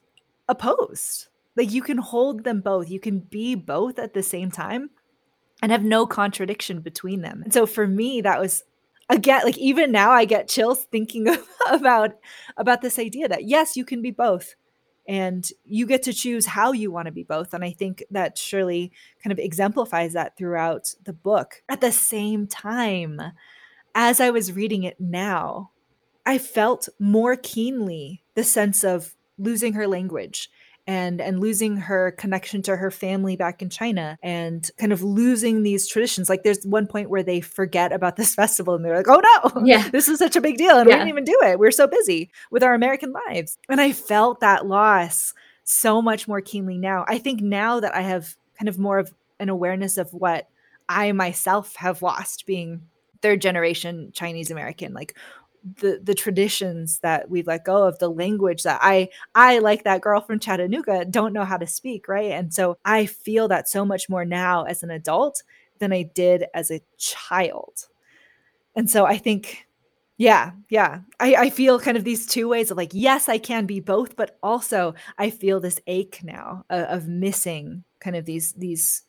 opposed. 0.48 1.26
Like 1.56 1.72
you 1.72 1.82
can 1.82 1.98
hold 1.98 2.44
them 2.44 2.60
both. 2.60 2.88
You 2.88 3.00
can 3.00 3.18
be 3.18 3.56
both 3.56 3.98
at 3.98 4.14
the 4.14 4.22
same 4.22 4.50
time 4.52 4.90
and 5.60 5.72
have 5.72 5.82
no 5.82 6.06
contradiction 6.06 6.80
between 6.80 7.22
them. 7.22 7.42
And 7.42 7.52
so 7.52 7.66
for 7.66 7.86
me 7.86 8.20
that 8.20 8.40
was 8.40 8.62
again 9.08 9.40
like 9.42 9.58
even 9.58 9.90
now 9.90 10.12
i 10.12 10.24
get 10.24 10.48
chills 10.48 10.84
thinking 10.92 11.26
about 11.70 12.12
about 12.56 12.80
this 12.80 12.96
idea 12.96 13.26
that 13.26 13.44
yes 13.44 13.76
you 13.76 13.84
can 13.84 14.00
be 14.00 14.12
both 14.12 14.54
and 15.10 15.50
you 15.64 15.86
get 15.86 16.04
to 16.04 16.12
choose 16.12 16.46
how 16.46 16.70
you 16.70 16.92
want 16.92 17.06
to 17.06 17.12
be 17.12 17.24
both 17.24 17.52
and 17.52 17.64
i 17.64 17.72
think 17.72 18.04
that 18.10 18.38
shirley 18.38 18.92
kind 19.22 19.32
of 19.32 19.38
exemplifies 19.38 20.12
that 20.12 20.38
throughout 20.38 20.94
the 21.04 21.12
book. 21.12 21.62
At 21.68 21.80
the 21.80 21.92
same 21.92 22.46
time 22.46 23.20
as 23.94 24.20
i 24.20 24.30
was 24.30 24.52
reading 24.52 24.84
it 24.84 25.00
now 25.00 25.72
i 26.24 26.38
felt 26.38 26.88
more 26.98 27.36
keenly 27.36 28.22
the 28.34 28.44
sense 28.44 28.84
of 28.84 29.16
losing 29.36 29.72
her 29.72 29.88
language 29.88 30.48
and 30.90 31.20
and 31.20 31.38
losing 31.38 31.76
her 31.76 32.10
connection 32.10 32.62
to 32.62 32.74
her 32.74 32.90
family 32.90 33.36
back 33.36 33.62
in 33.62 33.70
China 33.70 34.18
and 34.24 34.68
kind 34.76 34.92
of 34.92 35.04
losing 35.04 35.62
these 35.62 35.86
traditions. 35.86 36.28
Like 36.28 36.42
there's 36.42 36.64
one 36.64 36.88
point 36.88 37.08
where 37.08 37.22
they 37.22 37.40
forget 37.40 37.92
about 37.92 38.16
this 38.16 38.34
festival 38.42 38.74
and 38.74 38.84
they're 38.84 38.96
like, 38.96 39.06
"Oh 39.08 39.22
no, 39.54 39.62
Yeah. 39.64 39.88
this 39.92 40.08
is 40.08 40.18
such 40.18 40.34
a 40.34 40.40
big 40.40 40.56
deal, 40.56 40.76
and 40.78 40.88
we 40.88 40.92
didn't 40.92 41.08
even 41.08 41.22
do 41.22 41.38
it. 41.44 41.60
We're 41.60 41.70
so 41.70 41.86
busy 41.86 42.32
with 42.50 42.64
our 42.64 42.74
American 42.74 43.12
lives." 43.12 43.56
And 43.68 43.80
I 43.80 43.92
felt 43.92 44.40
that 44.40 44.66
loss 44.66 45.32
so 45.62 46.02
much 46.02 46.26
more 46.26 46.40
keenly 46.40 46.76
now. 46.76 47.04
I 47.06 47.18
think 47.18 47.40
now 47.40 47.78
that 47.78 47.94
I 47.94 48.00
have 48.00 48.34
kind 48.58 48.68
of 48.68 48.76
more 48.76 48.98
of 48.98 49.14
an 49.38 49.48
awareness 49.48 49.96
of 49.96 50.12
what 50.12 50.48
I 50.88 51.12
myself 51.12 51.76
have 51.76 52.02
lost 52.02 52.46
being 52.46 52.82
third 53.22 53.40
generation 53.40 54.10
Chinese 54.12 54.50
American, 54.50 54.92
like 54.92 55.16
the 55.76 56.00
the 56.02 56.14
traditions 56.14 56.98
that 57.00 57.30
we've 57.30 57.46
let 57.46 57.64
go 57.64 57.86
of, 57.86 57.98
the 57.98 58.10
language 58.10 58.62
that 58.62 58.80
I 58.82 59.08
I 59.34 59.58
like 59.58 59.84
that 59.84 60.00
girl 60.00 60.20
from 60.20 60.38
Chattanooga 60.38 61.04
don't 61.04 61.32
know 61.32 61.44
how 61.44 61.56
to 61.56 61.66
speak, 61.66 62.08
right? 62.08 62.32
And 62.32 62.52
so 62.52 62.78
I 62.84 63.06
feel 63.06 63.48
that 63.48 63.68
so 63.68 63.84
much 63.84 64.08
more 64.08 64.24
now 64.24 64.64
as 64.64 64.82
an 64.82 64.90
adult 64.90 65.42
than 65.78 65.92
I 65.92 66.02
did 66.02 66.46
as 66.54 66.70
a 66.70 66.80
child. 66.98 67.86
And 68.74 68.88
so 68.88 69.04
I 69.04 69.18
think 69.18 69.66
yeah, 70.20 70.50
yeah. 70.68 71.00
I, 71.18 71.34
I 71.34 71.50
feel 71.50 71.80
kind 71.80 71.96
of 71.96 72.04
these 72.04 72.26
two 72.26 72.46
ways 72.46 72.70
of 72.70 72.76
like, 72.76 72.90
yes, 72.92 73.26
I 73.26 73.38
can 73.38 73.64
be 73.64 73.80
both, 73.80 74.16
but 74.16 74.36
also 74.42 74.94
I 75.16 75.30
feel 75.30 75.60
this 75.60 75.80
ache 75.86 76.20
now 76.22 76.66
of, 76.68 76.84
of 76.84 77.08
missing 77.08 77.84
kind 78.00 78.14
of 78.14 78.26
these 78.26 78.52
these 78.52 79.02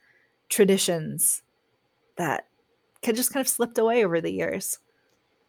traditions 0.48 1.42
that 2.16 2.48
can 3.02 3.16
just 3.16 3.34
kind 3.34 3.42
of 3.42 3.48
slipped 3.50 3.78
away 3.78 4.06
over 4.06 4.22
the 4.22 4.32
years. 4.32 4.80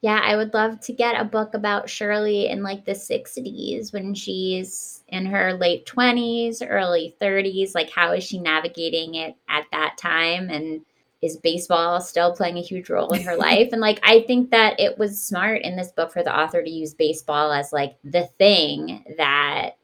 Yeah, 0.03 0.21
I 0.21 0.35
would 0.35 0.53
love 0.53 0.81
to 0.81 0.93
get 0.93 1.21
a 1.21 1.25
book 1.25 1.55
about 1.55 1.89
Shirley 1.89 2.49
in 2.49 2.65
like 2.65 2.85
the 2.85 2.95
60s 2.95 3.93
when 3.93 4.15
she's 4.15 5.05
in 5.07 5.25
her 5.27 5.55
late 5.55 5.87
20s, 5.87 6.61
early 6.69 7.15
30s. 7.21 7.73
Like, 7.77 7.89
how 7.89 8.13
is 8.13 8.25
she 8.25 8.39
navigating 8.39 9.15
it 9.15 9.37
at 9.49 9.67
that 9.71 9.97
time? 9.99 10.51
And 10.51 10.85
is 11.23 11.37
baseball 11.37 12.01
still 12.01 12.35
playing 12.35 12.59
a 12.59 12.63
huge 12.63 12.91
role 12.91 13.13
in 13.13 13.23
her 13.23 13.37
life? 13.39 13.69
And 13.71 13.81
like, 13.81 14.01
I 14.03 14.23
think 14.23 14.51
that 14.51 14.79
it 14.81 14.99
was 14.99 15.23
smart 15.23 15.63
in 15.63 15.77
this 15.77 15.93
book 15.93 16.13
for 16.13 16.25
the 16.25 16.37
author 16.37 16.65
to 16.65 16.71
use 16.71 16.95
baseball 16.95 17.53
as 17.53 17.73
like 17.73 17.97
the 18.03 18.29
thing 18.39 19.05
that 19.19 19.77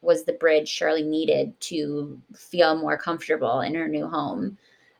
was 0.00 0.22
the 0.22 0.32
bridge 0.34 0.68
Shirley 0.68 1.02
needed 1.02 1.58
to 1.62 2.22
feel 2.36 2.76
more 2.76 2.96
comfortable 2.96 3.62
in 3.62 3.74
her 3.74 3.88
new 3.88 4.06
home 4.06 4.58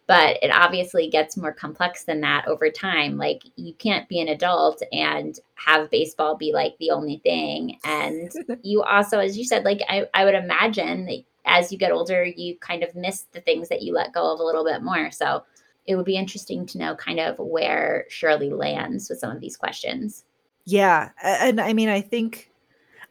but 0.09 0.39
it 0.43 0.51
obviously 0.53 1.09
gets 1.09 1.37
more 1.37 1.53
complex 1.53 2.05
than 2.05 2.21
that 2.21 2.47
over 2.47 2.71
time 2.71 3.17
like 3.17 3.43
you 3.57 3.73
can't 3.75 4.09
be 4.09 4.21
an 4.21 4.29
adult 4.29 4.83
and 4.93 5.41
have 5.55 5.91
baseball 5.91 6.37
be 6.37 6.53
like 6.53 6.75
the 6.79 6.91
only 6.91 7.19
thing 7.25 7.79
and 7.85 8.31
you 8.63 8.83
also 8.83 9.19
as 9.19 9.37
you 9.37 9.45
said 9.45 9.65
like 9.65 9.81
i, 9.89 10.07
I 10.15 10.25
would 10.25 10.35
imagine 10.35 11.07
that 11.07 11.25
as 11.45 11.71
you 11.73 11.79
get 11.79 11.93
older 11.93 12.25
you 12.25 12.57
kind 12.59 12.83
of 12.83 12.95
miss 12.95 13.23
the 13.33 13.41
things 13.41 13.69
that 13.69 13.83
you 13.83 13.93
let 13.93 14.13
go 14.13 14.33
of 14.33 14.41
a 14.41 14.45
little 14.45 14.65
bit 14.65 14.83
more 14.83 15.11
so 15.11 15.45
it 15.87 15.95
would 15.95 16.05
be 16.07 16.17
interesting 16.17 16.67
to 16.67 16.79
know 16.79 16.95
kind 16.97 17.21
of 17.21 17.39
where 17.39 18.05
shirley 18.09 18.51
lands 18.51 19.09
with 19.09 19.19
some 19.19 19.31
of 19.31 19.41
these 19.41 19.57
questions 19.57 20.25
Yeah. 20.65 21.11
And 21.23 21.61
I 21.61 21.73
mean, 21.73 21.89
I 21.89 22.01
think 22.01 22.51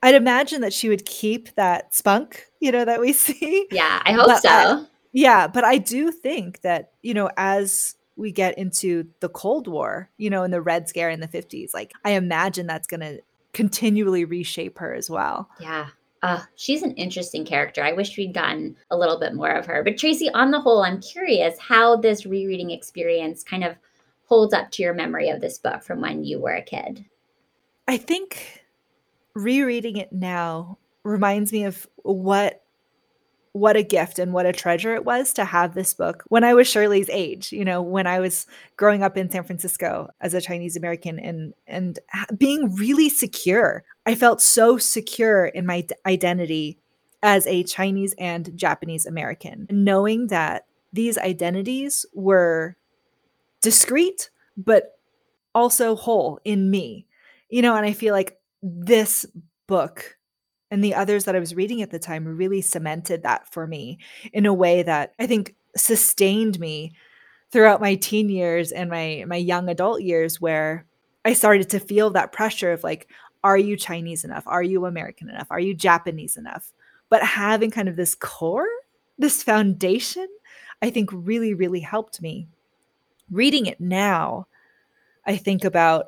I'd 0.04 0.14
imagine 0.16 0.60
that 0.62 0.74
she 0.74 0.90
would 0.90 1.06
keep 1.06 1.56
that 1.56 1.96
spunk, 1.96 2.46
you 2.60 2.70
know, 2.74 2.84
that 2.84 3.00
we 3.00 3.14
see. 3.26 3.66
yeah 3.72 4.02
i 4.06 4.12
hope 4.12 4.28
But 4.28 4.42
so 4.42 4.50
I- 4.50 4.86
Yeah, 5.16 5.48
but 5.48 5.64
I 5.64 5.78
do 5.78 6.12
think 6.12 6.60
that, 6.60 6.92
you 7.02 7.14
know, 7.14 7.30
as 7.38 7.96
we 8.18 8.34
get 8.34 8.58
into 8.58 9.08
the 9.22 9.30
Cold 9.30 9.66
War, 9.66 10.10
you 10.18 10.30
know, 10.30 10.44
in 10.44 10.52
the 10.52 10.62
Red 10.62 10.90
Scare 10.90 11.10
in 11.10 11.22
the 11.22 11.28
50s, 11.28 11.74
like 11.74 11.94
I 12.04 12.12
imagine 12.12 12.68
that's 12.68 12.86
going 12.86 13.00
to 13.00 13.22
continually 13.54 14.26
reshape 14.26 14.78
her 14.78 14.94
as 14.94 15.10
well. 15.10 15.50
Yeah. 15.62 15.88
Uh, 16.22 16.42
she's 16.56 16.84
an 16.84 16.92
interesting 16.96 17.46
character. 17.46 17.82
I 17.82 17.94
wish 17.94 18.18
we'd 18.18 18.34
gotten 18.34 18.76
a 18.92 18.98
little 18.98 19.18
bit 19.18 19.34
more 19.34 19.52
of 19.52 19.66
her. 19.68 19.86
But 19.86 19.94
Traci, 19.94 20.30
on 20.34 20.52
the 20.52 20.60
whole, 20.60 20.84
I'm 20.84 21.00
curious 21.00 21.58
how 21.60 21.96
this 21.96 22.26
rereading 22.26 22.72
experience 22.72 23.42
kind 23.42 23.64
of 23.64 23.78
holds 24.26 24.54
up 24.54 24.70
to 24.72 24.84
your 24.84 24.94
memory 24.94 25.30
of 25.30 25.40
this 25.40 25.58
book 25.58 25.82
from 25.82 26.02
when 26.02 26.26
you 26.26 26.42
were 26.42 26.56
a 26.56 26.62
kid. 26.62 27.06
I 27.88 27.96
think 27.96 28.66
rereading 29.34 29.96
it 29.96 30.12
now 30.12 30.78
reminds 31.04 31.54
me 31.54 31.64
of 31.64 31.88
what 32.04 32.65
what 33.56 33.78
a 33.78 33.84
gift 33.84 34.20
and 34.20 34.34
what 34.34 34.46
a 34.46 34.52
treasure 34.52 34.96
it 34.96 35.06
was 35.06 35.32
to 35.32 35.46
have 35.46 35.74
this 35.74 35.94
book 35.94 36.26
when 36.28 36.44
I 36.44 36.54
was 36.54 36.68
Shirley's 36.68 37.10
age, 37.10 37.54
you 37.54 37.64
know, 37.64 37.82
when 37.82 38.06
I 38.06 38.20
was 38.20 38.48
growing 38.76 39.02
up 39.02 39.16
in 39.16 39.32
San 39.32 39.46
Francisco 39.46 40.10
as 40.20 40.34
a 40.34 40.42
Chinese 40.42 40.76
American 40.76 41.18
and 41.18 41.54
and 41.66 41.98
being 42.38 42.76
really 42.76 43.08
secure. 43.08 43.86
I 44.06 44.14
felt 44.14 44.42
so 44.42 44.78
secure 44.78 45.46
in 45.46 45.66
my 45.66 45.88
identity 46.06 46.80
as 47.24 47.48
a 47.48 47.64
Chinese 47.64 48.14
and 48.20 48.52
Japanese 48.58 49.06
American, 49.06 49.68
knowing 49.72 50.28
that 50.28 50.66
these 50.92 51.18
identities 51.18 52.06
were 52.14 52.76
discrete 53.62 54.32
but 54.58 55.00
also 55.54 55.96
whole 55.96 56.42
in 56.44 56.70
me. 56.70 57.06
You 57.48 57.62
know, 57.62 57.78
and 57.78 57.86
I 57.86 57.94
feel 57.94 58.14
like 58.14 58.38
this 58.62 59.26
book 59.66 60.18
and 60.72 60.84
the 60.84 60.96
others 60.96 61.26
that 61.26 61.36
I 61.36 61.40
was 61.40 61.56
reading 61.56 61.82
at 61.82 61.92
the 61.92 62.00
time 62.00 62.26
really 62.26 62.62
cemented 62.62 63.24
that 63.24 63.52
for 63.52 63.68
me 63.68 64.00
in 64.34 64.46
a 64.46 64.54
way 64.54 64.84
that 64.84 65.14
I 65.20 65.28
think 65.28 65.56
sustained 65.76 66.60
me 66.60 66.94
throughout 67.52 67.82
my 67.82 67.96
teen 67.96 68.30
years 68.30 68.72
and 68.72 68.90
my 68.90 69.24
my 69.28 69.36
young 69.36 69.70
adult 69.70 70.02
years 70.02 70.42
where 70.42 70.86
I 71.24 71.34
started 71.34 71.70
to 71.72 71.80
feel 71.80 72.10
that 72.12 72.32
pressure 72.32 72.72
of 72.72 72.84
like 72.84 73.08
are 73.44 73.58
you 73.58 73.78
Chinese 73.78 74.24
enough? 74.24 74.44
Are 74.48 74.64
you 74.64 74.86
American 74.86 75.30
enough? 75.30 75.48
Are 75.52 75.60
you 75.60 75.76
Japanese 75.76 76.36
enough? 76.36 76.74
But 77.10 77.22
having 77.22 77.70
kind 77.70 77.88
of 77.88 77.96
this 77.96 78.16
core, 78.16 78.66
this 79.20 79.44
foundation, 79.44 80.28
I 80.82 80.90
think 80.90 81.10
really 81.14 81.54
really 81.54 81.82
helped 81.82 82.22
me. 82.22 82.48
Reading 83.32 83.68
it 83.68 83.80
now, 83.80 84.48
I 85.26 85.38
think 85.38 85.64
about 85.64 86.08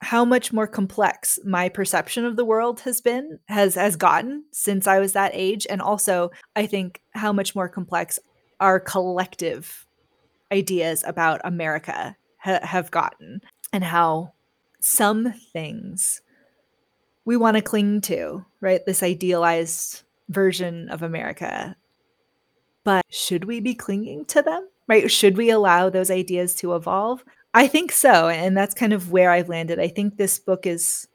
how 0.00 0.24
much 0.24 0.52
more 0.52 0.66
complex 0.66 1.38
my 1.44 1.68
perception 1.68 2.24
of 2.24 2.36
the 2.36 2.44
world 2.44 2.80
has 2.80 3.00
been 3.00 3.38
has 3.48 3.74
has 3.74 3.96
gotten 3.96 4.44
since 4.52 4.86
I 4.86 4.98
was 4.98 5.12
that 5.14 5.32
age 5.34 5.66
and 5.68 5.80
also 5.80 6.30
I 6.54 6.66
think 6.66 7.00
how 7.12 7.32
much 7.32 7.54
more 7.54 7.68
complex 7.68 8.18
our 8.60 8.78
collective 8.78 9.86
ideas 10.52 11.02
about 11.06 11.40
America 11.44 12.16
ha- 12.38 12.60
have 12.62 12.90
gotten 12.90 13.40
and 13.72 13.82
how 13.82 14.32
some 14.80 15.32
things 15.52 16.20
we 17.24 17.36
want 17.36 17.56
to 17.56 17.62
cling 17.62 18.00
to 18.02 18.44
right? 18.60 18.84
This 18.84 19.02
idealized 19.02 20.02
version 20.28 20.88
of 20.88 21.02
America. 21.02 21.76
But 22.84 23.04
should 23.10 23.44
we 23.44 23.60
be 23.60 23.74
clinging 23.74 24.26
to 24.26 24.42
them 24.42 24.68
right? 24.88 25.10
Should 25.10 25.36
we 25.36 25.50
allow 25.50 25.90
those 25.90 26.10
ideas 26.10 26.54
to 26.56 26.74
evolve 26.74 27.24
I 27.54 27.66
think 27.68 27.92
so. 27.92 28.28
And 28.28 28.56
that's 28.56 28.74
kind 28.74 28.92
of 28.92 29.10
where 29.10 29.30
I've 29.30 29.48
landed. 29.48 29.78
I 29.78 29.88
think 29.88 30.16
this 30.16 30.38
book 30.38 30.66
is 30.66 31.08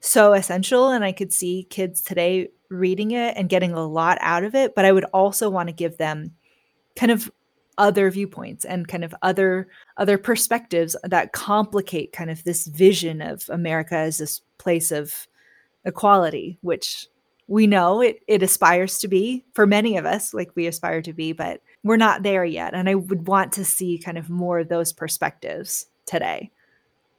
so 0.00 0.32
essential 0.34 0.90
and 0.90 1.04
I 1.04 1.12
could 1.12 1.32
see 1.32 1.66
kids 1.70 2.02
today 2.02 2.48
reading 2.68 3.12
it 3.12 3.36
and 3.36 3.48
getting 3.48 3.72
a 3.72 3.86
lot 3.86 4.18
out 4.20 4.44
of 4.44 4.54
it, 4.54 4.74
but 4.74 4.84
I 4.84 4.92
would 4.92 5.04
also 5.04 5.48
want 5.48 5.68
to 5.68 5.72
give 5.74 5.96
them 5.98 6.32
kind 6.96 7.12
of 7.12 7.30
other 7.78 8.10
viewpoints 8.10 8.64
and 8.64 8.88
kind 8.88 9.04
of 9.04 9.14
other 9.22 9.68
other 9.98 10.18
perspectives 10.18 10.96
that 11.04 11.32
complicate 11.32 12.12
kind 12.12 12.30
of 12.30 12.42
this 12.44 12.66
vision 12.66 13.22
of 13.22 13.44
America 13.50 13.96
as 13.96 14.18
this 14.18 14.42
place 14.58 14.92
of 14.92 15.28
equality, 15.84 16.58
which 16.62 17.08
we 17.48 17.66
know 17.66 18.00
it 18.02 18.20
it 18.28 18.42
aspires 18.42 18.98
to 19.00 19.08
be 19.08 19.44
for 19.54 19.66
many 19.66 19.96
of 19.96 20.06
us, 20.06 20.34
like 20.34 20.50
we 20.56 20.66
aspire 20.66 21.02
to 21.02 21.12
be, 21.12 21.32
but 21.32 21.60
we're 21.86 21.96
not 21.96 22.22
there 22.22 22.44
yet. 22.44 22.74
And 22.74 22.88
I 22.88 22.94
would 22.94 23.28
want 23.28 23.52
to 23.52 23.64
see 23.64 23.98
kind 23.98 24.18
of 24.18 24.28
more 24.28 24.58
of 24.58 24.68
those 24.68 24.92
perspectives 24.92 25.86
today. 26.04 26.50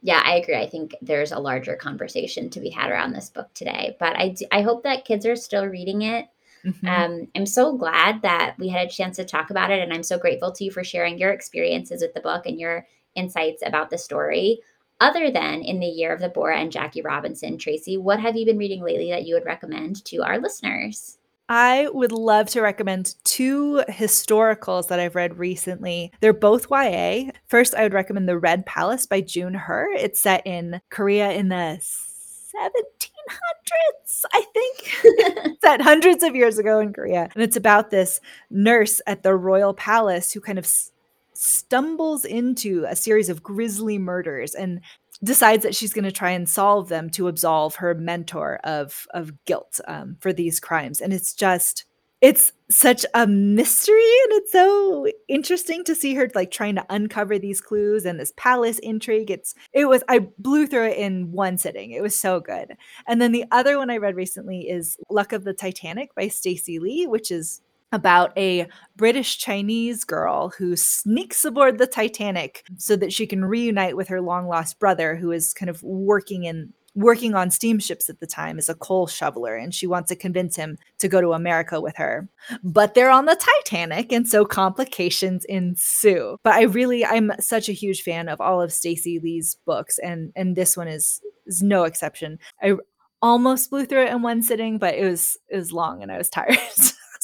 Yeah, 0.02 0.22
I 0.24 0.36
agree. 0.36 0.56
I 0.56 0.68
think 0.68 0.94
there's 1.02 1.32
a 1.32 1.38
larger 1.38 1.74
conversation 1.74 2.50
to 2.50 2.60
be 2.60 2.70
had 2.70 2.90
around 2.90 3.12
this 3.12 3.30
book 3.30 3.52
today. 3.54 3.96
But 3.98 4.16
I, 4.16 4.28
do, 4.28 4.44
I 4.52 4.62
hope 4.62 4.82
that 4.84 5.04
kids 5.04 5.26
are 5.26 5.36
still 5.36 5.66
reading 5.66 6.02
it. 6.02 6.26
Mm-hmm. 6.64 6.86
Um, 6.86 7.28
I'm 7.34 7.46
so 7.46 7.76
glad 7.76 8.22
that 8.22 8.56
we 8.58 8.68
had 8.68 8.86
a 8.86 8.90
chance 8.90 9.16
to 9.16 9.24
talk 9.24 9.50
about 9.50 9.70
it. 9.70 9.80
And 9.80 9.92
I'm 9.92 10.02
so 10.02 10.18
grateful 10.18 10.52
to 10.52 10.64
you 10.64 10.70
for 10.70 10.84
sharing 10.84 11.18
your 11.18 11.32
experiences 11.32 12.02
with 12.02 12.14
the 12.14 12.20
book 12.20 12.46
and 12.46 12.60
your 12.60 12.86
insights 13.14 13.62
about 13.64 13.90
the 13.90 13.98
story. 13.98 14.60
Other 15.00 15.30
than 15.30 15.62
in 15.62 15.80
the 15.80 15.86
year 15.86 16.12
of 16.12 16.20
the 16.20 16.28
Boar 16.28 16.52
and 16.52 16.72
Jackie 16.72 17.02
Robinson, 17.02 17.56
Traci, 17.56 17.98
what 17.98 18.20
have 18.20 18.36
you 18.36 18.44
been 18.44 18.58
reading 18.58 18.82
lately 18.82 19.10
that 19.10 19.24
you 19.24 19.34
would 19.34 19.46
recommend 19.46 20.04
to 20.06 20.18
our 20.18 20.38
listeners? 20.38 21.18
I 21.48 21.88
would 21.92 22.12
love 22.12 22.48
to 22.50 22.60
recommend 22.60 23.14
two 23.24 23.82
historicals 23.88 24.88
that 24.88 25.00
I've 25.00 25.14
read 25.14 25.38
recently. 25.38 26.12
They're 26.20 26.34
both 26.34 26.66
YA. 26.70 27.30
First, 27.46 27.74
I 27.74 27.84
would 27.84 27.94
recommend 27.94 28.28
The 28.28 28.38
Red 28.38 28.66
Palace 28.66 29.06
by 29.06 29.22
June 29.22 29.54
Hur. 29.54 29.88
It's 29.94 30.20
set 30.20 30.46
in 30.46 30.82
Korea 30.90 31.30
in 31.32 31.48
the 31.48 31.78
1700s, 31.80 34.24
I 34.32 34.44
think. 34.52 35.56
set 35.62 35.80
hundreds 35.80 36.22
of 36.22 36.36
years 36.36 36.58
ago 36.58 36.80
in 36.80 36.92
Korea. 36.92 37.30
And 37.34 37.42
it's 37.42 37.56
about 37.56 37.90
this 37.90 38.20
nurse 38.50 39.00
at 39.06 39.22
the 39.22 39.34
royal 39.34 39.72
palace 39.72 40.32
who 40.32 40.40
kind 40.40 40.58
of 40.58 40.66
s- 40.66 40.92
stumbles 41.32 42.26
into 42.26 42.84
a 42.88 42.96
series 42.96 43.30
of 43.30 43.42
grisly 43.42 43.96
murders 43.96 44.54
and 44.54 44.82
decides 45.22 45.62
that 45.64 45.74
she's 45.74 45.92
going 45.92 46.04
to 46.04 46.12
try 46.12 46.30
and 46.30 46.48
solve 46.48 46.88
them 46.88 47.10
to 47.10 47.28
absolve 47.28 47.76
her 47.76 47.94
mentor 47.94 48.60
of 48.64 49.06
of 49.12 49.32
guilt 49.44 49.80
um, 49.88 50.16
for 50.20 50.32
these 50.32 50.60
crimes. 50.60 51.00
And 51.00 51.12
it's 51.12 51.34
just 51.34 51.84
it's 52.20 52.52
such 52.68 53.06
a 53.14 53.26
mystery 53.26 54.02
and 54.24 54.32
it's 54.32 54.50
so 54.52 55.06
interesting 55.28 55.84
to 55.84 55.94
see 55.94 56.14
her 56.14 56.28
like 56.34 56.50
trying 56.50 56.74
to 56.74 56.84
uncover 56.90 57.38
these 57.38 57.60
clues 57.60 58.04
and 58.04 58.18
this 58.18 58.32
palace 58.36 58.78
intrigue. 58.80 59.30
It's 59.30 59.54
it 59.72 59.86
was 59.86 60.02
i 60.08 60.20
blew 60.38 60.66
through 60.66 60.88
it 60.88 60.98
in 60.98 61.32
one 61.32 61.58
sitting. 61.58 61.92
It 61.92 62.02
was 62.02 62.16
so 62.16 62.40
good. 62.40 62.76
And 63.06 63.22
then 63.22 63.32
the 63.32 63.44
other 63.50 63.78
one 63.78 63.90
i 63.90 63.96
read 63.96 64.16
recently 64.16 64.68
is 64.68 64.96
luck 65.08 65.32
of 65.32 65.44
the 65.44 65.54
titanic 65.54 66.14
by 66.14 66.28
stacey 66.28 66.78
lee 66.78 67.06
which 67.06 67.30
is 67.30 67.62
about 67.92 68.36
a 68.36 68.66
British 68.96 69.38
Chinese 69.38 70.04
girl 70.04 70.50
who 70.58 70.76
sneaks 70.76 71.44
aboard 71.44 71.78
the 71.78 71.86
Titanic 71.86 72.64
so 72.76 72.96
that 72.96 73.12
she 73.12 73.26
can 73.26 73.44
reunite 73.44 73.96
with 73.96 74.08
her 74.08 74.20
long 74.20 74.46
lost 74.46 74.78
brother 74.78 75.16
who 75.16 75.32
is 75.32 75.54
kind 75.54 75.70
of 75.70 75.82
working 75.82 76.44
in 76.44 76.72
working 76.94 77.34
on 77.34 77.48
steamships 77.50 78.10
at 78.10 78.18
the 78.18 78.26
time 78.26 78.58
as 78.58 78.68
a 78.68 78.74
coal 78.74 79.06
shoveler 79.06 79.54
and 79.54 79.72
she 79.72 79.86
wants 79.86 80.08
to 80.08 80.16
convince 80.16 80.56
him 80.56 80.76
to 80.98 81.06
go 81.06 81.20
to 81.20 81.32
America 81.32 81.80
with 81.80 81.96
her. 81.96 82.28
But 82.64 82.94
they're 82.94 83.10
on 83.10 83.26
the 83.26 83.40
Titanic 83.64 84.10
and 84.10 84.28
so 84.28 84.44
complications 84.44 85.44
ensue. 85.44 86.38
But 86.42 86.54
I 86.54 86.62
really 86.62 87.06
I'm 87.06 87.32
such 87.38 87.68
a 87.68 87.72
huge 87.72 88.02
fan 88.02 88.28
of 88.28 88.40
all 88.40 88.60
of 88.60 88.72
Stacey 88.72 89.20
Lee's 89.20 89.56
books 89.64 89.98
and 89.98 90.32
and 90.34 90.56
this 90.56 90.76
one 90.76 90.88
is 90.88 91.20
is 91.46 91.62
no 91.62 91.84
exception. 91.84 92.38
I 92.60 92.74
almost 93.22 93.70
blew 93.70 93.86
through 93.86 94.06
it 94.06 94.12
in 94.12 94.22
one 94.22 94.42
sitting, 94.42 94.78
but 94.78 94.94
it 94.94 95.04
was 95.04 95.36
it 95.48 95.56
was 95.56 95.72
long 95.72 96.02
and 96.02 96.10
I 96.10 96.18
was 96.18 96.28
tired. 96.30 96.58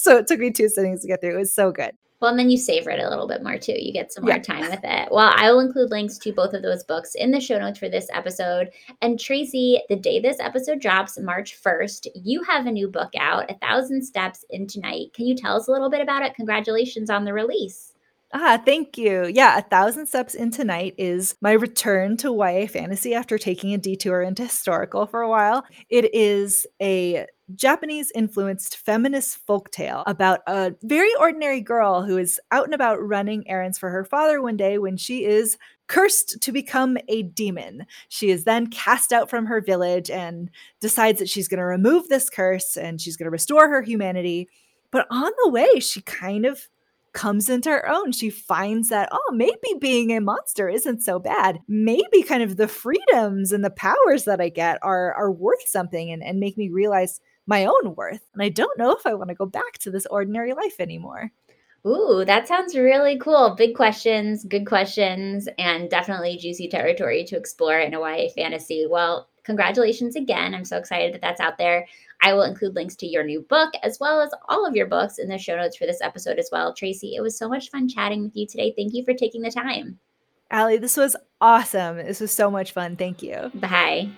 So 0.05 0.19
it 0.19 0.27
took 0.27 0.39
me 0.39 0.51
two 0.51 0.69
sittings 0.69 1.01
to 1.01 1.09
get 1.09 1.23
through. 1.23 1.35
It 1.35 1.39
was 1.39 1.55
so 1.55 1.73
good. 1.73 1.93
Well, 2.21 2.31
and 2.31 2.39
then 2.39 2.51
you 2.51 2.59
savor 2.59 2.91
it 2.91 3.01
a 3.01 3.09
little 3.09 3.27
bit 3.27 3.43
more 3.43 3.57
too. 3.57 3.73
You 3.79 3.91
get 3.91 4.13
some 4.13 4.25
more 4.25 4.35
yeah. 4.35 4.43
time 4.43 4.69
with 4.71 4.81
it. 4.85 5.09
Well, 5.11 5.33
I 5.35 5.51
will 5.51 5.61
include 5.61 5.91
links 5.91 6.19
to 6.19 6.33
both 6.33 6.53
of 6.53 6.61
those 6.61 6.85
books 6.85 7.15
in 7.15 7.31
the 7.31 7.41
show 7.41 7.59
notes 7.59 7.79
for 7.79 7.89
this 7.89 8.09
episode. 8.13 8.69
And 9.01 9.19
Traci, 9.19 9.79
the 9.89 9.97
day 9.97 10.21
this 10.21 10.41
episode 10.41 10.81
drops, 10.81 11.19
March 11.19 11.59
1st, 11.63 12.09
you 12.15 12.43
have 12.43 12.67
a 12.67 12.71
new 12.71 12.87
book 12.87 13.13
out, 13.19 13.51
A 13.51 13.55
Thousand 13.55 14.03
Steps 14.03 14.45
into 14.51 14.79
Night. 14.79 15.15
Can 15.15 15.27
you 15.27 15.35
tell 15.35 15.57
us 15.57 15.69
a 15.69 15.73
little 15.73 15.89
bit 15.89 16.03
about 16.03 16.23
it? 16.23 16.35
Congratulations 16.35 17.09
on 17.09 17.25
the 17.25 17.33
release. 17.33 17.94
Ah, 18.37 18.61
thank 18.65 18.99
you. 18.99 19.31
Yeah, 19.33 19.57
A 19.57 19.63
Thousand 19.63 20.07
Steps 20.07 20.35
into 20.35 20.65
Night 20.65 20.97
is 20.99 21.37
my 21.41 21.53
return 21.53 22.17
to 22.17 22.35
YA 22.35 22.67
fantasy 22.67 23.15
after 23.15 23.39
taking 23.39 23.73
a 23.73 23.79
detour 23.79 24.23
into 24.23 24.43
historical 24.43 25.07
for 25.07 25.21
a 25.23 25.29
while. 25.29 25.65
It 25.89 26.13
is 26.13 26.67
a 26.83 27.27
Japanese 27.55 28.11
influenced 28.13 28.77
feminist 28.79 29.39
folktale 29.47 30.03
about 30.09 30.41
a 30.49 30.75
very 30.83 31.15
ordinary 31.21 31.61
girl 31.61 32.03
who 32.03 32.19
is 32.19 32.41
out 32.51 32.65
and 32.65 32.75
about 32.75 33.01
running 33.01 33.49
errands 33.49 33.79
for 33.79 33.89
her 33.91 34.05
father 34.05 34.43
one 34.43 34.57
day 34.57 34.79
when 34.79 34.97
she 34.97 35.25
is 35.25 35.57
cursed 35.87 36.41
to 36.41 36.51
become 36.51 36.99
a 37.07 37.23
demon. 37.23 37.87
She 38.09 38.31
is 38.31 38.43
then 38.43 38.67
cast 38.67 39.13
out 39.13 39.31
from 39.31 39.47
her 39.47 39.61
village 39.61 40.11
and 40.11 40.51
decides 40.81 41.21
that 41.21 41.29
she's 41.29 41.47
going 41.47 41.59
to 41.59 41.65
remove 41.65 42.09
this 42.09 42.29
curse 42.29 42.77
and 42.77 43.01
she's 43.01 43.17
going 43.17 43.27
to 43.27 43.31
restore 43.31 43.69
her 43.69 43.83
humanity. 43.83 44.49
But 44.91 45.07
on 45.09 45.31
the 45.45 45.51
way, 45.51 45.79
she 45.79 46.01
kind 46.01 46.47
of 46.47 46.69
comes 47.15 47.49
into 47.49 47.71
her 47.71 47.89
own. 47.89 48.13
She 48.13 48.29
finds 48.29 48.91
that, 48.91 49.09
oh, 49.11 49.33
maybe 49.33 49.75
being 49.81 50.11
a 50.11 50.21
monster 50.21 50.69
isn't 50.69 51.01
so 51.01 51.19
bad. 51.19 51.61
Maybe 51.67 52.23
kind 52.23 52.43
of 52.43 52.57
the 52.57 52.69
freedoms 52.69 53.53
and 53.53 53.65
the 53.65 53.71
powers 53.71 54.25
that 54.25 54.41
I 54.41 54.51
get 54.51 54.79
are 54.83 55.15
are 55.15 55.33
worth 55.33 55.67
something 55.67 56.11
and, 56.11 56.23
and 56.23 56.39
make 56.39 56.59
me 56.59 56.69
realize 56.69 57.21
my 57.47 57.65
own 57.65 57.95
worth. 57.95 58.21
And 58.35 58.43
I 58.43 58.49
don't 58.49 58.79
know 58.79 58.95
if 58.95 59.07
I 59.07 59.15
want 59.15 59.29
to 59.29 59.35
go 59.35 59.47
back 59.47 59.79
to 59.81 59.91
this 59.91 60.07
ordinary 60.07 60.53
life 60.53 60.81
anymore. 60.81 61.31
Ooh, 61.87 62.25
that 62.27 62.49
sounds 62.49 62.75
really 62.75 63.19
cool. 63.19 63.55
Big 63.57 63.77
questions, 63.77 64.45
good 64.45 64.67
questions, 64.67 65.49
and 65.59 65.91
definitely 65.91 66.39
juicy 66.39 66.67
territory 66.67 67.25
to 67.25 67.37
explore 67.37 67.79
in 67.79 67.93
a 67.93 68.01
YA 68.01 68.31
fantasy. 68.35 68.87
Well, 68.89 69.29
congratulations 69.43 70.17
again. 70.17 70.55
I'm 70.55 70.65
so 70.65 70.79
excited 70.79 71.13
that 71.13 71.21
that's 71.21 71.41
out 71.41 71.59
there. 71.59 71.87
I 72.25 72.33
will 72.33 72.43
include 72.43 72.75
links 72.75 72.97
to 72.97 73.07
your 73.07 73.23
new 73.23 73.43
book 73.43 73.75
as 73.83 73.99
well 74.01 74.23
as 74.23 74.31
all 74.49 74.67
of 74.67 74.75
your 74.75 74.87
books 74.87 75.19
in 75.19 75.29
the 75.29 75.37
show 75.37 75.57
notes 75.57 75.77
for 75.77 75.85
this 75.85 76.01
episode 76.01 76.39
as 76.39 76.49
well. 76.51 76.75
Traci, 76.75 77.13
it 77.15 77.21
was 77.21 77.37
so 77.37 77.51
much 77.51 77.71
fun 77.71 77.87
chatting 77.87 78.23
with 78.23 78.35
you 78.35 78.47
today. 78.47 78.73
Thank 78.75 78.95
you 78.95 79.05
for 79.05 79.13
taking 79.13 79.43
the 79.43 79.51
time. 79.51 79.99
Alli, 80.51 80.79
this 80.79 80.97
was 80.97 81.17
awesome. 81.43 81.99
This 81.99 82.21
was 82.21 82.33
so 82.33 82.51
much 82.51 82.73
fun. 82.73 82.97
Thank 82.97 83.23
you. 83.23 83.51
Bye. 83.55 84.09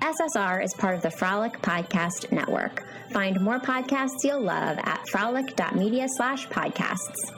SSR 0.00 0.64
is 0.64 0.74
part 0.74 0.96
of 0.96 1.02
the 1.02 1.12
Frolic 1.12 1.52
Podcast 1.62 2.32
Network. 2.32 2.84
Find 3.12 3.40
more 3.40 3.60
podcasts 3.60 4.24
you'll 4.24 4.42
love 4.42 4.76
at 4.82 5.08
frolic.media 5.10 6.08
slash 6.08 6.48
podcasts. 6.48 7.30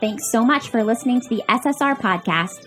Thanks 0.00 0.32
so 0.32 0.44
much 0.44 0.68
for 0.68 0.82
listening 0.82 1.20
to 1.20 1.28
the 1.28 1.44
SSR 1.48 1.96
Podcast. 1.96 2.66